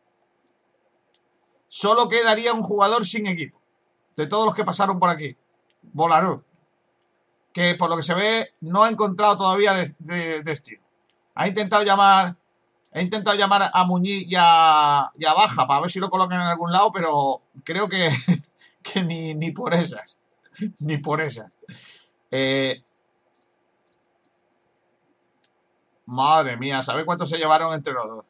solo 1.67 2.09
quedaría 2.09 2.53
un 2.53 2.61
jugador 2.61 3.05
sin 3.05 3.27
equipo, 3.27 3.59
de 4.17 4.27
todos 4.27 4.45
los 4.45 4.53
que 4.53 4.65
pasaron 4.65 4.99
por 4.99 5.09
aquí, 5.09 5.35
Volaró, 5.93 6.43
que 7.53 7.75
por 7.75 7.89
lo 7.89 7.95
que 7.97 8.03
se 8.03 8.13
ve 8.13 8.53
no 8.61 8.83
ha 8.83 8.89
encontrado 8.89 9.37
todavía 9.37 9.73
de- 9.99 10.43
destino. 10.43 10.81
Ha 11.35 11.47
intentado 11.47 11.83
llamar, 11.83 12.35
he 12.91 13.01
intentado 13.01 13.37
llamar 13.37 13.69
a 13.73 13.83
Muñiz 13.85 14.25
y 14.27 14.35
a, 14.37 15.09
y 15.17 15.25
a 15.25 15.33
Baja 15.33 15.65
para 15.67 15.79
ver 15.81 15.89
si 15.91 15.99
lo 15.99 16.09
colocan 16.09 16.41
en 16.41 16.47
algún 16.47 16.71
lado, 16.71 16.91
pero 16.91 17.41
creo 17.63 17.87
que, 17.87 18.09
que 18.83 19.03
ni, 19.03 19.33
ni 19.35 19.51
por 19.51 19.73
esas, 19.73 20.19
ni 20.81 20.97
por 20.97 21.21
esas. 21.21 21.51
Eh, 22.31 22.81
madre 26.05 26.57
mía, 26.57 26.81
¿sabes 26.81 27.05
cuánto 27.05 27.25
se 27.25 27.37
llevaron 27.37 27.73
entre 27.73 27.93
los 27.93 28.07
dos? 28.07 28.25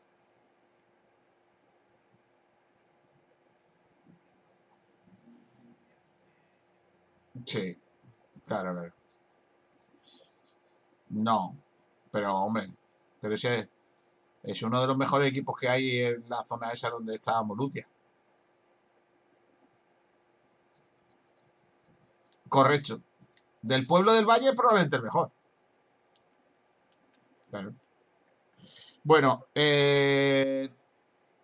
Sí, 7.45 7.77
claro, 8.45 8.73
claro. 8.73 8.93
No, 11.09 11.55
pero 12.11 12.35
hombre, 12.35 12.69
pero 13.21 13.35
ese 13.35 13.69
es 14.43 14.63
uno 14.63 14.81
de 14.81 14.87
los 14.87 14.97
mejores 14.97 15.29
equipos 15.29 15.55
que 15.59 15.69
hay 15.69 15.99
en 16.01 16.29
la 16.29 16.43
zona 16.43 16.71
esa 16.71 16.89
donde 16.89 17.15
está 17.15 17.41
Molutia. 17.43 17.87
Correcto. 22.53 23.01
Del 23.63 23.87
pueblo 23.87 24.13
del 24.13 24.27
Valle 24.27 24.53
probablemente 24.53 24.97
el 24.97 25.01
mejor. 25.01 25.31
Bueno, 29.03 29.45
eh, 29.55 30.69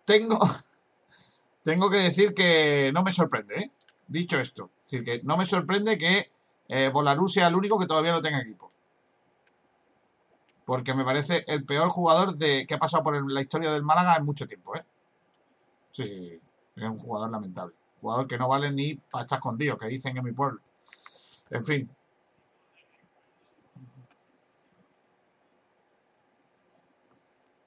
tengo, 0.04 0.38
tengo 1.64 1.90
que 1.90 1.96
decir 1.96 2.32
que 2.32 2.92
no 2.94 3.02
me 3.02 3.12
sorprende, 3.12 3.56
¿eh? 3.56 3.70
Dicho 4.06 4.38
esto, 4.38 4.70
es 4.84 4.90
decir, 4.92 5.04
que 5.04 5.20
no 5.24 5.36
me 5.36 5.46
sorprende 5.46 5.98
que 5.98 6.30
eh, 6.68 6.90
Bolarú 6.90 7.26
sea 7.26 7.48
el 7.48 7.56
único 7.56 7.76
que 7.76 7.86
todavía 7.86 8.12
no 8.12 8.22
tenga 8.22 8.40
equipo. 8.40 8.70
Porque 10.64 10.94
me 10.94 11.04
parece 11.04 11.42
el 11.48 11.64
peor 11.64 11.90
jugador 11.90 12.36
de 12.36 12.68
que 12.68 12.74
ha 12.74 12.78
pasado 12.78 13.02
por 13.02 13.32
la 13.32 13.40
historia 13.40 13.72
del 13.72 13.82
Málaga 13.82 14.14
en 14.14 14.24
mucho 14.24 14.46
tiempo, 14.46 14.76
¿eh? 14.76 14.84
Sí, 15.90 16.04
sí, 16.04 16.16
sí. 16.16 16.40
Es 16.76 16.84
un 16.84 16.98
jugador 16.98 17.32
lamentable. 17.32 17.74
Jugador 18.00 18.28
que 18.28 18.38
no 18.38 18.46
vale 18.46 18.70
ni 18.70 18.94
para 18.94 19.24
estar 19.24 19.38
escondido, 19.40 19.76
que 19.76 19.88
dicen 19.88 20.16
en 20.16 20.22
mi 20.22 20.30
pueblo. 20.30 20.60
En 21.50 21.62
fin. 21.62 21.90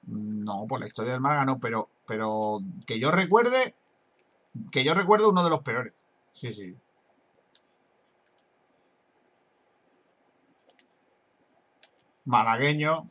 No, 0.06 0.66
por 0.66 0.80
la 0.80 0.86
historia 0.86 1.12
del 1.12 1.20
Málaga 1.20 1.44
no, 1.46 1.58
pero, 1.58 1.88
pero 2.06 2.58
que 2.86 2.98
yo 2.98 3.10
recuerde, 3.10 3.74
que 4.70 4.84
yo 4.84 4.94
recuerdo 4.94 5.30
uno 5.30 5.42
de 5.42 5.50
los 5.50 5.62
peores. 5.62 5.94
Sí, 6.30 6.52
sí. 6.52 6.76
Malagueño. 12.24 13.10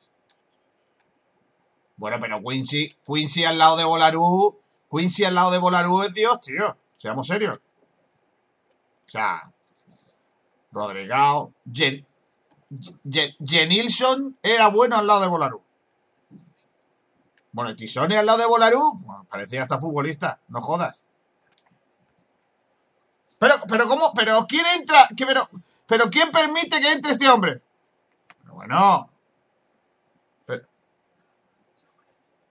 Bueno, 1.98 2.18
pero 2.20 2.42
Quincy, 2.42 2.96
Quincy 3.06 3.46
al 3.46 3.58
lado 3.58 3.78
de 3.78 3.84
Bolarú, 3.84 4.60
Quincy 4.90 5.26
al 5.26 5.36
lado 5.36 5.52
de 5.52 5.58
Bolarú 5.60 6.04
es 6.04 6.14
Dios, 6.14 6.42
tío. 6.42 6.76
Seamos 6.96 7.28
serios. 7.28 7.58
O 7.58 9.10
sea, 9.10 9.42
Rodrigao, 10.74 11.54
Jen, 11.72 12.06
Jenilson 13.46 14.38
era 14.42 14.68
bueno 14.68 14.98
al 14.98 15.08
lado 15.08 15.22
de 15.22 15.28
Bolarú. 15.28 15.62
Bueno, 17.52 17.76
Tisone 17.76 18.18
al 18.18 18.26
lado 18.26 18.40
de 18.40 18.48
Bolarú, 18.48 19.00
parecía 19.30 19.62
hasta 19.62 19.78
futbolista, 19.78 20.40
no 20.48 20.60
jodas. 20.62 21.06
Pero, 23.38 23.56
pero 23.68 23.88
¿cómo? 23.88 24.12
¿Pero 24.16 24.48
quién 24.48 24.66
entra? 24.76 25.08
¿Qué, 25.16 25.26
pero, 25.26 25.48
¿Pero 25.86 26.10
quién 26.10 26.32
permite 26.32 26.80
que 26.80 26.92
entre 26.92 27.12
este 27.12 27.30
hombre? 27.30 27.62
Pero 28.42 28.54
bueno. 28.56 29.10
Pero, 30.46 30.66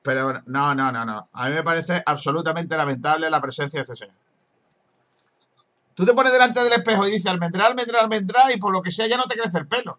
pero 0.03 0.43
no, 0.47 0.75
no, 0.75 0.93
no, 0.93 1.05
no. 1.05 1.29
A 1.33 1.49
mí 1.49 1.55
me 1.55 1.62
parece 1.62 2.03
absolutamente 2.05 2.77
lamentable 2.77 3.31
la 3.31 3.41
presencia 3.41 3.79
de 3.79 3.83
este 3.83 3.97
señor. 3.97 4.22
Tú 5.95 6.05
te 6.07 6.14
pones 6.14 6.32
delante 6.32 6.61
del 6.61 6.72
espejo 6.72 7.07
y 7.07 7.11
dices 7.11 7.26
almendrá, 7.30 7.66
almendrá, 7.66 8.01
almendrá 8.01 8.53
y 8.53 8.59
por 8.59 8.72
lo 8.72 8.82
que 8.82 8.90
sea 8.90 9.07
ya 9.07 9.16
no 9.16 9.24
te 9.24 9.36
crece 9.36 9.59
el 9.59 9.68
pelo. 9.68 9.99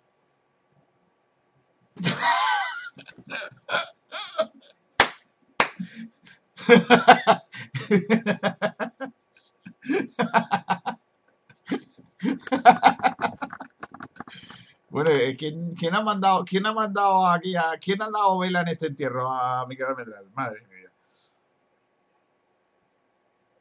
Bueno, 14.90 15.10
eh, 15.10 15.36
¿quién, 15.36 15.74
¿quién, 15.76 15.96
ha 15.96 16.04
mandado, 16.04 16.46
quién 16.46 16.66
ha 16.68 16.72
mandado 16.74 17.26
aquí 17.28 17.56
a, 17.56 17.64
quién 17.82 18.00
ha 18.04 18.10
dado 18.10 18.38
vela 18.38 18.62
en 18.62 18.68
este 18.68 18.88
entierro 18.88 19.28
a 19.28 19.66
Miguel 19.66 19.88
Almendral? 19.88 20.30
Madre 20.36 20.62
mía. 20.68 20.92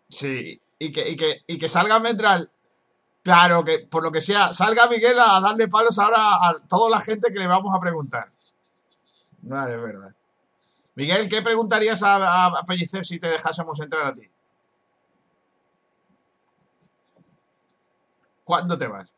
Sí, 0.08 0.60
y 0.82 0.90
que, 0.90 1.08
y 1.08 1.16
que, 1.16 1.44
y 1.46 1.58
que 1.58 1.68
salga 1.68 1.94
Almendral. 1.94 2.50
Claro, 3.22 3.64
que 3.64 3.86
por 3.88 4.02
lo 4.02 4.10
que 4.10 4.20
sea, 4.20 4.52
salga 4.52 4.88
Miguel 4.88 5.16
a 5.20 5.40
darle 5.40 5.68
palos 5.68 5.96
ahora 6.00 6.18
a 6.18 6.58
toda 6.68 6.90
la 6.90 7.00
gente 7.00 7.32
que 7.32 7.38
le 7.38 7.46
vamos 7.46 7.72
a 7.72 7.80
preguntar. 7.80 8.32
Vale, 9.42 9.76
es 9.76 9.80
verdad. 9.80 10.14
Miguel, 10.96 11.28
¿qué 11.28 11.40
preguntarías 11.40 12.02
a, 12.02 12.46
a 12.46 12.64
Pellicer 12.64 13.04
si 13.04 13.20
te 13.20 13.28
dejásemos 13.28 13.78
entrar 13.78 14.06
a 14.06 14.12
ti? 14.12 14.28
¿Cuándo 18.42 18.76
te 18.76 18.88
vas? 18.88 19.16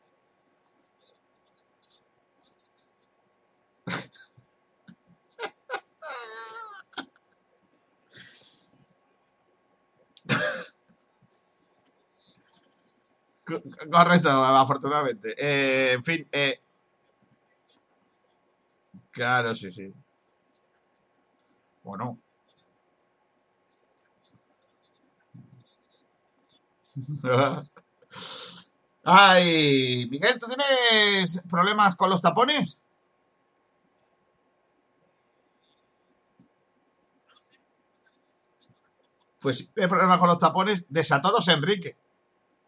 Correcto, 13.44 14.30
afortunadamente. 14.30 15.34
Eh, 15.36 15.92
en 15.92 16.04
fin, 16.04 16.26
eh, 16.32 16.60
claro, 19.10 19.54
sí, 19.54 19.70
sí. 19.70 19.92
Bueno. 21.84 22.18
Ay, 29.04 30.06
Miguel, 30.10 30.38
¿tú 30.38 30.46
tienes 30.46 31.40
problemas 31.48 31.94
con 31.96 32.10
los 32.10 32.20
tapones? 32.22 32.80
Pues 39.40 39.58
si 39.58 39.66
tienes 39.68 39.88
problemas 39.90 40.18
con 40.18 40.28
los 40.28 40.38
tapones, 40.38 40.86
desatoros 40.88 41.46
Enrique. 41.46 41.96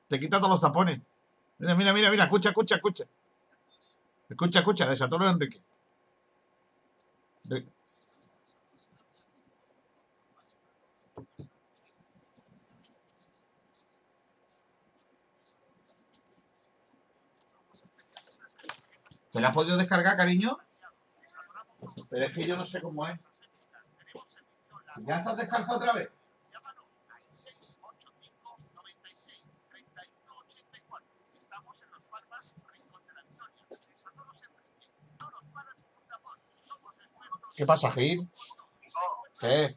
Te 0.08 0.20
quita 0.20 0.38
todos 0.38 0.50
los 0.50 0.60
tapones. 0.60 1.00
Mira, 1.58 1.74
mira, 1.74 1.92
mira, 1.92 2.10
mira, 2.10 2.24
escucha, 2.24 2.50
escucha, 2.50 2.76
escucha. 2.76 3.04
Escucha, 4.28 4.58
escucha, 4.60 4.86
desatoro 4.88 5.28
Enrique. 5.28 5.60
¿Te 19.32 19.40
la 19.40 19.48
has 19.48 19.54
podido 19.54 19.76
descargar, 19.76 20.16
cariño? 20.16 20.56
Pero 22.08 22.24
es 22.24 22.32
que 22.32 22.42
yo 22.42 22.56
no 22.56 22.64
sé 22.64 22.80
cómo 22.80 23.06
es. 23.06 23.18
¿Ya 24.98 25.18
estás 25.18 25.36
descalzo 25.36 25.76
otra 25.76 25.92
vez? 25.92 26.08
¿Qué 37.56 37.64
pasa, 37.64 37.90
Gil? 37.90 38.30
¿Qué? 39.40 39.76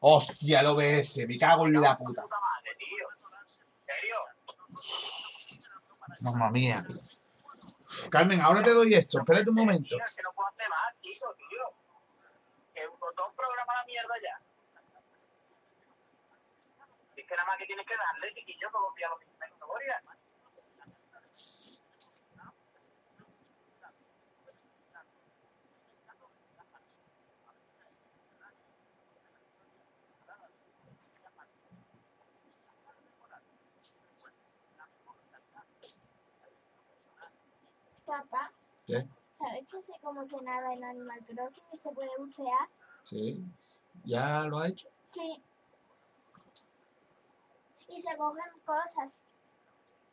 Hostia, 0.00 0.60
el 0.60 0.66
OBS, 0.66 1.26
me 1.26 1.38
cago 1.38 1.66
en 1.66 1.80
la 1.80 1.96
puta. 1.96 2.24
Mamma 6.20 6.50
mía. 6.50 6.84
Carmen, 8.10 8.40
ahora 8.40 8.62
te 8.62 8.70
doy 8.70 8.94
esto, 8.94 9.18
espérate 9.18 9.48
un 9.50 9.56
momento. 9.56 9.96
Es 10.04 10.14
que 10.14 10.22
no 10.22 10.32
puedo 10.34 10.48
hacer 10.48 10.68
más, 10.68 10.94
chico, 11.00 11.34
tío. 11.36 11.64
Que 12.74 12.86
un 12.86 12.98
botón 13.00 13.34
programa 13.34 13.74
la 13.74 13.84
mierda 13.84 14.14
ya. 14.22 14.40
Es 17.16 17.26
que 17.26 17.34
nada 17.34 17.46
más 17.46 17.56
que 17.56 17.66
tienes 17.66 17.86
que 17.86 17.96
darle, 17.96 18.34
chiquillo, 18.34 18.68
envía 18.90 19.08
los 19.08 19.18
Papá, 38.08 38.50
¿Qué? 38.86 39.06
¿sabes 39.32 39.66
que 39.70 39.82
sé 39.82 39.92
cómo 40.00 40.24
se 40.24 40.40
nada 40.40 40.72
en 40.72 40.82
Animal 40.82 41.22
Crossing 41.26 41.64
y 41.74 41.76
se 41.76 41.90
puede 41.90 42.08
bucear? 42.18 42.68
Sí. 43.04 43.44
¿Ya 44.04 44.44
lo 44.44 44.60
ha 44.60 44.68
hecho? 44.68 44.88
Sí. 45.04 45.42
Y 47.88 48.00
se 48.00 48.16
cogen 48.16 48.50
cosas. 48.64 49.22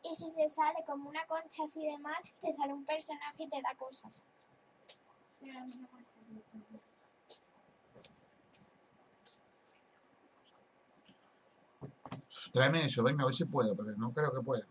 Y 0.02 0.14
si 0.14 0.30
se 0.30 0.50
sale 0.50 0.84
como 0.86 1.08
una 1.08 1.26
concha 1.26 1.64
así 1.64 1.86
de 1.86 1.96
mar, 1.96 2.22
te 2.38 2.52
sale 2.52 2.74
un 2.74 2.84
personaje 2.84 3.44
y 3.44 3.48
te 3.48 3.62
da 3.62 3.74
cosas. 3.78 4.26
Tráeme 12.52 12.84
eso, 12.84 13.02
venga, 13.02 13.22
a 13.22 13.26
ver 13.26 13.34
si 13.34 13.46
puedo, 13.46 13.74
pero 13.74 13.96
no 13.96 14.12
creo 14.12 14.30
que 14.34 14.42
pueda. 14.42 14.66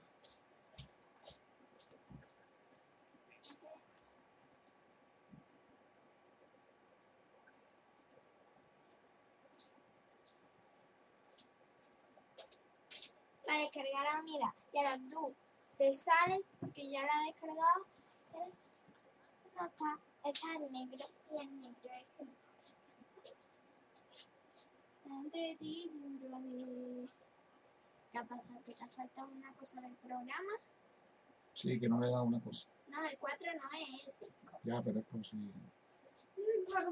La 13.56 13.62
descargar 13.62 14.08
a 14.08 14.22
mira, 14.22 14.54
y 14.74 14.78
ahora 14.78 14.98
tú 15.10 15.34
te 15.78 15.94
sales, 15.94 16.42
porque 16.60 16.90
ya 16.92 17.04
la 17.04 17.24
he 17.24 17.28
descargado, 17.28 17.86
pero 18.34 18.46
no 19.56 19.66
está, 19.66 20.00
está 20.26 20.54
en 20.56 20.72
negro, 20.74 21.06
y 21.32 21.38
en 21.38 21.62
negro 21.62 21.90
es 21.94 22.06
que 22.18 22.26
entre 25.10 25.56
ti, 25.56 25.90
de... 25.94 27.08
¿Qué 28.12 28.18
ha 28.18 28.26
pasado? 28.26 28.60
¿Que 28.66 28.74
te 28.74 28.84
ha 28.84 28.90
faltado 28.90 29.30
una 29.30 29.54
cosa 29.54 29.80
del 29.80 29.96
programa? 29.96 30.52
Sí, 31.54 31.80
que 31.80 31.88
no 31.88 32.02
le 32.02 32.10
da 32.10 32.22
una 32.24 32.42
cosa. 32.42 32.68
No, 32.90 33.06
el 33.06 33.18
4 33.18 33.54
no 33.54 33.78
es 33.78 33.88
el 33.88 34.14
5. 34.20 34.60
Ya, 34.64 34.82
pero 34.82 35.00
es 35.00 35.06
posible. 35.06 35.54
Mira, 36.36 36.92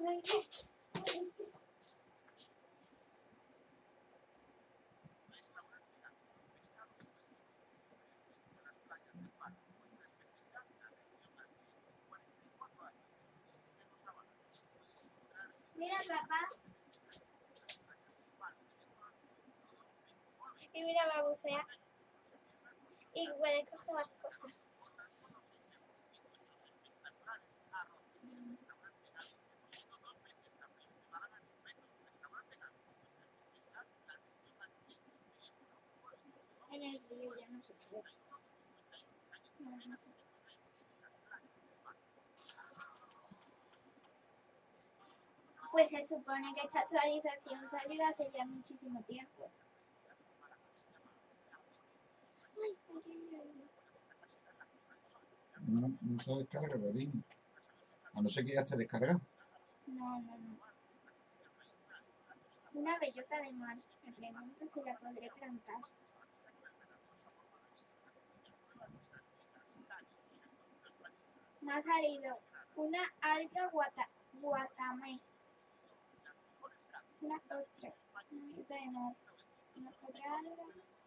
papá. 16.13 16.49
Y 20.73 20.83
mira, 20.83 21.07
va 21.07 21.13
a 21.19 21.29
bucear. 21.29 21.65
Y 23.13 23.29
puede 23.37 23.65
coger 23.65 23.93
más 23.93 24.07
cosas. 24.21 24.59
En 36.71 36.83
el 36.83 37.03
río 37.07 37.35
ya 37.35 37.47
no 37.49 37.61
se 37.61 37.73
puede. 37.73 38.03
No, 39.59 39.71
no 39.71 39.97
se 39.97 40.09
puede. 40.09 40.22
Pues 45.73 45.89
se 45.89 46.05
supone 46.05 46.53
que 46.53 46.67
esta 46.67 46.81
actualización 46.81 47.67
salió 47.71 48.05
hace 48.05 48.29
ya 48.31 48.45
muchísimo 48.45 49.01
tiempo. 49.05 49.49
Ay, 52.63 52.77
ay, 52.89 53.01
ay, 53.07 53.39
ay. 53.41 53.69
No, 55.65 55.91
no 55.99 56.19
se 56.19 56.31
descarga, 56.35 56.79
cariño. 56.79 57.23
A 58.13 58.21
no 58.21 58.29
ser 58.29 58.45
que 58.45 58.53
ya 58.53 58.61
esté 58.61 58.77
descargado. 58.77 59.19
No, 59.87 60.21
no, 60.21 60.37
no. 60.37 60.59
Una 62.75 62.99
bellota 62.99 63.41
de 63.41 63.51
mar. 63.53 63.75
Me 64.05 64.13
pregunto 64.13 64.67
si 64.67 64.79
la 64.83 64.93
podré 64.99 65.31
plantar. 65.31 65.81
Me 71.61 71.73
ha 71.73 71.81
salido 71.81 72.39
una 72.75 73.11
alga 73.21 73.69
guata, 73.69 74.07
guatame. 74.33 75.19
Una 77.23 77.39
de 78.75 78.91
mar. 78.91 79.15
Una 79.77 79.91
otra 80.01 80.41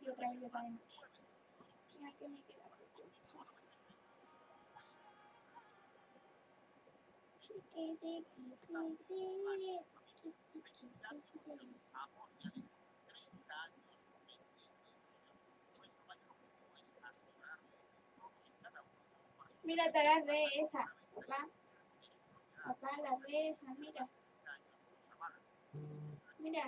y 0.00 0.08
otra 0.08 0.32
de 0.32 0.48
me 2.00 2.14
queda. 2.14 2.64
Mira, 19.64 19.92
te 19.92 19.98
agarré 19.98 20.44
esa, 20.62 20.78
papá. 21.14 21.48
Papá, 22.64 22.88
la 23.02 23.18
mira. 23.78 24.08
Mira. 26.38 26.62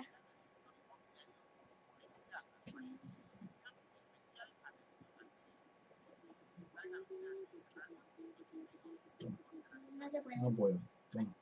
No 9.93 10.09
se 10.09 10.21
puede. 10.21 10.37
No 10.37 10.51
puedo. 10.51 10.79
Toma. 11.11 11.35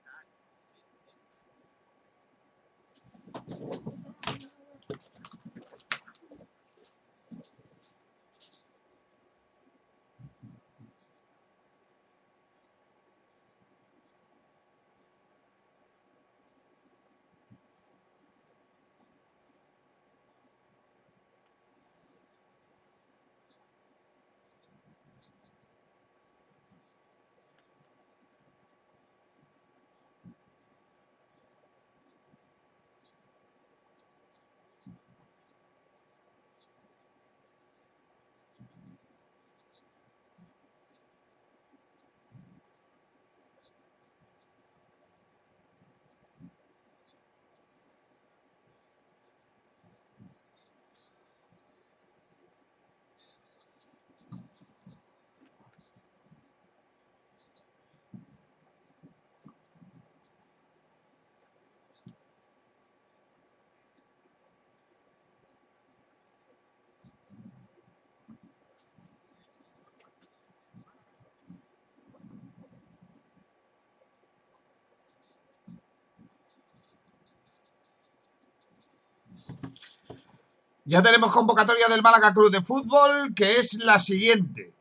Ya 80.90 81.02
tenemos 81.02 81.34
convocatoria 81.34 81.90
del 81.90 82.02
Málaga 82.02 82.34
Club 82.34 82.50
de 82.50 82.62
Fútbol, 82.62 83.34
que 83.36 83.60
es 83.60 83.74
la 83.84 84.00
siguiente. 84.00 84.72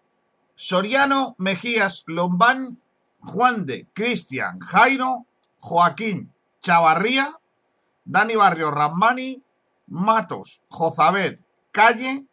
Soriano, 0.54 1.34
Mejías, 1.36 2.04
Lombán, 2.06 2.80
Juan 3.22 3.66
de, 3.66 3.88
Cristian, 3.92 4.60
Jairo, 4.60 5.26
Joaquín, 5.58 6.32
Chavarría, 6.62 7.36
Dani 8.04 8.36
Barrio, 8.36 8.70
Ramani, 8.70 9.42
Matos, 9.88 10.62
Jozabed, 10.68 11.40
Calle, 11.72 12.24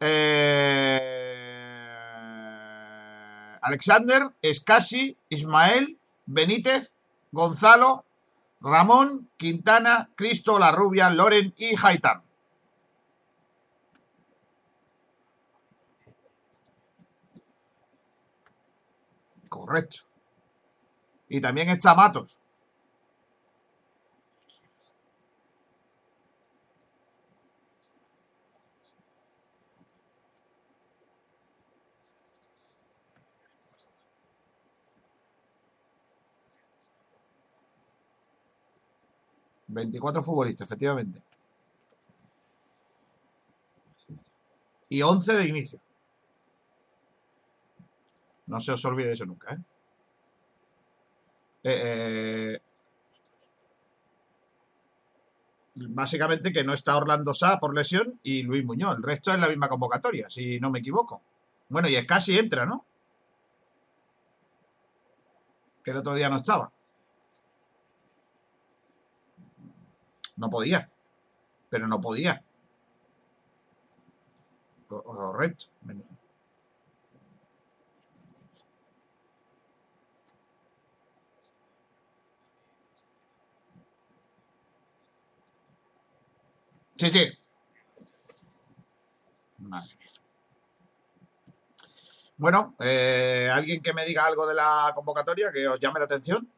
eh, 0.00 0.98
Alexander, 3.62 4.32
Escasi, 4.42 5.16
Ismael, 5.28 5.96
Benítez, 6.26 6.96
Gonzalo, 7.30 8.04
Ramón, 8.60 9.30
Quintana, 9.36 10.10
Cristo, 10.16 10.58
La 10.58 10.72
Rubia, 10.72 11.08
Loren 11.10 11.54
y 11.56 11.76
Haitán. 11.80 12.24
Correcto. 19.48 19.98
Y 21.28 21.40
también 21.40 21.68
está 21.70 21.94
Matos. 21.94 22.40
Veinticuatro 39.68 40.22
futbolistas, 40.22 40.66
efectivamente. 40.66 41.22
Y 44.88 45.02
11 45.02 45.34
de 45.34 45.48
inicio. 45.48 45.80
No 48.52 48.58
se 48.60 48.72
os 48.72 48.84
olvide 48.90 49.12
eso 49.12 49.26
nunca, 49.26 49.52
¿eh? 49.54 49.58
Eh, 51.62 51.70
eh, 52.54 52.60
básicamente 55.74 56.52
que 56.52 56.64
no 56.64 56.72
está 56.72 56.96
Orlando 56.96 57.32
Sá 57.34 57.58
por 57.58 57.74
lesión 57.74 58.18
y 58.22 58.42
Luis 58.42 58.64
Muñoz. 58.64 58.96
El 58.96 59.02
resto 59.02 59.32
es 59.32 59.38
la 59.40 59.48
misma 59.48 59.68
convocatoria, 59.68 60.28
si 60.28 60.58
no 60.60 60.70
me 60.70 60.80
equivoco. 60.80 61.22
Bueno, 61.68 61.88
y 61.88 61.96
es 61.96 62.06
casi 62.06 62.38
entra, 62.38 62.66
¿no? 62.66 62.84
Que 65.82 65.90
el 65.90 65.96
otro 65.96 66.14
día 66.14 66.28
no 66.28 66.36
estaba. 66.36 66.72
No 70.36 70.48
podía. 70.48 70.90
Pero 71.70 71.86
no 71.86 72.00
podía. 72.00 72.42
Co- 74.88 75.02
Correcto. 75.04 75.66
Sí. 86.98 87.38
Madre 89.58 89.94
mía. 89.98 90.10
Bueno, 92.36 92.76
eh, 92.80 93.50
¿alguien 93.52 93.82
que 93.82 93.92
me 93.92 94.04
diga 94.04 94.26
algo 94.26 94.46
de 94.46 94.54
la 94.54 94.92
convocatoria 94.94 95.52
que 95.52 95.66
os 95.68 95.78
llame 95.80 96.00
la 96.00 96.04
atención? 96.06 96.48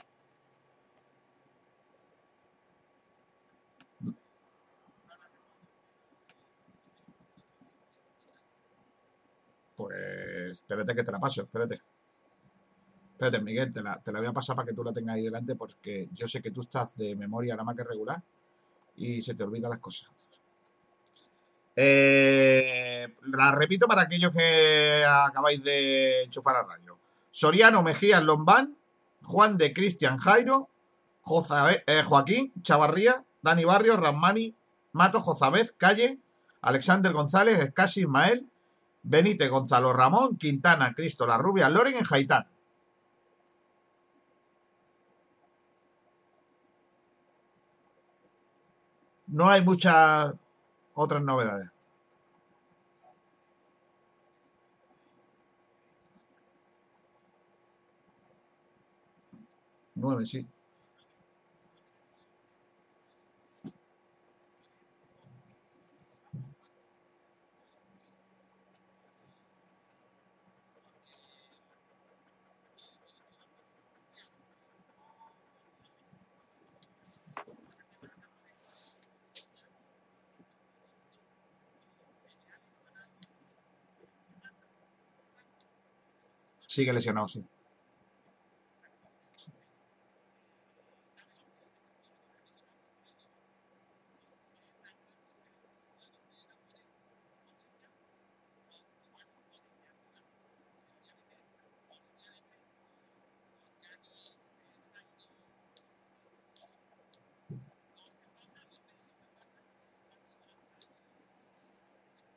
Pues 9.76 10.50
espérate 10.50 10.94
que 10.94 11.02
te 11.02 11.12
la 11.12 11.18
paso, 11.18 11.42
espérate. 11.42 11.80
Espérate, 13.12 13.40
Miguel, 13.42 13.72
te 13.72 13.82
la, 13.82 14.00
te 14.02 14.12
la 14.12 14.18
voy 14.20 14.28
a 14.28 14.32
pasar 14.32 14.56
para 14.56 14.66
que 14.66 14.74
tú 14.74 14.82
la 14.84 14.92
tengas 14.92 15.16
ahí 15.16 15.24
delante 15.24 15.54
porque 15.56 16.08
yo 16.12 16.26
sé 16.28 16.42
que 16.42 16.50
tú 16.50 16.62
estás 16.62 16.96
de 16.96 17.16
memoria 17.16 17.54
nada 17.54 17.64
más 17.64 17.76
que 17.76 17.84
regular 17.84 18.22
y 18.96 19.22
se 19.22 19.34
te 19.34 19.42
olvidan 19.42 19.70
las 19.70 19.78
cosas. 19.80 20.10
Eh, 21.76 23.14
la 23.22 23.52
repito 23.52 23.86
para 23.86 24.02
aquellos 24.02 24.32
que 24.34 25.04
acabáis 25.06 25.62
de 25.62 26.24
enchufar 26.24 26.56
a 26.56 26.62
radio. 26.62 26.98
Soriano, 27.30 27.82
Mejías, 27.82 28.22
Lombán, 28.22 28.76
Juan 29.22 29.56
de 29.56 29.72
Cristian 29.72 30.18
Jairo, 30.18 30.68
eh, 31.86 32.02
Joaquín, 32.04 32.52
Chavarría, 32.62 33.24
Dani 33.42 33.64
Barrio, 33.64 33.96
Ramani, 33.96 34.54
Mato, 34.92 35.20
Jozabez, 35.20 35.72
Calle, 35.76 36.18
Alexander 36.62 37.12
González, 37.12 37.58
Escasi, 37.60 38.00
Ismael, 38.00 38.48
Benítez, 39.02 39.48
Gonzalo 39.48 39.92
Ramón, 39.92 40.36
Quintana, 40.36 40.92
Cristo, 40.94 41.26
La 41.26 41.38
Rubia, 41.38 41.68
Loren 41.70 41.96
en 41.96 42.04
Jaitán. 42.04 42.46
No 49.28 49.48
hay 49.48 49.62
muchas 49.62 50.34
otras 51.00 51.22
novedades. 51.22 51.70
Nueve, 59.94 60.26
sí. 60.26 60.46
Sigue 86.72 86.92
lesionado, 86.94 87.26
sí. 87.26 87.44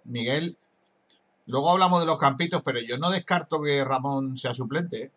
Miguel, 0.05 0.57
luego 1.47 1.71
hablamos 1.71 1.99
de 2.01 2.05
los 2.05 2.17
campitos, 2.17 2.61
pero 2.63 2.79
yo 2.79 2.97
no 2.97 3.09
descarto 3.09 3.61
que 3.61 3.83
Ramón 3.83 4.35
sea 4.37 4.53
suplente. 4.53 5.03
¿eh? 5.03 5.11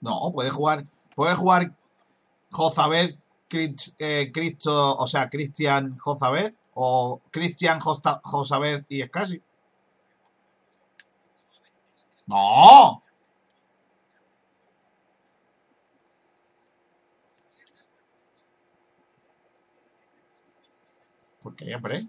No, 0.00 0.32
puede 0.34 0.50
jugar, 0.50 0.86
puede 1.14 1.34
jugar 1.34 1.72
Jozabed, 2.50 3.16
Cris- 3.48 3.94
eh, 3.98 4.30
Cristo, 4.32 4.96
o 4.96 5.06
sea, 5.06 5.30
Cristian 5.30 5.98
Jozabed 5.98 6.54
o 6.82 7.20
Cristian 7.30 7.78
Jozabed 7.78 8.86
y 8.88 9.02
Escasi. 9.02 9.42
No, 12.26 13.02
porque 21.42 21.74
hombre. 21.74 22.06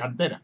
Cantera. 0.00 0.38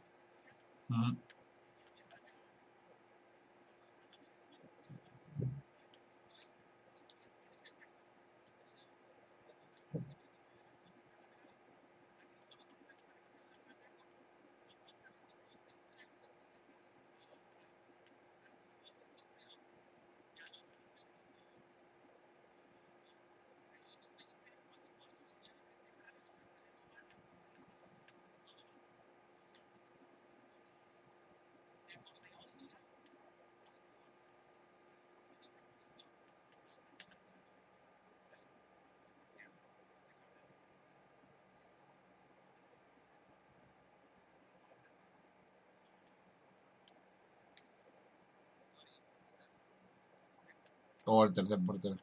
O 51.07 51.25
el 51.25 51.33
tercer 51.33 51.59
portero. 51.65 51.97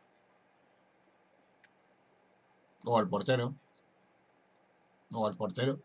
O 2.86 3.00
el 3.00 3.08
portero. 3.08 3.54
O 5.14 5.28
el 5.28 5.36
portero. 5.36 5.80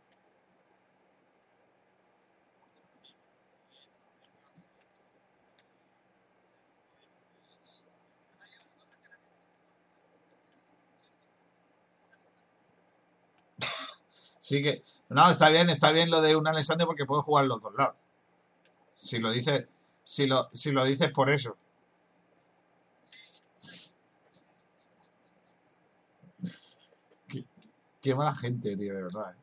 Sí 14.38 14.62
que. 14.62 14.82
No, 15.10 15.30
está 15.30 15.50
bien, 15.50 15.68
está 15.68 15.90
bien 15.92 16.10
lo 16.10 16.22
de 16.22 16.36
un 16.36 16.46
Alessandro 16.48 16.86
porque 16.86 17.04
puede 17.04 17.22
jugar 17.22 17.44
los 17.46 17.60
dos 17.60 17.74
lados. 17.76 17.96
Si 18.94 19.18
lo 19.18 19.30
dices, 19.30 19.66
si 20.04 20.26
lo, 20.26 20.48
si 20.52 20.70
lo 20.72 20.84
dices 20.84 21.10
por 21.12 21.30
eso. 21.30 21.56
Qué 28.08 28.14
mala 28.14 28.34
gente, 28.34 28.74
tío, 28.74 28.94
de 28.94 29.02
verdad. 29.02 29.32
¿eh? 29.32 29.36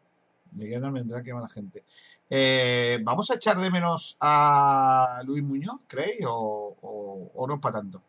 Miguel 0.54 0.84
Almendral, 0.84 1.24
qué 1.24 1.34
mala 1.34 1.48
gente. 1.50 1.84
Eh, 2.30 3.00
¿Vamos 3.04 3.30
a 3.30 3.36
echar 3.36 3.60
de 3.60 3.70
menos 3.70 4.18
a 4.20 5.22
Luis 5.24 5.44
Muñoz, 5.44 5.82
creéis? 5.88 6.26
¿O, 6.28 6.76
o, 6.82 7.32
o 7.36 7.48
no 7.48 7.56
es 7.56 7.60
para 7.60 7.80
tanto? 7.80 8.02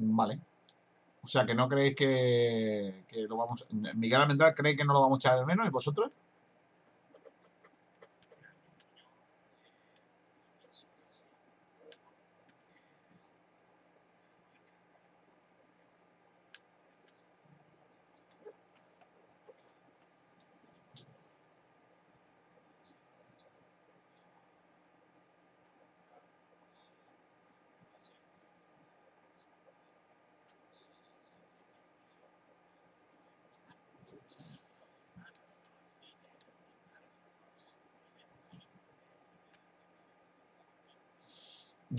Vale. 0.00 0.38
O 1.22 1.26
sea, 1.26 1.44
que 1.44 1.54
no 1.54 1.68
creéis 1.68 1.94
que, 1.94 3.04
que 3.06 3.26
lo 3.28 3.36
vamos... 3.36 3.66
Miguel 3.94 4.22
Almendral 4.22 4.54
cree 4.54 4.76
que 4.76 4.84
no 4.84 4.94
lo 4.94 5.02
vamos 5.02 5.18
a 5.18 5.20
echar 5.20 5.38
de 5.38 5.46
menos 5.46 5.66
y 5.66 5.70
vosotros. 5.70 6.10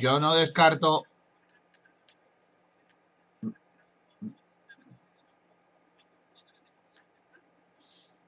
Yo 0.02 0.20
no 0.20 0.34
descarto... 0.34 1.06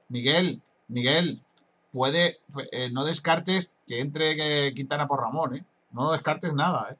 Miguel, 0.08 0.62
Miguel, 0.86 1.42
puede... 1.90 2.38
eh, 2.70 2.90
no 2.92 3.04
descartes 3.04 3.72
que 3.88 3.98
entre 3.98 4.72
Quintana 4.72 5.08
por 5.08 5.20
Ramón, 5.20 5.56
¿eh? 5.56 5.64
No 5.90 6.12
descartes 6.12 6.54
nada, 6.54 6.90
¿eh? 6.92 6.96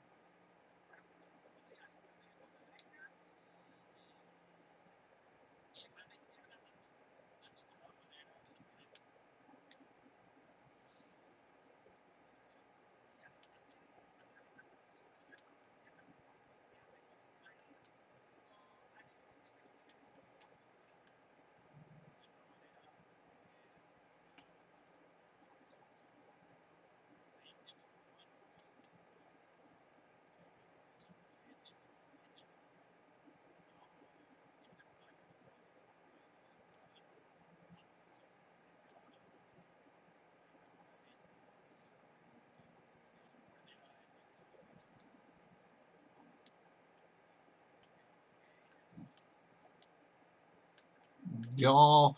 Yo... 51.64 52.14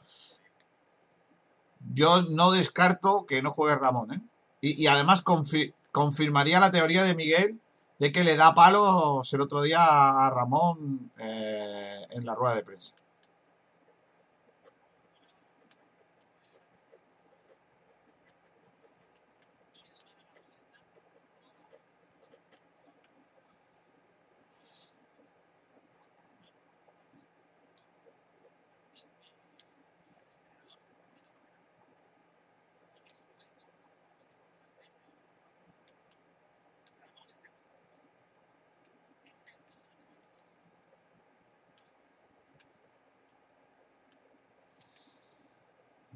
Yo 1.94 2.23
no 2.23 2.51
descarto 2.51 3.27
que 3.27 3.43
no 3.43 3.51
juegue 3.51 3.77
Ramón, 3.77 4.12
¿eh? 4.12 4.20
Y, 4.60 4.89
además 4.89 5.23
confi- 5.24 5.73
confirmaría 5.93 6.59
la 6.59 6.73
teoría 6.73 7.05
de 7.05 7.14
Miguel 7.14 7.60
de 8.01 8.10
que 8.10 8.24
le 8.24 8.35
da 8.36 8.55
palos 8.55 9.32
el 9.32 9.40
otro 9.40 9.62
día 9.62 9.85
a 9.85 10.28
Ramón 10.31 11.12
eh, 11.18 12.06
en 12.10 12.27
la 12.27 12.35
rueda 12.35 12.56
de 12.56 12.64
prensa. 12.64 12.94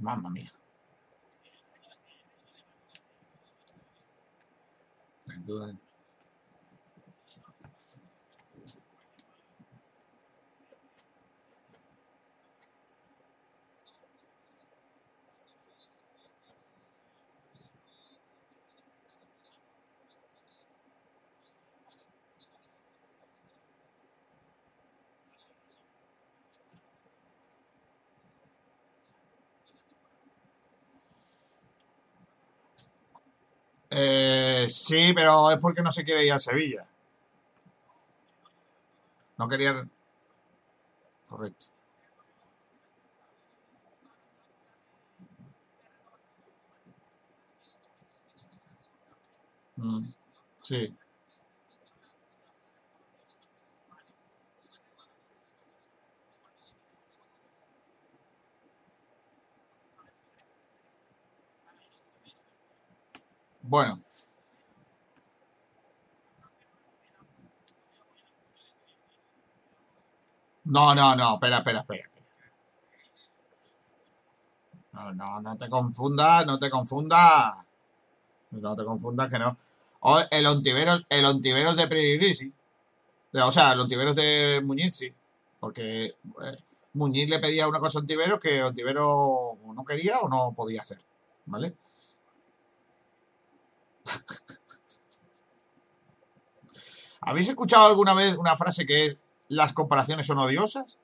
Mamma 0.00 0.30
mía. 0.30 0.50
Sin 5.24 5.44
Eh, 34.02 34.66
sí, 34.68 35.12
pero 35.14 35.50
es 35.50 35.58
porque 35.58 35.82
no 35.82 35.90
se 35.90 36.04
quiere 36.04 36.24
ir 36.24 36.32
a 36.32 36.38
Sevilla. 36.38 36.86
No 39.38 39.48
quería... 39.48 39.88
Correcto. 41.26 41.66
Mm, 49.78 50.14
sí. 50.62 50.96
Bueno, 63.70 64.00
no, 70.64 70.92
no, 70.96 71.14
no, 71.14 71.34
espera, 71.34 71.58
espera, 71.58 71.80
espera. 71.80 72.10
No, 74.92 75.12
no, 75.14 75.40
no 75.40 75.56
te 75.56 75.68
confundas, 75.68 76.44
no 76.46 76.58
te 76.58 76.68
confundas. 76.68 77.54
No 78.50 78.74
te 78.74 78.84
confundas 78.84 79.30
que 79.30 79.38
no. 79.38 79.56
O 80.00 80.18
el 80.30 80.46
Ontiveros, 80.46 81.06
el 81.08 81.24
Ontiveros 81.24 81.76
de 81.76 81.86
Pririgrisi. 81.86 82.52
O 83.34 83.52
sea, 83.52 83.76
los 83.76 83.84
Ontiveros 83.84 84.16
de 84.16 84.60
Muñiz, 84.64 84.96
sí. 84.96 85.14
Porque 85.60 86.06
eh, 86.06 86.14
Muñiz 86.94 87.28
le 87.28 87.38
pedía 87.38 87.68
una 87.68 87.78
cosa 87.78 87.98
a 87.98 88.00
Ontiveros 88.00 88.40
que 88.40 88.64
Ontiveros 88.64 89.58
no 89.64 89.84
quería 89.86 90.18
o 90.18 90.28
no 90.28 90.54
podía 90.56 90.80
hacer. 90.82 90.98
¿Vale? 91.46 91.76
¿Habéis 97.20 97.48
escuchado 97.48 97.86
alguna 97.86 98.14
vez 98.14 98.36
una 98.36 98.56
frase 98.56 98.86
que 98.86 99.06
es 99.06 99.16
las 99.48 99.72
comparaciones 99.72 100.26
son 100.26 100.38
odiosas? 100.38 100.98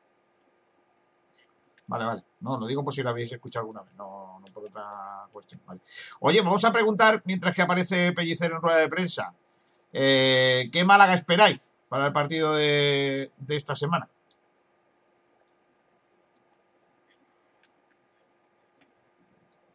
Vale, 1.88 2.04
vale. 2.04 2.24
No, 2.40 2.58
lo 2.58 2.66
digo 2.66 2.82
por 2.82 2.92
si 2.92 3.02
lo 3.02 3.10
habéis 3.10 3.32
escuchado 3.32 3.62
alguna 3.62 3.82
vez, 3.82 3.94
no, 3.94 4.40
no 4.40 4.46
por 4.52 4.64
otra 4.64 5.28
cuestión. 5.32 5.60
Vale. 5.66 5.80
Oye, 6.20 6.40
vamos 6.40 6.64
a 6.64 6.72
preguntar, 6.72 7.22
mientras 7.24 7.54
que 7.54 7.62
aparece 7.62 8.12
Pellicer 8.12 8.50
en 8.50 8.60
rueda 8.60 8.78
de 8.78 8.88
prensa, 8.88 9.34
eh, 9.92 10.68
¿qué 10.72 10.84
Málaga 10.84 11.14
esperáis 11.14 11.72
para 11.88 12.06
el 12.06 12.12
partido 12.12 12.54
de, 12.54 13.30
de 13.36 13.56
esta 13.56 13.74
semana? 13.74 14.08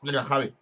Mira, 0.01 0.23
Javi. 0.23 0.53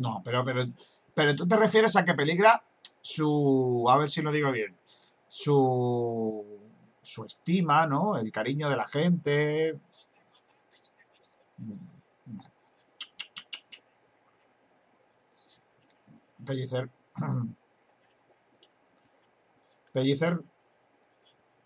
No, 0.00 0.22
pero, 0.24 0.42
pero, 0.46 0.64
pero 1.14 1.36
tú 1.36 1.46
te 1.46 1.56
refieres 1.56 1.94
a 1.94 2.04
que 2.06 2.14
peligra 2.14 2.64
su, 3.02 3.86
a 3.90 3.98
ver 3.98 4.10
si 4.10 4.22
lo 4.22 4.32
digo 4.32 4.50
bien, 4.50 4.74
su, 5.28 6.58
su 7.02 7.24
estima, 7.24 7.86
¿no? 7.86 8.16
El 8.16 8.32
cariño 8.32 8.70
de 8.70 8.76
la 8.76 8.86
gente. 8.86 9.78
Pellicer. 16.46 16.88
Pellicer. 19.92 20.40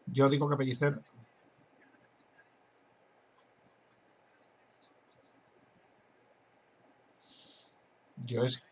Yo 0.06 0.28
digo 0.28 0.48
que 0.48 0.56
Pellicer. 0.56 1.01
Yo 8.26 8.44
es. 8.44 8.62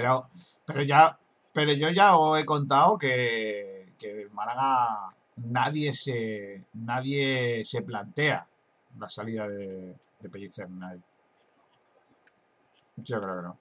Pero, 0.00 0.30
pero 0.64 0.82
ya, 0.82 1.18
pero 1.52 1.72
yo 1.74 1.90
ya 1.90 2.16
os 2.16 2.38
he 2.40 2.46
contado 2.46 2.96
que, 2.96 3.92
que 3.98 4.22
en 4.22 4.32
Málaga 4.34 5.14
nadie 5.36 5.92
se, 5.92 6.64
nadie 6.72 7.62
se 7.64 7.82
plantea 7.82 8.46
la 8.98 9.08
salida 9.10 9.46
de, 9.46 9.94
de 10.20 10.28
Pellicer. 10.30 10.68
Yo 12.96 13.20
creo 13.20 13.36
que 13.36 13.42
no. 13.42 13.58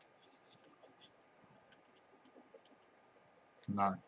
Nada. 3.67 3.99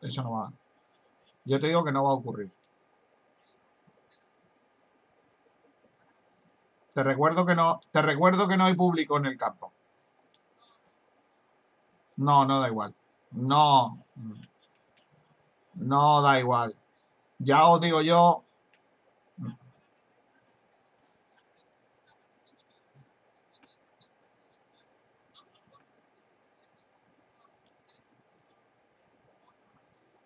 Eso 0.00 0.22
no 0.24 0.32
va. 0.32 0.52
Yo 1.44 1.60
te 1.60 1.68
digo 1.68 1.84
que 1.84 1.92
no 1.92 2.02
va 2.02 2.10
a 2.10 2.14
ocurrir. 2.14 2.50
Te 6.94 7.02
recuerdo 7.02 7.46
que 7.46 7.54
no, 7.54 7.80
te 7.92 8.02
recuerdo 8.02 8.48
que 8.48 8.56
no 8.56 8.64
hay 8.64 8.74
público 8.74 9.16
en 9.18 9.26
el 9.26 9.36
campo. 9.36 9.72
No, 12.16 12.44
no 12.44 12.60
da 12.60 12.68
igual. 12.68 12.94
No, 13.30 14.04
no 15.74 16.22
da 16.22 16.40
igual. 16.40 16.74
Ya 17.38 17.68
os 17.68 17.80
digo 17.80 18.02
yo. 18.02 18.44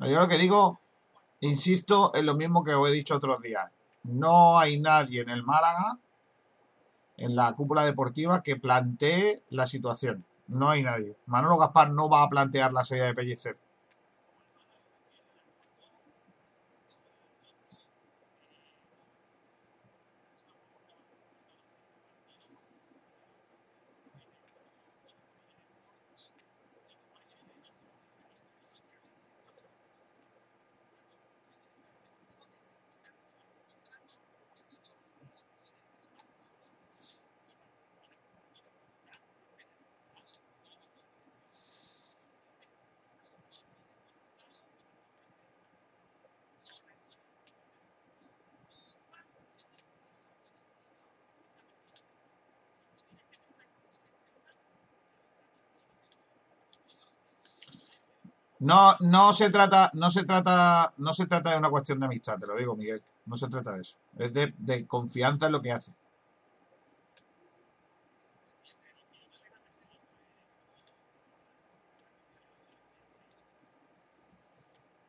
Yo 0.01 0.21
lo 0.21 0.27
que 0.29 0.37
digo, 0.37 0.81
insisto 1.41 2.13
en 2.15 2.27
lo 2.27 2.35
mismo 2.35 2.65
que 2.65 2.75
os 2.75 2.89
he 2.89 2.93
dicho 2.93 3.17
otros 3.17 3.41
días. 3.41 3.71
No 4.05 4.59
hay 4.59 4.81
nadie 4.81 5.21
en 5.21 5.31
el 5.31 5.45
Málaga 5.45 5.99
en 7.17 7.37
la 7.37 7.53
cúpula 7.55 7.85
deportiva 7.85 8.43
que 8.43 8.57
plantee 8.57 9.43
la 9.51 9.67
situación. 9.67 10.25
No 10.47 10.71
hay 10.71 10.83
nadie. 10.83 11.17
Manolo 11.27 11.59
Gaspar 11.59 11.91
no 11.91 12.09
va 12.09 12.23
a 12.23 12.29
plantear 12.29 12.73
la 12.73 12.85
salida 12.85 13.07
de 13.07 13.15
Pellicer. 13.15 13.59
No, 58.63 58.97
no 59.01 59.33
se 59.33 59.51
trata, 59.51 59.91
no 59.95 60.09
se 60.09 60.23
trata, 60.25 60.95
no 60.99 61.13
se 61.13 61.27
trata 61.27 61.51
de 61.51 61.59
una 61.59 61.69
cuestión 61.69 61.99
de 61.99 62.07
amistad, 62.07 62.39
te 62.39 62.47
lo 62.47 62.57
digo, 62.57 62.77
Miguel. 62.77 63.03
No 63.27 63.35
se 63.35 63.49
trata 63.49 63.73
de 63.73 63.81
eso. 63.81 63.99
Es 64.17 64.33
de, 64.33 64.87
confianza 64.87 65.47
en 65.47 65.53
lo 65.53 65.61
que 65.61 65.73
hace. 65.73 65.93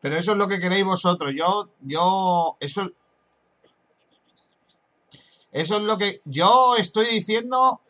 Pero 0.02 0.18
eso 0.18 0.32
es 0.32 0.38
lo 0.40 0.48
que 0.48 0.60
queréis 0.60 0.84
vosotros. 0.84 1.32
Yo, 1.38 1.70
yo, 1.82 2.58
eso, 2.60 2.90
eso 5.52 5.78
es 5.78 5.84
lo 5.84 6.00
que 6.00 6.22
yo 6.26 6.76
estoy 6.76 7.06
diciendo. 7.06 7.83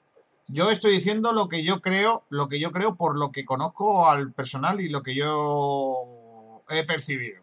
Yo 0.47 0.69
estoy 0.69 0.93
diciendo 0.93 1.31
lo 1.31 1.47
que 1.47 1.63
yo 1.63 1.81
creo, 1.81 2.23
lo 2.29 2.49
que 2.49 2.59
yo 2.59 2.71
creo 2.71 2.95
por 2.95 3.17
lo 3.17 3.31
que 3.31 3.45
conozco 3.45 4.09
al 4.09 4.33
personal 4.33 4.81
y 4.81 4.89
lo 4.89 5.01
que 5.01 5.15
yo 5.15 6.63
he 6.69 6.83
percibido. 6.85 7.41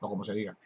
O 0.00 0.08
como 0.08 0.24
se 0.24 0.34
diga. 0.34 0.56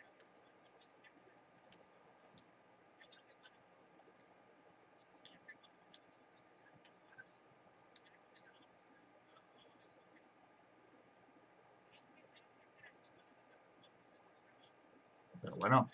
Bueno, 15.59 15.91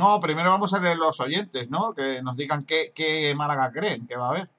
no, 0.00 0.18
primero 0.18 0.50
vamos 0.50 0.72
a 0.72 0.80
leer 0.80 0.96
los 0.96 1.20
oyentes, 1.20 1.70
¿no? 1.70 1.92
Que 1.94 2.22
nos 2.22 2.34
digan 2.34 2.64
qué, 2.64 2.92
qué 2.94 3.34
Málaga 3.34 3.70
creen 3.70 4.06
que 4.06 4.16
va 4.16 4.28
a 4.28 4.30
haber. 4.30 4.50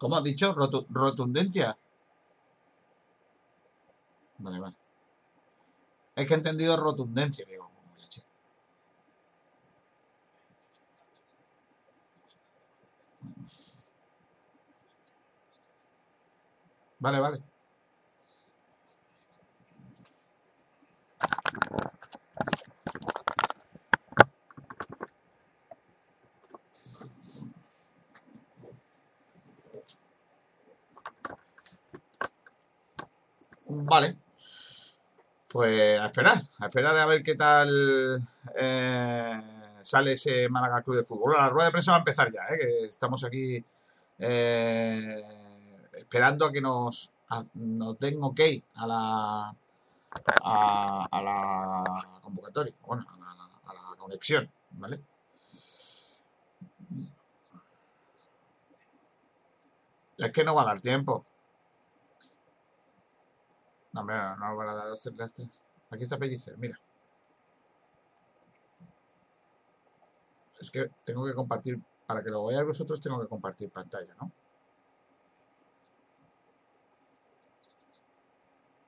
¿Cómo 0.00 0.16
has 0.16 0.24
dicho? 0.24 0.54
Rotu- 0.54 0.86
rotundencia. 0.90 1.78
Vale, 4.38 4.58
vale. 4.60 4.76
Es 6.14 6.24
que 6.28 6.34
he 6.34 6.36
entendido 6.36 6.76
rotundencia, 6.76 7.44
digo. 7.48 7.68
Vale, 16.98 17.20
vale. 17.20 17.42
Vale. 33.82 34.16
Pues 35.48 35.98
a 36.00 36.06
esperar, 36.06 36.40
a 36.60 36.66
esperar 36.66 36.96
a 36.96 37.06
ver 37.06 37.22
qué 37.24 37.34
tal 37.34 38.22
eh, 38.54 39.42
sale 39.82 40.12
ese 40.12 40.48
Málaga 40.48 40.82
Club 40.82 40.98
de 40.98 41.02
Fútbol. 41.02 41.34
La 41.36 41.48
rueda 41.48 41.66
de 41.66 41.72
prensa 41.72 41.90
va 41.90 41.96
a 41.96 42.00
empezar 42.00 42.32
ya, 42.32 42.42
¿eh? 42.54 42.58
que 42.58 42.84
estamos 42.84 43.24
aquí 43.24 43.64
eh, 44.18 45.22
esperando 45.94 46.46
a 46.46 46.52
que 46.52 46.60
nos, 46.60 47.12
a- 47.30 47.42
nos 47.54 47.98
den 47.98 48.22
ok 48.22 48.40
a 48.76 48.86
la, 48.86 49.54
a, 50.44 51.20
la 51.22 52.20
convocatoria, 52.22 52.72
bueno, 52.86 53.04
a 53.66 53.74
la 53.74 53.96
conexión, 53.96 54.48
¿vale? 54.72 55.00
Es 60.18 60.30
que 60.32 60.44
no 60.44 60.54
va 60.54 60.62
a 60.62 60.66
dar 60.66 60.80
tiempo. 60.80 61.24
No, 63.92 64.00
hombre, 64.00 64.16
no, 64.16 64.36
no 64.36 64.56
van 64.56 64.68
a 64.68 64.74
dar 64.74 64.86
los 64.88 65.00
tres. 65.00 65.16
las 65.16 65.32
tres. 65.34 65.64
Aquí 65.90 66.02
está 66.02 66.18
Pellicer, 66.18 66.56
mira. 66.58 66.78
Es 70.60 70.70
que 70.70 70.90
tengo 71.04 71.26
que 71.26 71.34
compartir, 71.34 71.80
para 72.06 72.22
que 72.22 72.30
lo 72.30 72.46
veáis 72.46 72.66
vosotros, 72.66 73.00
tengo 73.00 73.20
que 73.20 73.28
compartir 73.28 73.70
pantalla, 73.70 74.14
¿no? 74.20 74.30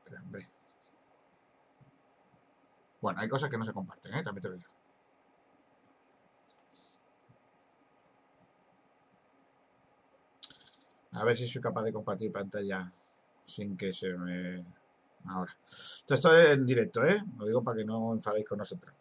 Pero, 0.04 0.20
hombre. 0.20 0.46
Bueno, 3.00 3.20
hay 3.20 3.28
cosas 3.28 3.50
que 3.50 3.58
no 3.58 3.64
se 3.64 3.72
comparten, 3.72 4.14
¿eh? 4.14 4.22
También 4.22 4.42
te 4.42 4.48
lo 4.48 4.54
digo. 4.54 4.70
A 11.12 11.24
ver 11.24 11.36
si 11.36 11.46
soy 11.46 11.60
capaz 11.60 11.82
de 11.82 11.92
compartir 11.92 12.32
pantalla 12.32 12.92
sin 13.44 13.76
que 13.76 13.92
se 13.92 14.14
me... 14.14 14.64
Ahora. 15.26 15.56
Esto 15.64 16.14
esto 16.14 16.36
es 16.36 16.50
en 16.50 16.66
directo, 16.66 17.04
¿eh? 17.04 17.22
Lo 17.38 17.46
digo 17.46 17.62
para 17.62 17.78
que 17.78 17.84
no 17.84 18.12
enfadéis 18.12 18.46
con 18.46 18.58
nosotros. 18.58 18.94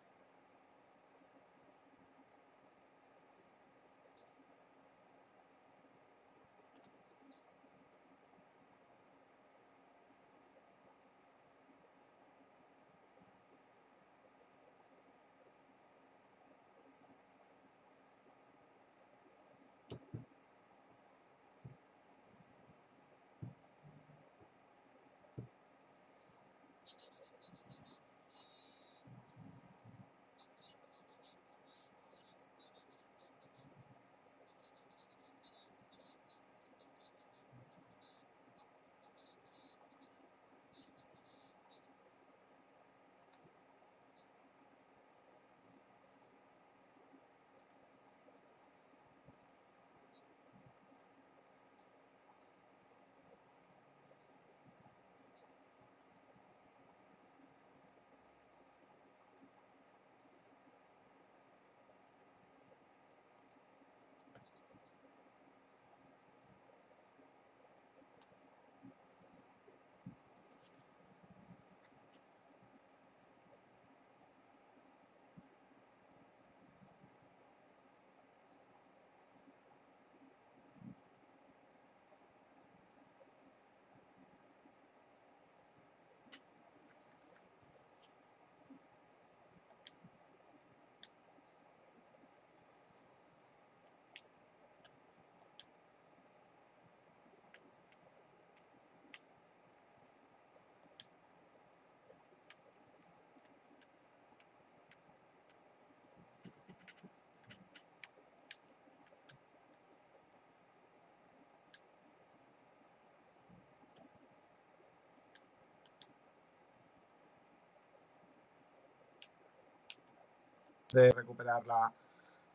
De 120.94 121.12
recuperar 121.12 121.66
la, 121.68 121.94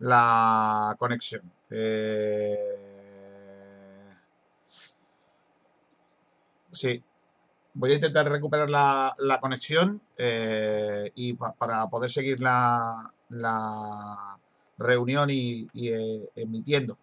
la 0.01 0.97
conexión. 0.99 1.53
Eh, 1.71 2.57
sí, 6.73 7.03
voy 7.75 7.93
a 7.93 7.97
intentar 7.97 8.31
recuperar 8.31 8.71
la, 8.71 9.15
la 9.19 9.41
conexión 9.41 10.03
eh, 10.19 11.13
y 11.17 11.35
pa- 11.35 11.55
para 11.55 11.89
poder 11.89 12.11
seguir 12.11 12.41
la, 12.41 13.13
la 13.31 14.39
reunión 14.79 15.31
y, 15.31 15.71
y, 15.75 15.91
eh, 15.91 16.31
emitiendo. 16.37 16.99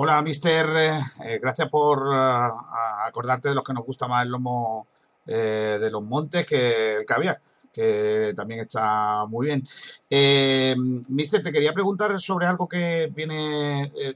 Hola, 0.00 0.22
mister. 0.22 0.66
eh, 0.76 1.00
eh, 1.24 1.38
gracias 1.42 1.68
por 1.68 2.08
a- 2.14 3.06
acordarte 3.06 3.48
de 3.48 3.54
los 3.54 3.64
que 3.64 3.72
nos 3.72 3.84
gusta 3.84 4.06
más 4.08 4.24
el 4.24 4.30
lomo 4.30 4.86
eh, 5.26 5.78
de 5.80 5.90
los 5.90 6.02
montes 6.02 6.46
que 6.46 6.96
el 6.96 7.04
caviar, 7.04 7.40
que 7.72 8.32
también 8.36 8.60
está 8.60 9.26
muy 9.26 9.46
bien. 9.46 9.66
Eh, 10.08 10.74
mister, 11.08 11.42
te 11.42 11.52
quería 11.52 11.72
preguntar 11.74 12.18
sobre 12.20 12.46
algo 12.46 12.68
que 12.68 13.10
viene... 13.14 13.84
eh, 13.96 14.14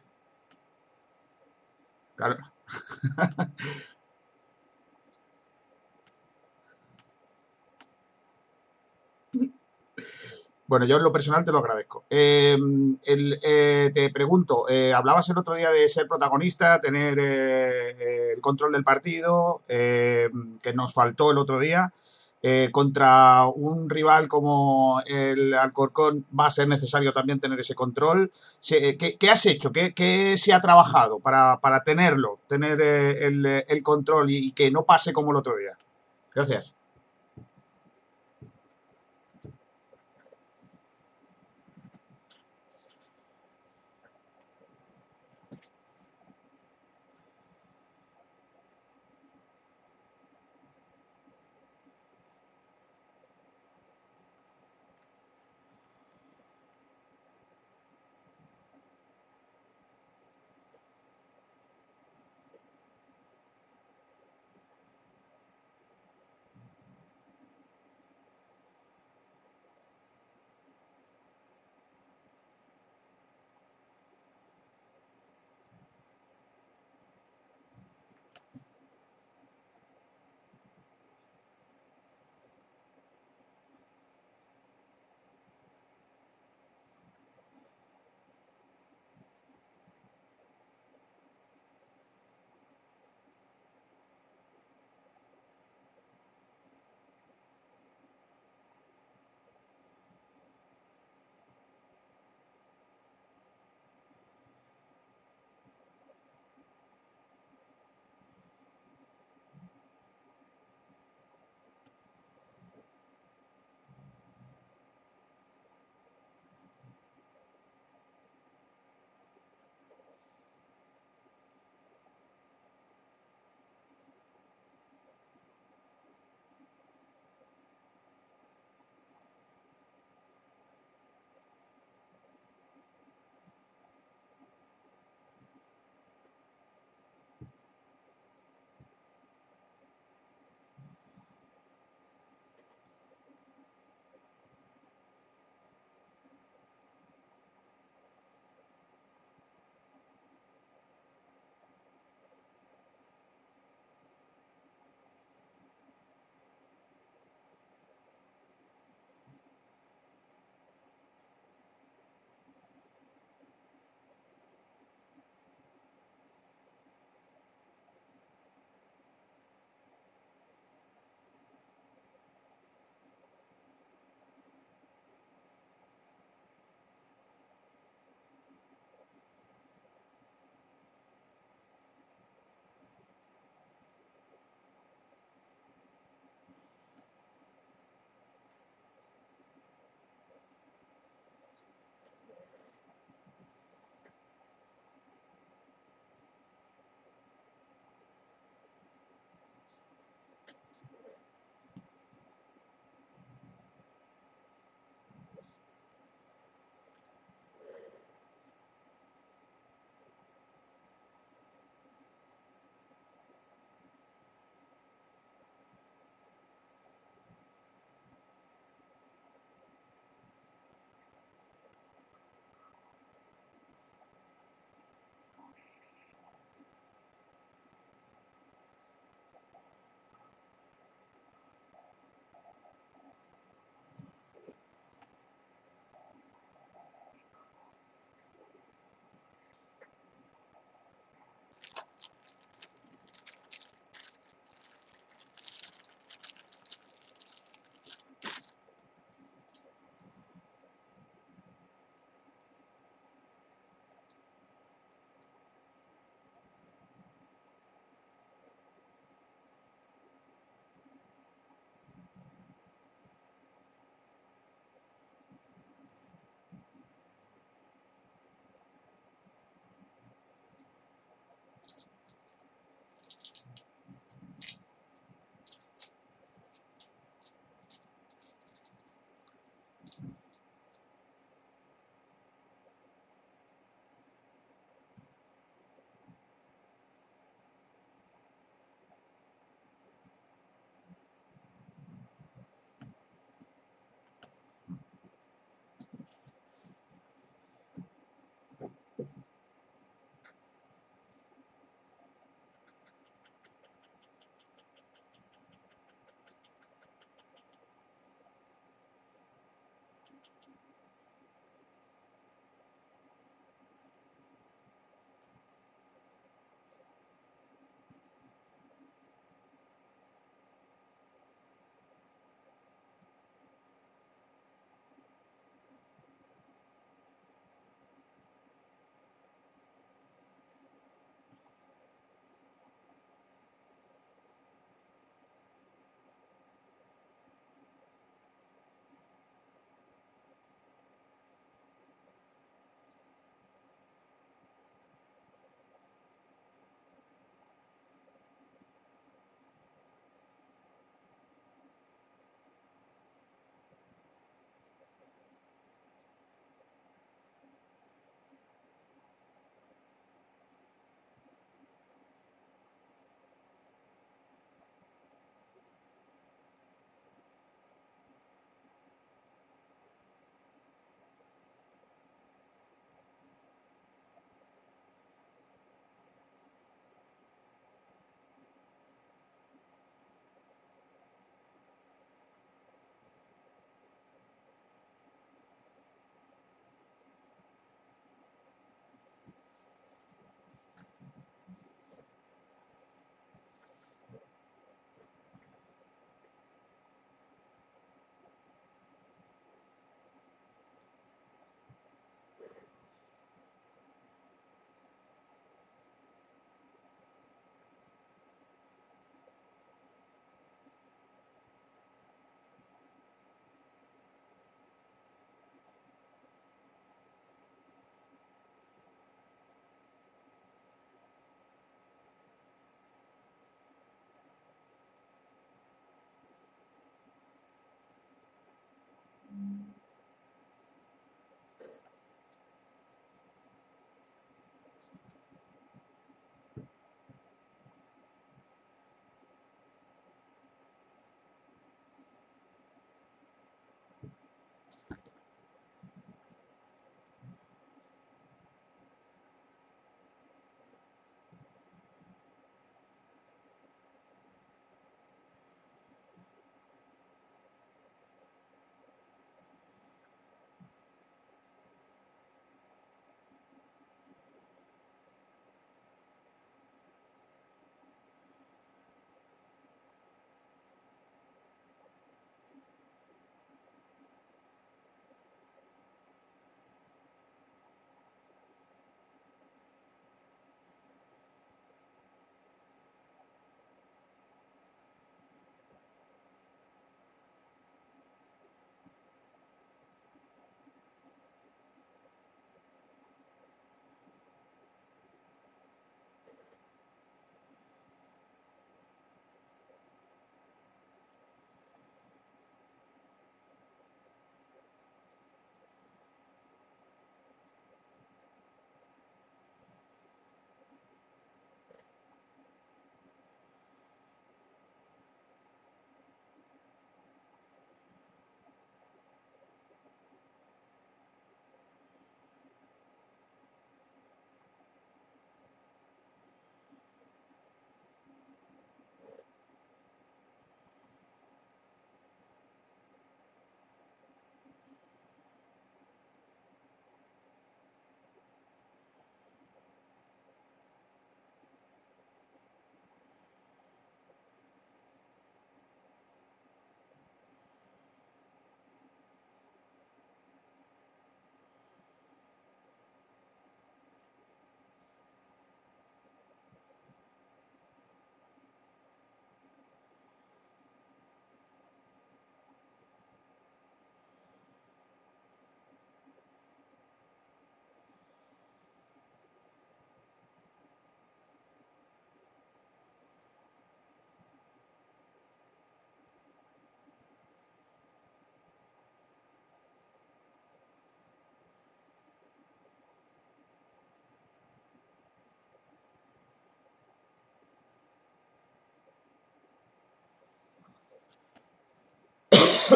claro. 2.14 2.38
Bueno, 10.72 10.86
yo 10.86 10.96
en 10.96 11.02
lo 11.02 11.12
personal 11.12 11.44
te 11.44 11.52
lo 11.52 11.58
agradezco. 11.58 12.06
Eh, 12.08 12.56
eh, 13.04 13.90
te 13.92 14.08
pregunto, 14.08 14.70
eh, 14.70 14.94
hablabas 14.94 15.28
el 15.28 15.36
otro 15.36 15.52
día 15.52 15.70
de 15.70 15.86
ser 15.86 16.08
protagonista, 16.08 16.80
tener 16.80 17.18
el 17.18 18.40
control 18.40 18.72
del 18.72 18.82
partido, 18.82 19.60
que 19.68 20.72
nos 20.74 20.94
faltó 20.94 21.30
el 21.30 21.36
otro 21.36 21.58
día. 21.58 21.92
Contra 22.72 23.48
un 23.54 23.90
rival 23.90 24.28
como 24.28 25.02
el 25.04 25.52
Alcorcón 25.52 26.24
va 26.32 26.46
a 26.46 26.50
ser 26.50 26.68
necesario 26.68 27.12
también 27.12 27.38
tener 27.38 27.60
ese 27.60 27.74
control. 27.74 28.32
¿Qué, 28.66 29.30
has 29.30 29.44
hecho? 29.44 29.72
¿Qué, 29.72 30.36
se 30.38 30.54
ha 30.54 30.60
trabajado 30.62 31.20
para, 31.20 31.60
para 31.60 31.82
tenerlo, 31.82 32.38
tener 32.46 32.80
el, 32.80 33.82
control 33.82 34.30
y 34.30 34.52
que 34.52 34.70
no 34.70 34.84
pase 34.84 35.12
como 35.12 35.32
el 35.32 35.36
otro 35.36 35.54
día? 35.54 35.76
Gracias. 36.34 36.78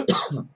ん? 0.01 0.51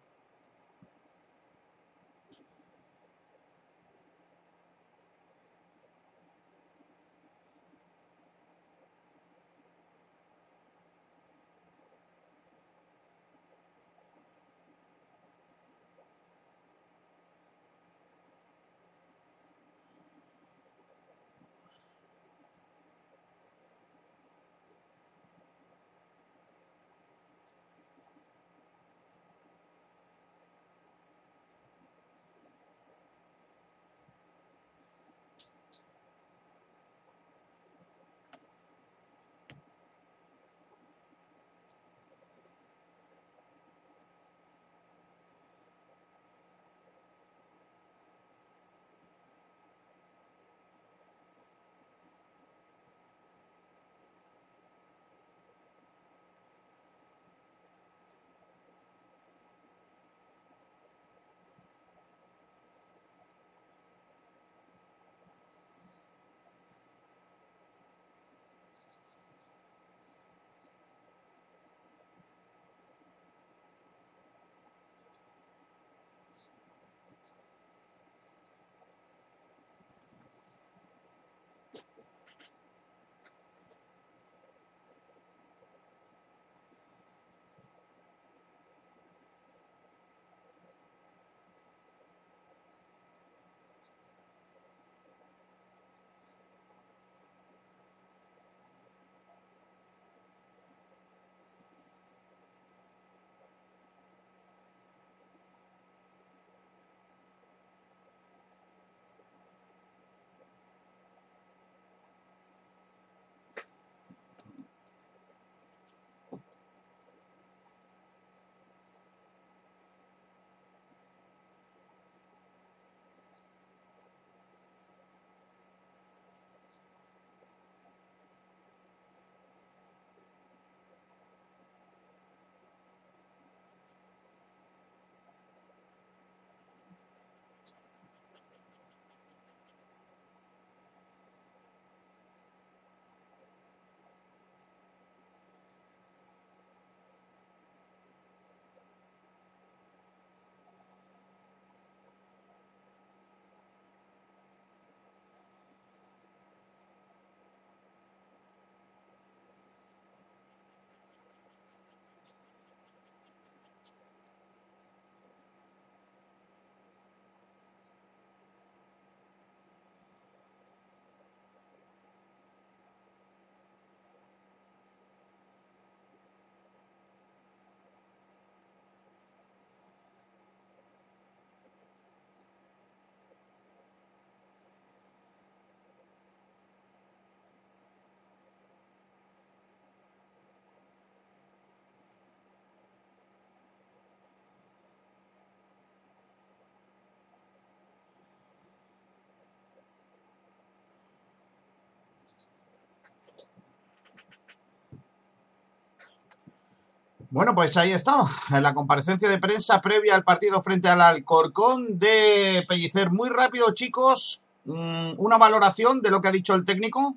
Bueno, 207.31 207.55
pues 207.55 207.77
ahí 207.77 207.93
está, 207.93 208.19
en 208.51 208.63
la 208.63 208.75
comparecencia 208.75 209.29
de 209.29 209.39
prensa 209.39 209.81
previa 209.81 210.17
al 210.17 210.25
partido 210.25 210.61
frente 210.61 210.89
al 210.89 211.01
Alcorcón 211.01 211.97
de 211.97 212.65
Pellicer. 212.69 213.11
Muy 213.13 213.29
rápido, 213.29 213.73
chicos, 213.73 214.45
mm, 214.65 215.13
una 215.17 215.39
valoración 215.39 216.01
de 216.03 216.11
lo 216.11 216.21
que 216.21 216.29
ha 216.29 216.33
dicho 216.33 216.55
el 216.57 216.65
técnico. 216.65 217.17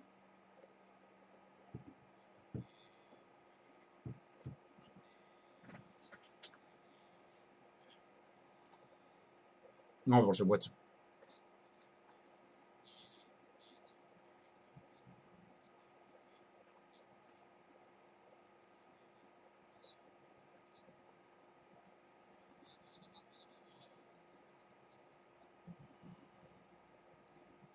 No, 10.05 10.23
por 10.25 10.35
supuesto. 10.35 10.71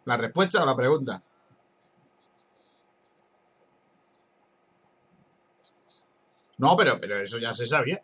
¿La 0.09 0.17
respuesta 0.17 0.63
o 0.63 0.67
la 0.67 0.75
pregunta? 0.75 1.23
No, 6.57 6.75
pero, 6.77 6.97
pero 6.99 7.19
eso 7.19 7.39
ya 7.39 7.53
se 7.53 7.67
sabía. 7.67 8.03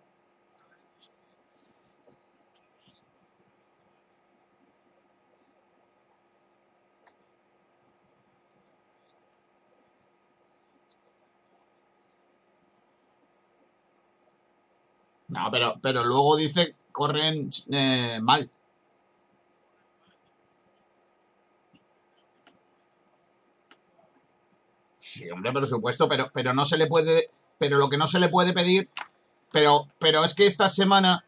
No, 15.29 15.51
pero, 15.51 15.75
pero 15.83 16.05
luego 16.05 16.37
dice 16.37 16.77
corren 16.93 17.49
eh, 17.71 18.19
mal. 18.23 18.51
Sí, 25.15 25.31
hombre, 25.31 25.53
por 25.53 25.65
supuesto, 25.65 26.09
pero, 26.09 26.29
pero 26.35 26.53
no 26.53 26.65
se 26.65 26.77
le 26.77 26.89
puede, 26.89 27.31
pero 27.57 27.79
lo 27.79 27.89
que 27.89 27.97
no 27.97 28.09
se 28.09 28.19
le 28.19 28.29
puede 28.29 28.53
pedir, 28.53 28.91
pero, 29.53 29.87
pero 30.01 30.25
es 30.25 30.35
que 30.35 30.45
esta 30.45 30.69
semana, 30.69 31.25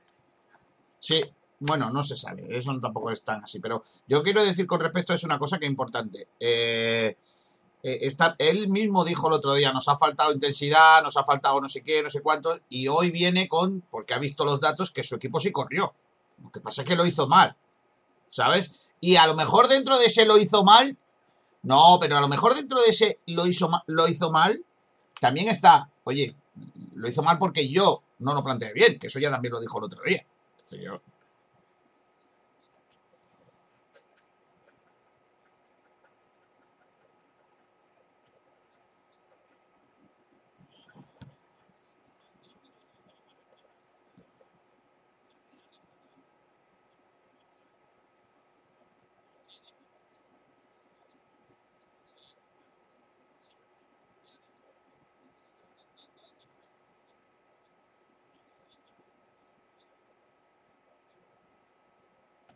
sí, 0.99 1.23
bueno, 1.61 1.91
no 1.91 2.03
se 2.03 2.17
sabe, 2.17 2.49
eso 2.51 2.77
tampoco 2.81 3.13
es 3.13 3.23
tan 3.23 3.45
así, 3.45 3.61
pero 3.61 3.85
yo 4.09 4.25
quiero 4.25 4.45
decir 4.45 4.67
con 4.67 4.81
respecto 4.81 5.13
a 5.13 5.17
eso 5.17 5.29
una 5.29 5.39
cosa 5.39 5.61
que 5.61 5.67
es 5.67 5.71
importante. 5.71 6.27
Eh, 6.41 7.17
eh, 7.85 7.99
está, 8.03 8.35
él 8.41 8.67
mismo 8.67 9.05
dijo 9.05 9.29
el 9.29 9.35
otro 9.35 9.55
día, 9.55 9.71
nos 9.71 9.87
ha 9.87 9.97
faltado 9.97 10.33
intensidad, 10.33 11.01
nos 11.05 11.17
ha 11.17 11.25
faltado 11.25 11.61
no 11.61 11.69
sé 11.69 11.85
qué, 11.85 12.03
no 12.03 12.09
sé 12.09 12.23
cuánto, 12.23 12.59
y 12.69 12.89
hoy 12.89 13.13
viene 13.13 13.47
con, 13.47 13.83
porque 13.83 14.15
ha 14.15 14.19
visto 14.19 14.45
los 14.45 14.61
datos, 14.61 14.91
que 14.91 15.05
su 15.05 15.15
equipo 15.15 15.39
sí 15.39 15.53
corrió. 15.53 15.95
Lo 16.43 16.51
que 16.51 16.59
pasa 16.59 16.83
es 16.83 16.89
que 16.89 16.97
lo 16.97 17.07
hizo 17.07 17.29
mal, 17.29 17.57
¿sabes? 18.31 18.81
Y 19.01 19.15
a 19.15 19.29
lo 19.29 19.37
mejor 19.37 19.69
dentro 19.69 19.97
de 19.97 20.07
ese 20.07 20.27
lo 20.27 20.39
hizo 20.39 20.65
mal, 20.65 20.99
no, 21.67 21.99
pero 22.01 22.17
a 22.17 22.21
lo 22.21 22.29
mejor 22.29 22.55
dentro 22.55 22.81
de 22.81 22.91
ese 22.91 23.19
lo 23.27 23.47
hizo, 23.47 23.69
lo 23.87 24.07
hizo 24.09 24.31
mal, 24.31 24.65
también 25.21 25.49
está, 25.49 25.91
oye, 26.05 26.37
lo 26.95 27.09
hizo 27.09 27.23
mal 27.23 27.39
porque 27.39 27.69
yo 27.69 28.03
no 28.21 28.35
lo 28.35 28.45
planteé 28.45 28.73
bien, 28.73 28.99
que 28.99 29.09
eso 29.09 29.19
ya 29.19 29.31
también 29.31 29.53
lo 29.53 29.61
dijo 29.61 29.79
el 29.79 29.85
otro 29.85 30.01
día. 30.07 30.25
Entonces 30.53 30.81
yo- 30.85 31.03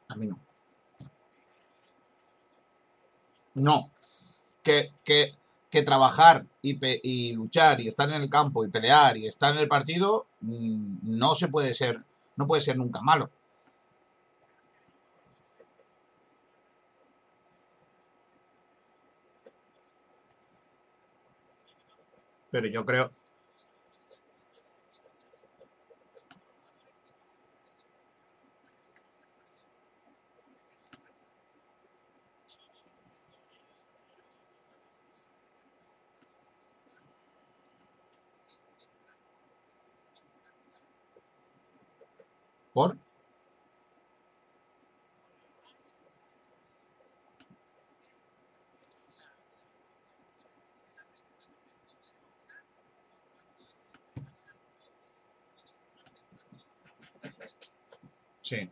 a 0.09 0.15
mí 0.16 0.27
no. 0.27 0.39
No, 3.61 3.91
que, 4.62 4.93
que, 5.05 5.35
que 5.70 5.82
trabajar 5.82 6.47
y, 6.62 6.78
y 7.03 7.35
luchar 7.35 7.81
y 7.81 7.89
estar 7.89 8.09
en 8.09 8.23
el 8.23 8.31
campo 8.31 8.65
y 8.65 8.70
pelear 8.70 9.16
y 9.16 9.27
estar 9.27 9.55
en 9.55 9.61
el 9.61 9.69
partido 9.69 10.27
mm, 10.41 10.99
no 11.03 11.35
se 11.35 11.49
puede 11.49 11.74
ser, 11.74 12.03
no 12.37 12.47
puede 12.47 12.62
ser 12.62 12.77
nunca 12.77 13.01
malo. 13.03 13.31
Pero 22.51 22.66
yo 22.66 22.85
creo, 22.85 23.12
por 42.73 42.97
sí. 58.43 58.71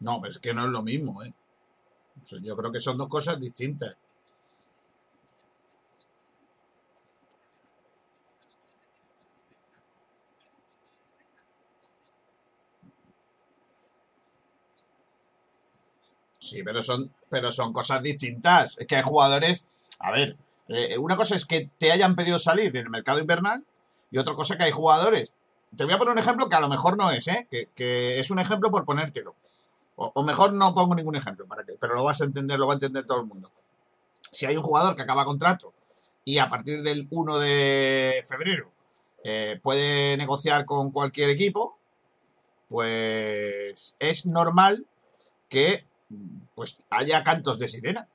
No, 0.00 0.20
pero 0.20 0.30
es 0.30 0.38
que 0.38 0.54
no 0.54 0.64
es 0.64 0.70
lo 0.70 0.82
mismo, 0.82 1.22
¿eh? 1.22 1.32
Yo 2.42 2.56
creo 2.56 2.72
que 2.72 2.80
son 2.80 2.98
dos 2.98 3.08
cosas 3.08 3.38
distintas. 3.38 3.96
Sí, 16.50 16.64
pero 16.64 16.82
son, 16.82 17.12
pero 17.28 17.52
son 17.52 17.72
cosas 17.72 18.02
distintas. 18.02 18.76
Es 18.78 18.86
que 18.88 18.96
hay 18.96 19.02
jugadores. 19.02 19.66
A 20.00 20.10
ver, 20.10 20.36
eh, 20.68 20.98
una 20.98 21.16
cosa 21.16 21.36
es 21.36 21.44
que 21.44 21.70
te 21.78 21.92
hayan 21.92 22.16
pedido 22.16 22.38
salir 22.38 22.76
en 22.76 22.84
el 22.84 22.90
mercado 22.90 23.20
invernal 23.20 23.64
y 24.10 24.18
otra 24.18 24.34
cosa 24.34 24.56
que 24.56 24.64
hay 24.64 24.72
jugadores. 24.72 25.32
Te 25.76 25.84
voy 25.84 25.94
a 25.94 25.98
poner 25.98 26.12
un 26.12 26.18
ejemplo 26.18 26.48
que 26.48 26.56
a 26.56 26.60
lo 26.60 26.68
mejor 26.68 26.96
no 26.96 27.12
es, 27.12 27.28
¿eh? 27.28 27.46
Que, 27.48 27.68
que 27.76 28.18
es 28.18 28.32
un 28.32 28.40
ejemplo 28.40 28.72
por 28.72 28.84
ponértelo. 28.84 29.36
O, 29.94 30.22
mejor 30.24 30.54
no 30.54 30.74
pongo 30.74 30.94
ningún 30.96 31.14
ejemplo, 31.14 31.46
para 31.46 31.62
que, 31.62 31.74
pero 31.74 31.94
lo 31.94 32.02
vas 32.02 32.20
a 32.20 32.24
entender, 32.24 32.58
lo 32.58 32.66
va 32.66 32.72
a 32.72 32.76
entender 32.76 33.06
todo 33.06 33.20
el 33.20 33.26
mundo. 33.26 33.52
Si 34.32 34.46
hay 34.46 34.56
un 34.56 34.62
jugador 34.62 34.96
que 34.96 35.02
acaba 35.02 35.24
contrato 35.24 35.72
y 36.24 36.38
a 36.38 36.48
partir 36.48 36.82
del 36.82 37.06
1 37.10 37.38
de 37.38 38.24
febrero 38.26 38.72
eh, 39.22 39.60
puede 39.62 40.16
negociar 40.16 40.64
con 40.64 40.90
cualquier 40.90 41.30
equipo, 41.30 41.78
pues 42.66 43.94
es 43.98 44.26
normal 44.26 44.86
que 45.50 45.84
pues 46.54 46.78
haya 46.90 47.22
cantos 47.22 47.58
de 47.58 47.68
sirena, 47.68 48.08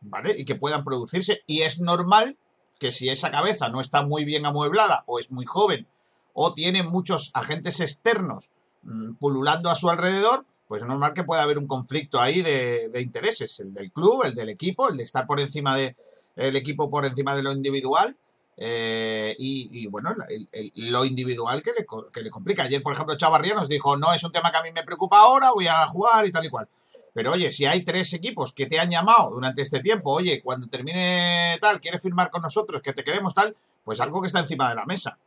¿vale? 0.00 0.34
Y 0.38 0.44
que 0.44 0.54
puedan 0.54 0.84
producirse. 0.84 1.42
Y 1.46 1.62
es 1.62 1.80
normal 1.80 2.36
que 2.78 2.92
si 2.92 3.08
esa 3.08 3.30
cabeza 3.30 3.68
no 3.68 3.80
está 3.80 4.02
muy 4.02 4.24
bien 4.24 4.46
amueblada 4.46 5.04
o 5.06 5.18
es 5.18 5.30
muy 5.30 5.44
joven 5.44 5.86
o 6.34 6.54
tiene 6.54 6.82
muchos 6.82 7.30
agentes 7.34 7.80
externos 7.80 8.50
mm, 8.82 9.14
pululando 9.14 9.70
a 9.70 9.74
su 9.74 9.90
alrededor, 9.90 10.44
pues 10.68 10.82
es 10.82 10.88
normal 10.88 11.12
que 11.12 11.24
pueda 11.24 11.42
haber 11.42 11.58
un 11.58 11.66
conflicto 11.66 12.20
ahí 12.20 12.40
de, 12.42 12.90
intereses, 13.00 13.60
el 13.60 13.74
del 13.74 13.92
club, 13.92 14.24
el 14.24 14.34
del 14.34 14.48
equipo, 14.48 14.88
el 14.88 14.96
de 14.96 15.04
estar 15.04 15.26
por 15.26 15.38
encima 15.40 15.76
de 15.76 15.94
el 16.34 16.56
equipo 16.56 16.88
por 16.88 17.04
encima 17.04 17.36
de 17.36 17.42
lo 17.42 17.52
individual. 17.52 18.16
eh, 18.58 19.34
y, 19.38 19.86
bueno, 19.88 20.14
el- 20.28 20.72
lo 20.90 21.04
individual 21.06 21.62
que 21.62 21.72
le, 21.72 21.86
que 22.12 22.22
le 22.22 22.30
complica. 22.30 22.62
Ayer, 22.64 22.82
por 22.82 22.92
ejemplo, 22.92 23.16
Chavarría 23.16 23.54
nos 23.54 23.68
dijo, 23.68 23.96
no 23.96 24.12
es 24.12 24.22
un 24.24 24.30
tema 24.32 24.50
que 24.52 24.58
a 24.58 24.62
mí 24.62 24.70
me 24.72 24.82
preocupa 24.84 25.18
ahora, 25.20 25.50
voy 25.52 25.66
a 25.66 25.86
jugar 25.86 26.26
y 26.26 26.30
tal 26.30 26.44
y 26.44 26.50
cual. 26.50 26.68
Pero 27.14 27.32
oye, 27.32 27.52
si 27.52 27.66
hay 27.66 27.84
tres 27.84 28.12
equipos 28.14 28.52
que 28.52 28.66
te 28.66 28.80
han 28.80 28.90
llamado 28.90 29.30
durante 29.30 29.62
este 29.62 29.80
tiempo, 29.80 30.12
oye, 30.12 30.40
cuando 30.42 30.68
termine 30.68 31.58
tal, 31.60 31.80
quieres 31.80 32.02
firmar 32.02 32.30
con 32.30 32.42
nosotros, 32.42 32.80
que 32.80 32.92
te 32.92 33.04
queremos 33.04 33.34
tal, 33.34 33.54
pues 33.84 34.00
algo 34.00 34.20
que 34.20 34.26
está 34.26 34.40
encima 34.40 34.68
de 34.68 34.76
la 34.76 34.86
mesa. 34.86 35.18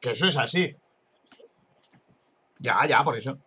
Que 0.00 0.12
eso 0.12 0.26
es 0.26 0.36
así. 0.36 0.74
Ya, 2.58 2.86
ya, 2.86 3.04
por 3.04 3.16
eso. 3.16 3.38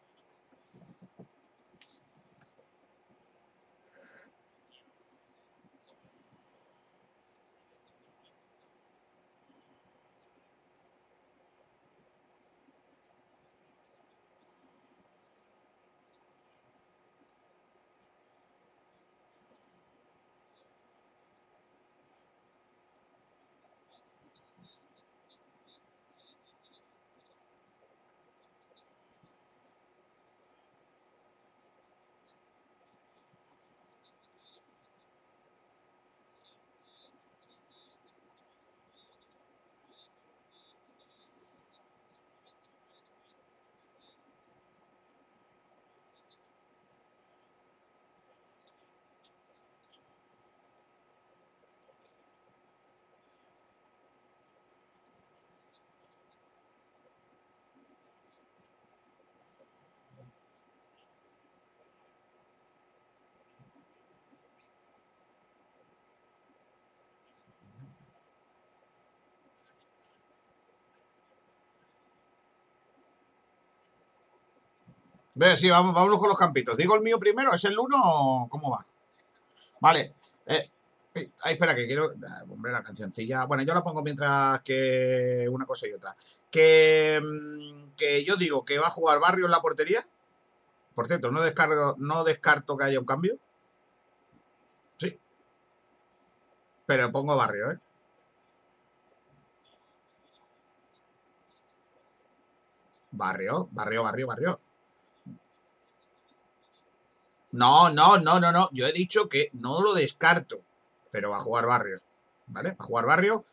Ve, 75.40 75.56
sí, 75.56 75.70
vamos, 75.70 75.94
vámonos 75.94 76.18
con 76.20 76.30
los 76.30 76.38
campitos. 76.38 76.76
¿Digo 76.76 76.96
el 76.96 77.02
mío 77.02 77.20
primero? 77.20 77.54
¿Es 77.54 77.64
el 77.66 77.78
uno 77.78 77.98
o 78.02 78.50
cómo 78.50 78.72
va? 78.72 78.84
Vale. 79.80 80.16
Eh, 80.48 80.72
eh, 81.14 81.32
espera, 81.46 81.76
que 81.76 81.86
quiero. 81.86 82.12
ah, 82.28 82.44
Hombre, 82.50 82.72
la 82.72 82.82
cancioncilla. 82.82 83.46
Bueno, 83.46 83.62
yo 83.64 83.74
la 83.76 83.84
pongo 83.84 84.02
mientras 84.02 84.62
que 84.64 85.48
una 85.52 85.66
cosa 85.68 85.88
y 85.88 85.94
otra. 85.94 86.16
Que, 86.50 87.22
mm, 87.24 87.96
que 87.96 88.24
yo 88.26 88.36
digo 88.36 88.66
que 88.66 88.80
va 88.80 88.88
a 88.88 88.92
jugar 88.92 89.20
Barrio 89.20 89.46
en 89.46 89.52
la 89.52 89.62
portería. 89.62 90.08
Por 90.96 91.06
cierto, 91.08 91.30
no 91.32 91.42
descargo, 91.42 91.96
no 92.00 92.24
descarto 92.24 92.76
que 92.76 92.86
haya 92.86 93.00
un 93.00 93.06
cambio. 93.06 93.38
Sí. 94.98 95.20
Pero 96.88 97.12
pongo 97.12 97.36
barrio, 97.38 97.72
¿eh? 97.74 97.80
Barrio, 103.12 103.68
barrio, 103.72 104.04
barrio, 104.04 104.28
barrio. 104.28 104.60
No, 107.52 107.90
no, 107.90 108.18
no, 108.18 108.40
no, 108.40 108.52
no. 108.52 108.70
Yo 108.72 108.86
he 108.86 108.92
dicho 108.92 109.30
que 109.30 109.50
no 109.54 109.82
lo 109.82 109.94
descarto. 109.94 110.62
Pero 111.12 111.30
va 111.30 111.38
a 111.38 111.42
jugar 111.42 111.66
barrio. 111.66 112.02
¿Vale? 112.48 112.72
Va 112.72 112.76
a 112.80 112.84
jugar 112.84 113.06
barrio. 113.06 113.46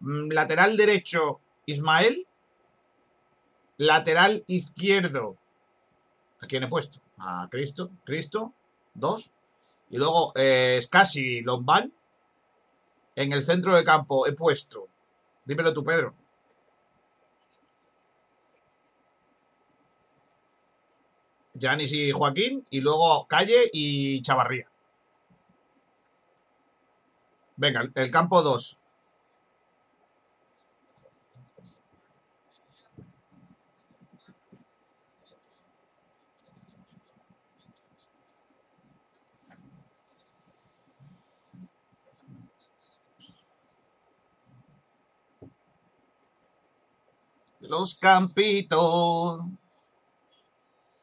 Mm, 0.00 0.30
Lateral 0.32 0.76
derecho, 0.76 1.40
Ismael. 1.66 2.26
Lateral 3.76 4.44
izquierdo. 4.46 5.36
¿A 6.40 6.46
quién 6.46 6.62
he 6.62 6.68
puesto? 6.68 7.00
A 7.18 7.48
Cristo. 7.50 7.90
Cristo. 8.04 8.52
Dos. 8.94 9.30
Y 9.90 9.98
luego 9.98 10.32
eh, 10.36 10.78
Scassi 10.80 11.40
Lombán. 11.40 11.92
En 13.16 13.32
el 13.32 13.44
centro 13.44 13.74
de 13.74 13.84
campo 13.84 14.26
he 14.26 14.32
puesto. 14.32 14.88
Dímelo 15.44 15.72
tú, 15.72 15.82
Pedro. 15.82 16.14
Yanis 21.58 21.92
y 21.92 22.10
Joaquín. 22.12 22.66
Y 22.70 22.80
luego 22.80 23.26
Calle 23.26 23.70
y 23.72 24.22
Chavarría. 24.22 24.66
Venga, 27.56 27.82
el- 27.94 28.10
campo 28.10 28.40
2. 28.40 28.78
Los 47.60 47.94
campitos. 47.94 49.42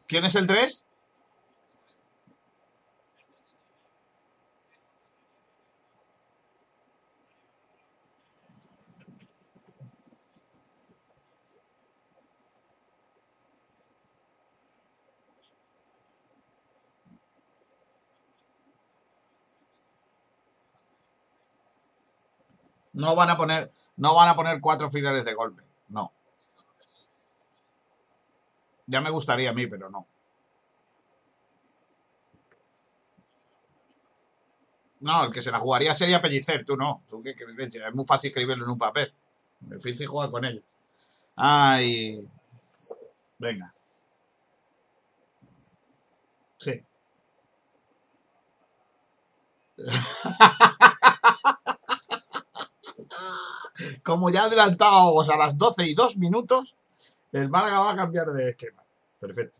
¿Quién 0.07 0.25
es 0.25 0.35
el 0.35 0.47
3? 0.47 0.85
No 22.93 23.13
van 23.13 23.29
a 23.29 23.35
poner, 23.35 23.71
no 23.97 24.15
van 24.15 24.29
a 24.29 24.35
poner 24.35 24.61
cuatro 24.61 24.89
finales 24.89 25.25
de 25.25 25.33
golpe. 25.33 25.63
No. 25.89 26.13
Ya 28.87 29.01
me 29.01 29.09
gustaría 29.09 29.49
a 29.49 29.53
mí, 29.53 29.67
pero 29.67 29.89
no. 29.89 30.07
No, 35.01 35.25
el 35.25 35.31
que 35.31 35.41
se 35.41 35.51
la 35.51 35.59
jugaría 35.59 35.93
sería 35.93 36.21
Pellicer, 36.21 36.65
tú 36.65 36.75
no. 36.75 37.03
Tú 37.07 37.21
qué 37.21 37.35
leche? 37.55 37.79
es 37.85 37.93
muy 37.93 38.05
fácil 38.05 38.29
escribirlo 38.29 38.65
en 38.65 38.71
un 38.71 38.77
papel. 38.77 39.13
Difícil 39.59 40.07
jugar 40.07 40.31
con 40.31 40.45
ello. 40.45 40.61
Ay. 41.35 42.27
Venga. 43.37 43.73
Sí. 46.57 46.81
Como 54.03 54.29
ya 54.29 54.45
adelantábamos 54.45 55.29
a 55.29 55.37
las 55.37 55.57
12 55.57 55.87
y 55.87 55.93
2 55.93 56.17
minutos, 56.17 56.75
el 57.35 57.49
Málaga 57.49 57.79
va 57.79 57.91
a 57.91 57.95
cambiar 57.97 58.27
de 58.31 58.49
esquema. 58.49 58.83
Perfecto. 59.19 59.59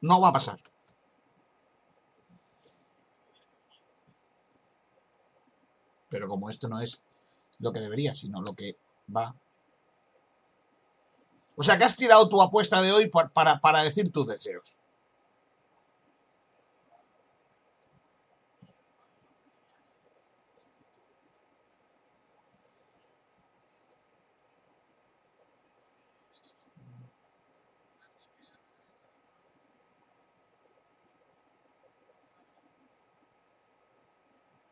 No 0.00 0.20
va 0.20 0.28
a 0.28 0.32
pasar. 0.32 0.58
Pero 6.08 6.26
como 6.28 6.50
esto 6.50 6.68
no 6.68 6.80
es 6.80 7.04
lo 7.58 7.72
que 7.72 7.80
debería, 7.80 8.14
sino 8.14 8.40
lo 8.42 8.54
que 8.54 8.76
va. 9.14 9.34
O 11.56 11.62
sea 11.62 11.76
que 11.76 11.84
has 11.84 11.96
tirado 11.96 12.28
tu 12.28 12.40
apuesta 12.40 12.80
de 12.82 12.92
hoy 12.92 13.08
por- 13.08 13.30
para, 13.32 13.58
para 13.60 13.82
decir 13.82 14.12
tus 14.12 14.26
deseos. 14.28 14.78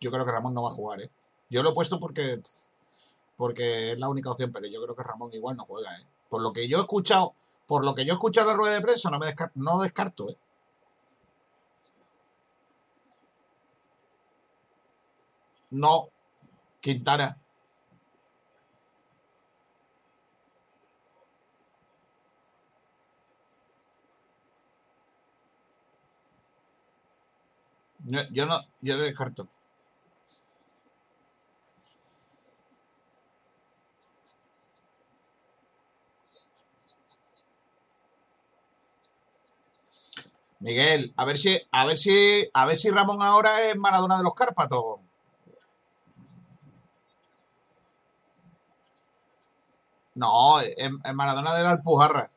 Yo 0.01 0.11
creo 0.11 0.25
que 0.25 0.33
Ramón 0.33 0.55
no 0.55 0.63
va 0.63 0.69
a 0.69 0.73
jugar, 0.75 1.01
¿eh? 1.03 1.11
Yo 1.49 1.63
lo 1.63 1.71
he 1.71 1.75
puesto 1.75 1.99
porque, 1.99 2.41
porque 3.37 3.93
es 3.93 3.99
la 3.99 4.09
única 4.09 4.31
opción, 4.31 4.51
pero 4.53 4.67
yo 4.67 4.83
creo 4.83 4.97
que 4.97 5.03
Ramón 5.03 5.33
igual 5.33 5.57
no 5.57 5.65
juega, 5.65 5.97
¿eh? 5.99 6.07
Por 6.29 6.43
lo 6.43 6.53
que 6.53 6.69
yo 6.69 6.79
he 6.79 6.81
escuchado, 6.81 7.35
por 7.67 7.85
lo 7.85 7.95
que 7.95 8.05
yo 8.05 8.13
he 8.13 8.17
escuchado 8.17 8.51
en 8.51 8.57
la 8.57 8.59
rueda 8.59 8.75
de 8.75 8.83
prensa, 8.83 9.11
no 9.11 9.19
me 9.19 9.27
descar- 9.27 9.53
no 9.55 9.81
descarto, 9.81 10.31
¿eh? 10.31 10.39
No, 15.85 16.11
Quintana. 16.81 17.39
Yo, 28.07 28.21
yo 28.33 28.47
no, 28.47 28.59
yo 28.81 28.97
descarto. 28.97 29.49
Miguel, 40.67 41.15
a 41.17 41.25
ver 41.25 41.39
si, 41.39 41.57
a 41.71 41.85
ver 41.85 41.97
si, 41.97 42.51
a 42.53 42.67
ver 42.67 42.77
si 42.77 42.91
Ramón 42.91 43.23
ahora 43.23 43.63
es 43.63 43.77
Maradona 43.77 44.17
de 44.17 44.25
los 44.25 44.35
Cárpatos. 44.35 44.97
No, 50.17 50.59
es, 50.59 50.91
Maradona 51.15 51.55
de 51.55 51.63
la 51.63 51.71
Alpujarra. 51.71 52.33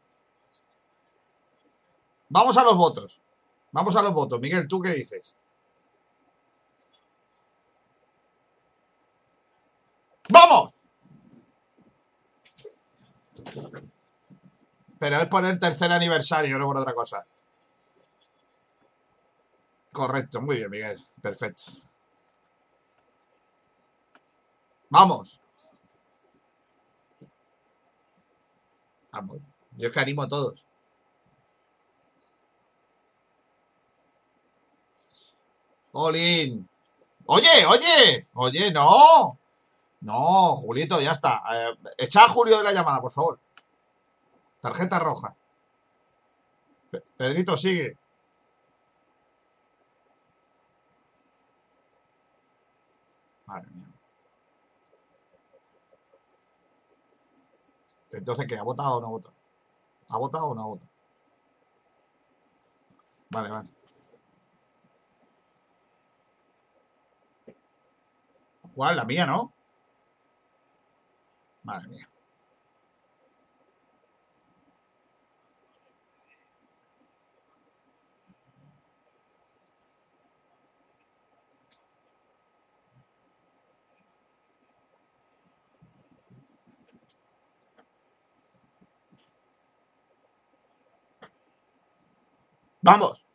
Vamos 2.30 2.56
a 2.58 2.64
los 2.64 2.78
votos. 2.78 3.20
Vamos 3.72 3.96
a 3.96 4.04
los 4.04 4.14
votos. 4.14 4.40
Miguel, 4.40 4.68
¿tú 4.68 4.80
qué 4.80 4.92
dices? 4.92 5.36
¡Vamos! 10.30 10.72
Pero 15.00 15.18
es 15.18 15.26
por 15.26 15.44
el 15.46 15.58
tercer 15.58 15.92
aniversario, 15.92 16.60
no 16.60 16.68
por 16.68 16.78
otra 16.78 16.94
cosa. 16.94 17.26
Correcto, 19.92 20.42
muy 20.42 20.58
bien, 20.58 20.70
Miguel. 20.70 20.98
Perfecto. 21.22 21.64
Vamos. 24.90 25.40
Vamos. 29.12 29.38
Yo 29.78 29.92
que 29.92 30.00
animo 30.00 30.24
a 30.24 30.28
todos. 30.28 30.66
Olin. 35.94 36.68
Oye, 37.26 37.66
oye, 37.68 38.28
oye, 38.34 38.72
no. 38.72 39.38
No, 40.02 40.56
Julito, 40.56 41.02
ya 41.02 41.12
está. 41.12 41.42
Eh, 41.52 41.78
echa 41.98 42.26
a 42.26 42.30
Julio 42.30 42.58
de 42.58 42.64
la 42.64 42.72
llamada, 42.74 43.02
por 43.02 43.12
favor. 43.12 43.40
Tarjeta 44.62 45.00
roja. 45.00 45.32
Pe- 46.92 47.04
Pedrito, 47.18 47.58
sigue. 47.58 47.98
Madre 53.50 53.68
mía. 53.72 53.88
Entonces, 58.12 58.46
¿qué? 58.48 58.58
¿Ha 58.58 58.64
votado 58.64 58.98
o 58.98 59.02
no 59.02 59.08
ha 59.08 59.10
votado? 59.10 59.36
¿Ha 60.10 60.18
votado 60.18 60.46
o 60.46 60.56
no 60.56 60.62
ha 60.62 60.68
votado? 60.68 60.92
Vale, 63.32 63.50
vale. 63.50 63.70
¿Cuál? 68.76 68.96
La 68.96 69.06
mía, 69.06 69.26
¿no? 69.26 69.52
Madre 71.64 71.88
mía. 71.88 72.08
Vamos. 92.82 93.29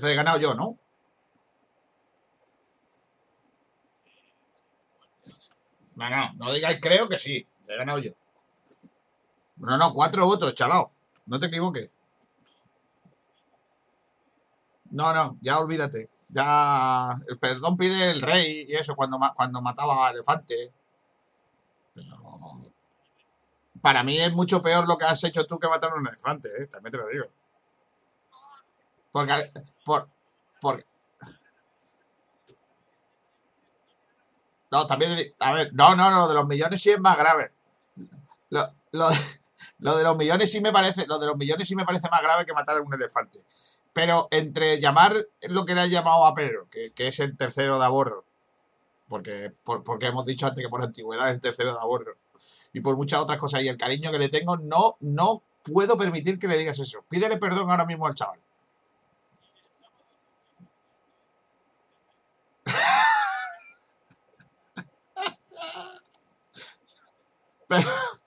Entonces 0.00 0.14
he 0.14 0.16
ganado 0.16 0.38
yo, 0.38 0.54
¿no? 0.54 0.78
No, 5.94 6.08
no, 6.08 6.32
no 6.36 6.52
digáis 6.54 6.78
creo 6.80 7.06
que 7.06 7.18
sí. 7.18 7.46
He 7.68 7.76
ganado 7.76 7.98
yo. 7.98 8.12
No, 9.56 9.76
no, 9.76 9.92
cuatro 9.92 10.24
votos, 10.24 10.54
chalao. 10.54 10.90
No 11.26 11.38
te 11.38 11.48
equivoques. 11.48 11.90
No, 14.90 15.12
no, 15.12 15.36
ya 15.42 15.58
olvídate. 15.58 16.08
Ya. 16.30 17.20
El 17.28 17.38
perdón 17.38 17.76
pide 17.76 18.10
el 18.10 18.22
rey 18.22 18.64
y 18.66 18.74
eso 18.74 18.96
cuando, 18.96 19.20
cuando 19.36 19.60
mataba 19.60 20.08
a 20.08 20.12
elefante. 20.12 20.72
Pero. 21.92 22.16
Para 23.82 24.02
mí 24.02 24.18
es 24.18 24.32
mucho 24.32 24.62
peor 24.62 24.88
lo 24.88 24.96
que 24.96 25.04
has 25.04 25.22
hecho 25.24 25.46
tú 25.46 25.58
que 25.58 25.68
matar 25.68 25.92
a 25.92 25.96
un 25.96 26.08
elefante, 26.08 26.48
¿eh? 26.58 26.66
También 26.68 26.92
te 26.92 26.96
lo 26.96 27.06
digo. 27.08 27.26
Porque. 29.12 29.52
Por, 29.90 30.02
por, 30.62 30.84
no, 34.70 34.86
también. 34.86 35.32
A 35.40 35.52
ver, 35.52 35.72
no, 35.74 35.94
no, 35.96 36.10
no, 36.10 36.18
lo 36.20 36.28
de 36.28 36.34
los 36.34 36.46
millones 36.46 36.80
sí 36.80 36.90
es 36.90 37.00
más 37.00 37.18
grave. 37.18 37.50
Lo, 38.50 38.72
lo, 38.92 39.08
lo 39.80 39.96
de 39.96 40.04
los 40.04 40.16
millones 40.16 40.50
sí 40.50 40.60
me 40.60 40.72
parece. 40.72 41.06
Lo 41.06 41.18
de 41.18 41.26
los 41.26 41.36
millones 41.36 41.68
sí 41.68 41.76
me 41.76 41.84
parece 41.84 42.08
más 42.10 42.22
grave 42.22 42.46
que 42.46 42.52
matar 42.54 42.76
a 42.78 42.82
un 42.82 42.92
elefante. 42.94 43.42
Pero 43.92 44.28
entre 44.30 44.80
llamar 44.80 45.26
lo 45.42 45.64
que 45.64 45.74
le 45.74 45.82
ha 45.82 45.86
llamado 45.86 46.26
a 46.26 46.34
Pedro, 46.34 46.68
que, 46.70 46.92
que 46.92 47.08
es 47.08 47.20
el 47.20 47.36
tercero 47.36 47.78
de 47.78 47.84
a 47.84 47.88
bordo, 47.88 48.24
porque, 49.08 49.52
por- 49.64 49.84
porque 49.84 50.06
hemos 50.08 50.24
dicho 50.26 50.46
antes 50.46 50.64
que 50.64 50.70
por 50.70 50.82
antigüedad 50.82 51.28
es 51.30 51.36
el 51.36 51.40
tercero 51.40 51.74
de 51.74 51.80
a 51.80 51.84
bordo, 51.84 52.12
y 52.72 52.80
por 52.80 52.96
muchas 52.96 53.20
otras 53.20 53.38
cosas, 53.38 53.62
y 53.62 53.68
el 53.68 53.78
cariño 53.78 54.12
que 54.12 54.18
le 54.18 54.28
tengo, 54.30 54.56
no, 54.58 54.96
no 55.00 55.42
puedo 55.64 55.96
permitir 55.98 56.38
que 56.38 56.48
le 56.48 56.58
digas 56.58 56.78
eso. 56.80 57.04
Pídele 57.08 57.38
perdón 57.38 57.70
ahora 57.70 57.86
mismo 57.86 58.06
al 58.06 58.14
chaval. 58.14 58.40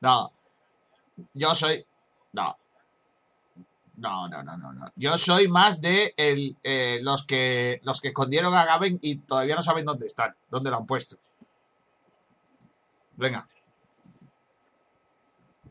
No, 0.00 0.32
yo 1.34 1.54
soy. 1.54 1.84
No, 2.32 2.56
no, 3.96 4.28
no, 4.28 4.42
no, 4.42 4.56
no, 4.56 4.72
no. 4.72 4.86
Yo 4.96 5.16
soy 5.18 5.48
más 5.48 5.80
de 5.80 6.14
el, 6.16 6.56
eh, 6.62 6.98
los 7.02 7.26
que 7.26 7.80
los 7.84 8.00
que 8.00 8.08
escondieron 8.08 8.54
a 8.54 8.64
Gaben 8.64 8.98
y 9.02 9.16
todavía 9.18 9.54
no 9.54 9.62
saben 9.62 9.84
dónde 9.84 10.06
están, 10.06 10.34
dónde 10.50 10.70
lo 10.70 10.78
han 10.78 10.86
puesto. 10.86 11.18
Venga, 13.16 13.46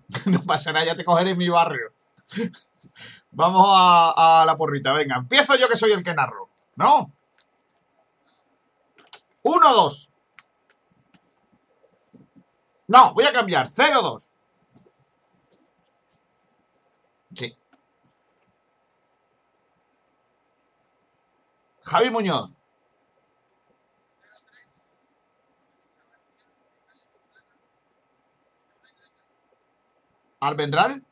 no 0.27 0.39
pasa 0.43 0.71
nada, 0.71 0.85
ya 0.85 0.95
te 0.95 1.03
cogeré 1.05 1.31
en 1.31 1.37
mi 1.37 1.49
barrio. 1.49 1.93
Vamos 3.31 3.65
a, 3.65 4.43
la 4.45 4.57
porrita, 4.57 4.93
venga. 4.93 5.15
Empiezo 5.15 5.55
yo 5.55 5.67
que 5.69 5.77
soy 5.77 5.91
el 5.91 6.03
que 6.03 6.13
narro. 6.13 6.49
¿No? 6.75 7.11
Uno, 9.43 9.73
dos. 9.73 10.11
No, 12.87 13.13
voy 13.13 13.25
a 13.25 13.31
cambiar. 13.31 13.67
Cero, 13.67 14.01
dos. 14.01 14.31
Sí. 17.33 17.55
Javi 21.83 22.09
Muñoz. 22.09 22.51
Almendral. 30.41 31.05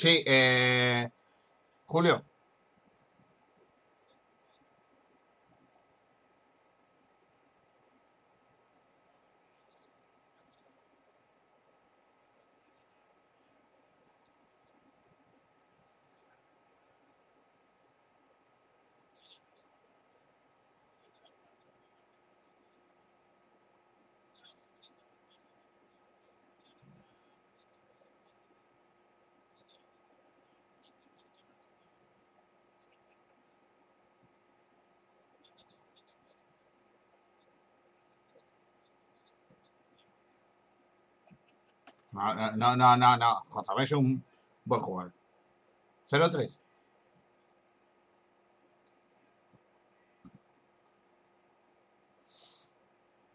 Sí, 0.00 0.24
eh, 0.26 1.10
Julio. 1.84 2.24
No, 42.20 42.56
no, 42.56 42.76
no, 42.76 42.96
no, 42.96 43.16
no. 43.16 43.82
Es 43.82 43.92
un 43.92 44.22
buen 44.64 44.80
jugador. 44.82 45.12
0-3. 46.04 46.58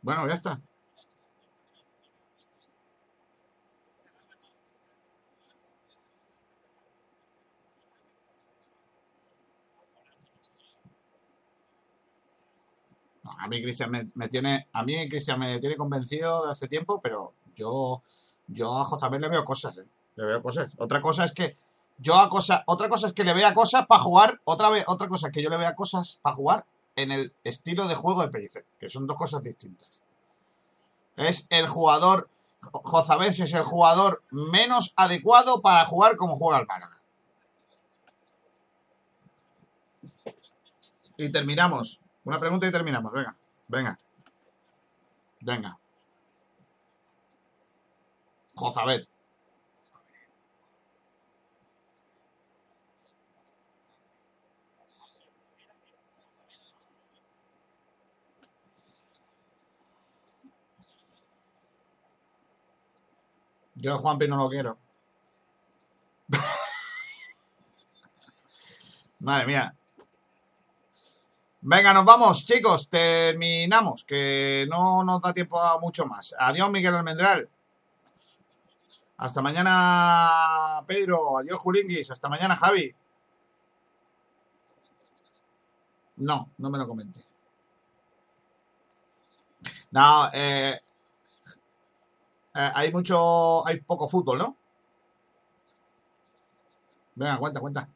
Bueno, 0.01 0.27
ya 0.27 0.33
está. 0.35 0.61
A 13.39 13.47
mí 13.47 13.61
Cristian 13.61 13.89
me, 13.91 14.09
me 14.13 14.27
tiene, 14.27 14.67
a 14.71 14.83
mí 14.83 15.09
Cristian 15.09 15.39
me 15.39 15.59
tiene 15.59 15.75
convencido 15.75 16.45
de 16.45 16.51
hace 16.51 16.67
tiempo, 16.67 17.01
pero 17.01 17.33
yo, 17.55 18.03
yo 18.47 18.77
a 18.77 18.83
Jozabet 18.83 19.21
le 19.21 19.29
veo 19.29 19.45
cosas, 19.45 19.77
¿eh? 19.77 19.87
Le 20.15 20.25
veo 20.25 20.41
cosas. 20.41 20.71
Otra 20.77 21.01
cosa 21.01 21.25
es 21.25 21.31
que 21.31 21.57
yo 21.97 22.15
a 22.15 22.29
cosas, 22.29 22.63
otra 22.67 22.89
cosa 22.89 23.07
es 23.07 23.13
que 23.13 23.23
le 23.23 23.33
vea 23.33 23.53
cosas 23.53 23.85
para 23.87 24.01
jugar, 24.01 24.41
otra 24.43 24.69
vez, 24.69 24.83
otra 24.87 25.07
cosa 25.07 25.27
es 25.27 25.33
que 25.33 25.41
yo 25.41 25.49
le 25.49 25.57
vea 25.57 25.75
cosas 25.75 26.19
para 26.21 26.35
jugar 26.35 26.65
en 26.95 27.11
el 27.11 27.33
estilo 27.43 27.87
de 27.87 27.95
juego 27.95 28.21
de 28.21 28.29
Pellicer, 28.29 28.65
que 28.79 28.89
son 28.89 29.07
dos 29.07 29.17
cosas 29.17 29.43
distintas. 29.43 30.01
Es 31.17 31.47
el 31.49 31.67
jugador, 31.67 32.29
Jozabet 32.61 33.29
es 33.29 33.53
el 33.53 33.63
jugador 33.63 34.23
menos 34.31 34.93
adecuado 34.95 35.61
para 35.61 35.85
jugar 35.85 36.17
como 36.17 36.35
juega 36.35 36.59
el 36.59 36.67
Málaga. 36.67 36.99
Y 41.17 41.29
terminamos. 41.31 42.01
Una 42.25 42.39
pregunta 42.39 42.67
y 42.67 42.71
terminamos. 42.71 43.11
Venga, 43.13 43.35
venga. 43.67 43.99
Venga. 45.41 45.79
Jozabet. 48.55 49.07
Yo 63.75 63.93
a 63.93 63.97
Juanpi 63.97 64.27
no 64.27 64.37
lo 64.37 64.49
quiero. 64.49 64.77
Madre 69.19 69.45
mía. 69.45 69.75
Venga, 71.61 71.93
nos 71.93 72.05
vamos, 72.05 72.45
chicos. 72.45 72.89
Terminamos, 72.89 74.03
que 74.05 74.65
no 74.69 75.03
nos 75.03 75.21
da 75.21 75.33
tiempo 75.33 75.61
a 75.61 75.79
mucho 75.79 76.05
más. 76.05 76.33
Adiós, 76.39 76.71
Miguel 76.71 76.95
Almendral. 76.95 77.49
Hasta 79.17 79.41
mañana, 79.41 80.83
Pedro. 80.87 81.37
Adiós, 81.37 81.59
Julinguis. 81.59 82.11
Hasta 82.11 82.29
mañana, 82.29 82.57
Javi. 82.57 82.95
No, 86.17 86.49
no 86.57 86.69
me 86.69 86.77
lo 86.77 86.87
comentes. 86.87 87.37
No, 89.91 90.29
eh, 90.33 90.79
eh, 92.55 92.71
hay 92.73 92.91
mucho, 92.91 93.65
hay 93.65 93.79
poco 93.81 94.07
fútbol, 94.07 94.37
¿no? 94.39 94.57
Venga, 97.15 97.37
cuenta, 97.37 97.59
cuenta. 97.59 97.89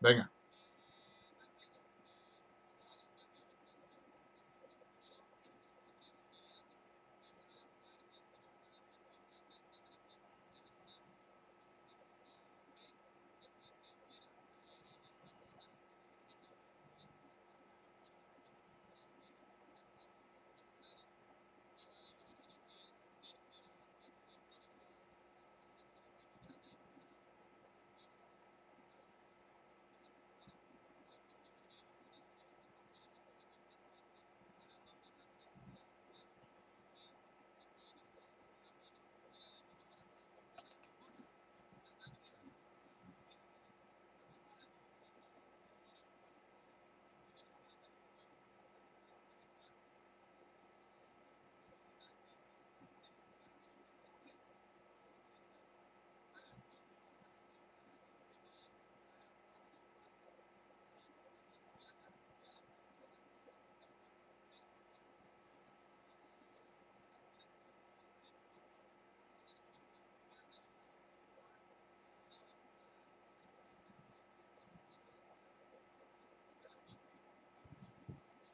Venga. 0.00 0.30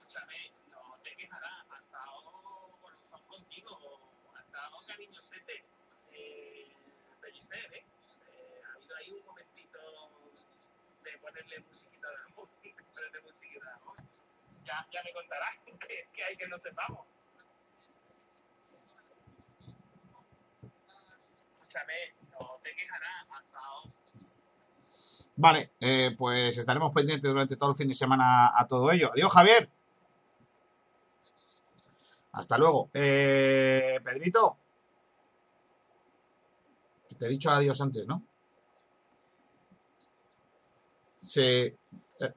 Escúchame, 0.08 0.54
no 0.70 0.98
te 1.02 1.14
quejarás, 1.16 1.66
ha 1.68 1.78
estado 1.80 2.78
corazón 2.80 3.20
contigo, 3.28 4.00
ha 4.34 4.40
estado 4.40 4.76
cariñosete, 4.86 5.64
eh, 6.12 6.72
¿eh? 6.72 7.84
Eh, 8.26 8.62
Ha 8.64 8.72
habido 8.72 8.96
ahí 8.96 9.12
un 9.12 9.26
momentito 9.26 9.78
de 11.04 11.18
ponerle 11.18 11.60
musiquita 11.60 12.08
de 12.08 12.16
amor, 12.24 12.48
ponerle 12.94 13.20
musiquita 13.20 13.66
de 13.66 13.72
amor. 13.72 13.96
Ya, 14.64 14.88
ya 14.90 15.02
me 15.02 15.12
contarás 15.12 15.50
que, 15.86 16.08
que 16.14 16.24
hay 16.24 16.36
que 16.38 16.48
no 16.48 16.58
sepamos. 16.58 17.06
Escúchame, 21.52 22.14
no 22.30 22.58
te 22.62 22.74
quejarás, 22.74 23.26
ha 23.30 23.44
estado 23.44 23.92
Vale, 25.36 25.74
eh, 25.80 26.14
pues 26.16 26.56
estaremos 26.56 26.94
pendientes 26.94 27.30
durante 27.30 27.56
todo 27.56 27.70
el 27.70 27.76
fin 27.76 27.88
de 27.88 27.94
semana 27.94 28.58
a 28.58 28.66
todo 28.66 28.90
ello. 28.90 29.10
Adiós, 29.12 29.30
Javier. 29.30 29.70
Hasta 32.38 32.56
luego. 32.56 32.88
Eh, 32.94 33.98
Pedrito. 34.04 34.58
Te 37.18 37.26
he 37.26 37.28
dicho 37.28 37.50
adiós 37.50 37.80
antes, 37.80 38.06
¿no? 38.06 38.22
Sí. 41.16 41.40
eh, 42.20 42.34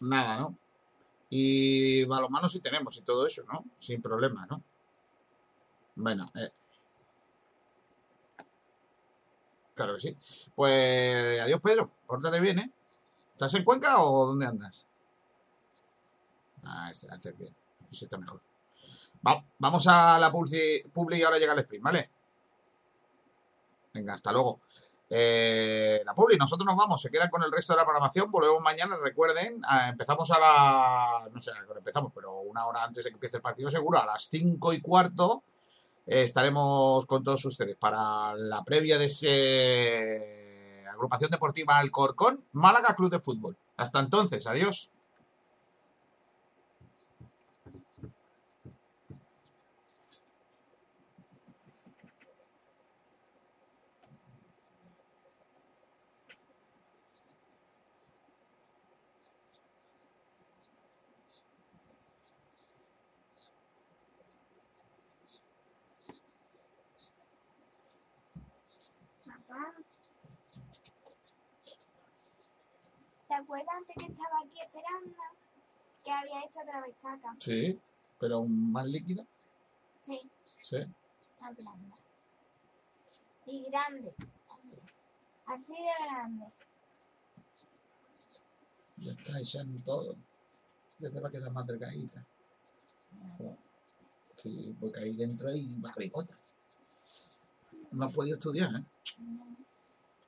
nada, 0.00 0.38
¿no? 0.38 0.58
Y 1.28 2.04
balonmano 2.06 2.48
sí 2.48 2.60
tenemos 2.60 2.96
y 2.96 3.02
todo 3.02 3.26
eso, 3.26 3.44
¿no? 3.44 3.64
Sin 3.74 4.00
problema, 4.00 4.46
¿no? 4.46 4.62
Bueno, 5.96 6.30
eh, 6.34 6.50
claro 9.74 9.94
que 9.94 10.00
sí. 10.00 10.16
Pues 10.54 11.40
adiós, 11.42 11.60
Pedro. 11.60 11.90
Pórtate 12.06 12.40
bien, 12.40 12.58
¿eh? 12.60 12.72
¿Estás 13.32 13.52
en 13.54 13.64
Cuenca 13.64 14.02
o 14.02 14.26
dónde 14.28 14.46
andas? 14.46 14.86
Ah, 16.64 16.90
ese 16.90 17.10
hacer 17.10 17.34
bien. 17.34 17.54
Ese 17.90 18.04
está 18.04 18.18
mejor. 18.18 18.45
Va- 19.26 19.44
vamos 19.58 19.86
a 19.86 20.18
la 20.18 20.30
publi, 20.32 20.82
y 21.18 21.22
ahora 21.22 21.38
llega 21.38 21.52
el 21.52 21.60
sprint, 21.60 21.84
¿vale? 21.84 22.10
Venga, 23.94 24.14
hasta 24.14 24.32
luego. 24.32 24.60
Eh, 25.08 26.02
la 26.04 26.14
publi, 26.14 26.36
nosotros 26.36 26.66
nos 26.66 26.76
vamos, 26.76 27.00
se 27.00 27.10
quedan 27.10 27.30
con 27.30 27.42
el 27.44 27.52
resto 27.52 27.72
de 27.72 27.78
la 27.78 27.84
programación, 27.84 28.30
volvemos 28.30 28.60
mañana, 28.60 28.96
recuerden, 29.00 29.60
ah, 29.64 29.88
empezamos 29.88 30.30
a 30.32 30.38
la, 30.40 31.28
no 31.32 31.40
sé 31.40 31.52
empezamos, 31.76 32.12
pero 32.12 32.40
una 32.40 32.66
hora 32.66 32.82
antes 32.82 33.04
de 33.04 33.10
que 33.10 33.14
empiece 33.14 33.36
el 33.36 33.42
partido 33.42 33.70
seguro, 33.70 34.00
a 34.00 34.06
las 34.06 34.24
cinco 34.24 34.72
y 34.72 34.80
cuarto, 34.80 35.44
eh, 36.06 36.22
estaremos 36.22 37.06
con 37.06 37.22
todos 37.22 37.44
ustedes 37.44 37.76
para 37.76 38.34
la 38.34 38.64
previa 38.64 38.98
de 38.98 39.04
ese 39.04 40.84
agrupación 40.90 41.30
deportiva 41.30 41.78
Alcorcón, 41.78 42.44
Málaga 42.52 42.94
Club 42.96 43.10
de 43.10 43.20
Fútbol. 43.20 43.56
Hasta 43.76 44.00
entonces, 44.00 44.46
adiós. 44.46 44.90
Que 73.98 74.06
estaba 74.06 74.40
aquí 74.44 74.60
esperando? 74.60 75.16
Que 76.04 76.10
había 76.12 76.44
hecho 76.44 76.60
otra 76.60 76.80
vez 76.82 76.94
caca. 77.02 77.36
Sí, 77.40 77.78
pero 78.18 78.44
más 78.44 78.86
líquida. 78.86 79.24
Sí, 80.02 80.30
Sí. 80.62 80.76
más 81.40 81.56
blanda. 81.56 81.96
Y 83.46 83.64
grande. 83.70 84.14
también. 84.48 84.80
Así 85.46 85.72
de 85.72 86.06
grande. 86.08 86.46
Ya 88.98 89.12
está 89.12 89.38
echando 89.38 89.82
todo. 89.82 90.16
Ya 90.98 91.10
te 91.10 91.20
va 91.20 91.28
a 91.28 91.30
quedar 91.30 91.50
más 91.52 91.66
delgadita. 91.66 92.24
Sí, 94.36 94.76
porque 94.80 95.00
ahí 95.04 95.16
dentro 95.16 95.48
hay 95.48 95.66
barrigotas. 95.78 96.56
No 97.92 98.04
has 98.04 98.12
podido 98.12 98.36
estudiar, 98.36 98.74
¿eh? 98.76 98.84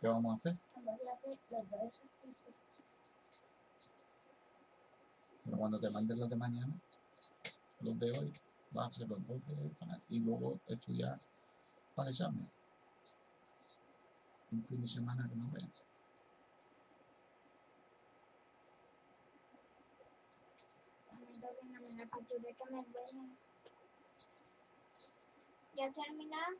¿Qué 0.00 0.06
vamos 0.08 0.32
a 0.32 0.36
hacer? 0.36 0.56
no 0.76 0.82
podía 0.82 1.12
hacer 1.12 1.38
los 1.50 1.70
dos 1.70 1.92
Pero 5.48 5.60
cuando 5.60 5.80
te 5.80 5.88
manden 5.88 6.20
los 6.20 6.28
de 6.28 6.36
mañana, 6.36 6.78
los 7.80 7.98
de 7.98 8.10
hoy, 8.10 8.30
vas 8.72 8.84
a 8.84 8.88
hacer 8.88 9.08
los 9.08 9.26
dos 9.26 9.40
de 9.46 9.66
esta 9.66 10.02
y 10.10 10.20
luego 10.20 10.60
estudiar 10.66 11.18
para 11.94 12.10
el 12.10 12.14
examen. 12.14 12.46
Un 14.52 14.66
fin 14.66 14.80
de 14.82 14.86
semana 14.86 15.26
que 15.26 15.36
no 15.36 15.50
que 15.50 15.60
me 22.70 22.82
duele. 22.82 23.36
¿Ya 25.74 25.90
terminado? 25.90 26.56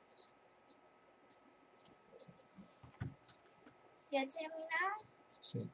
¿Ya 4.11 4.27
terminado? 4.27 4.97
Sí. 5.43 5.71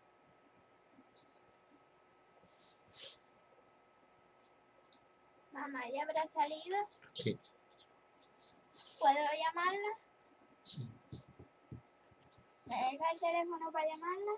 Mamá, 5.55 5.83
¿ya 5.89 6.02
habrá 6.02 6.26
salido? 6.26 6.76
Sí. 7.12 7.39
¿Puedo 8.99 9.15
llamarla? 9.15 9.89
Sí. 10.65 10.91
¿Me 12.65 12.74
deja 12.74 13.10
el 13.12 13.20
teléfono 13.20 13.70
para 13.70 13.86
llamarla? 13.86 14.33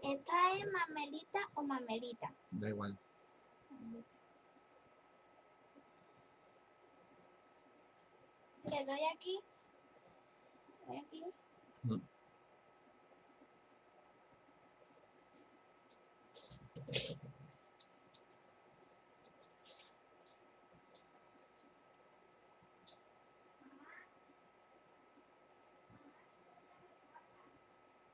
¿Esta 0.00 0.52
es 0.54 0.64
mamelita 0.70 1.40
o 1.54 1.64
mamelita? 1.64 2.32
Da 2.52 2.68
igual. 2.68 2.96
Le 8.64 8.84
doy 8.84 9.00
aquí. 9.14 9.40
Le 10.80 10.86
doy 10.86 10.98
aquí. 10.98 11.24
Mm. 11.84 12.17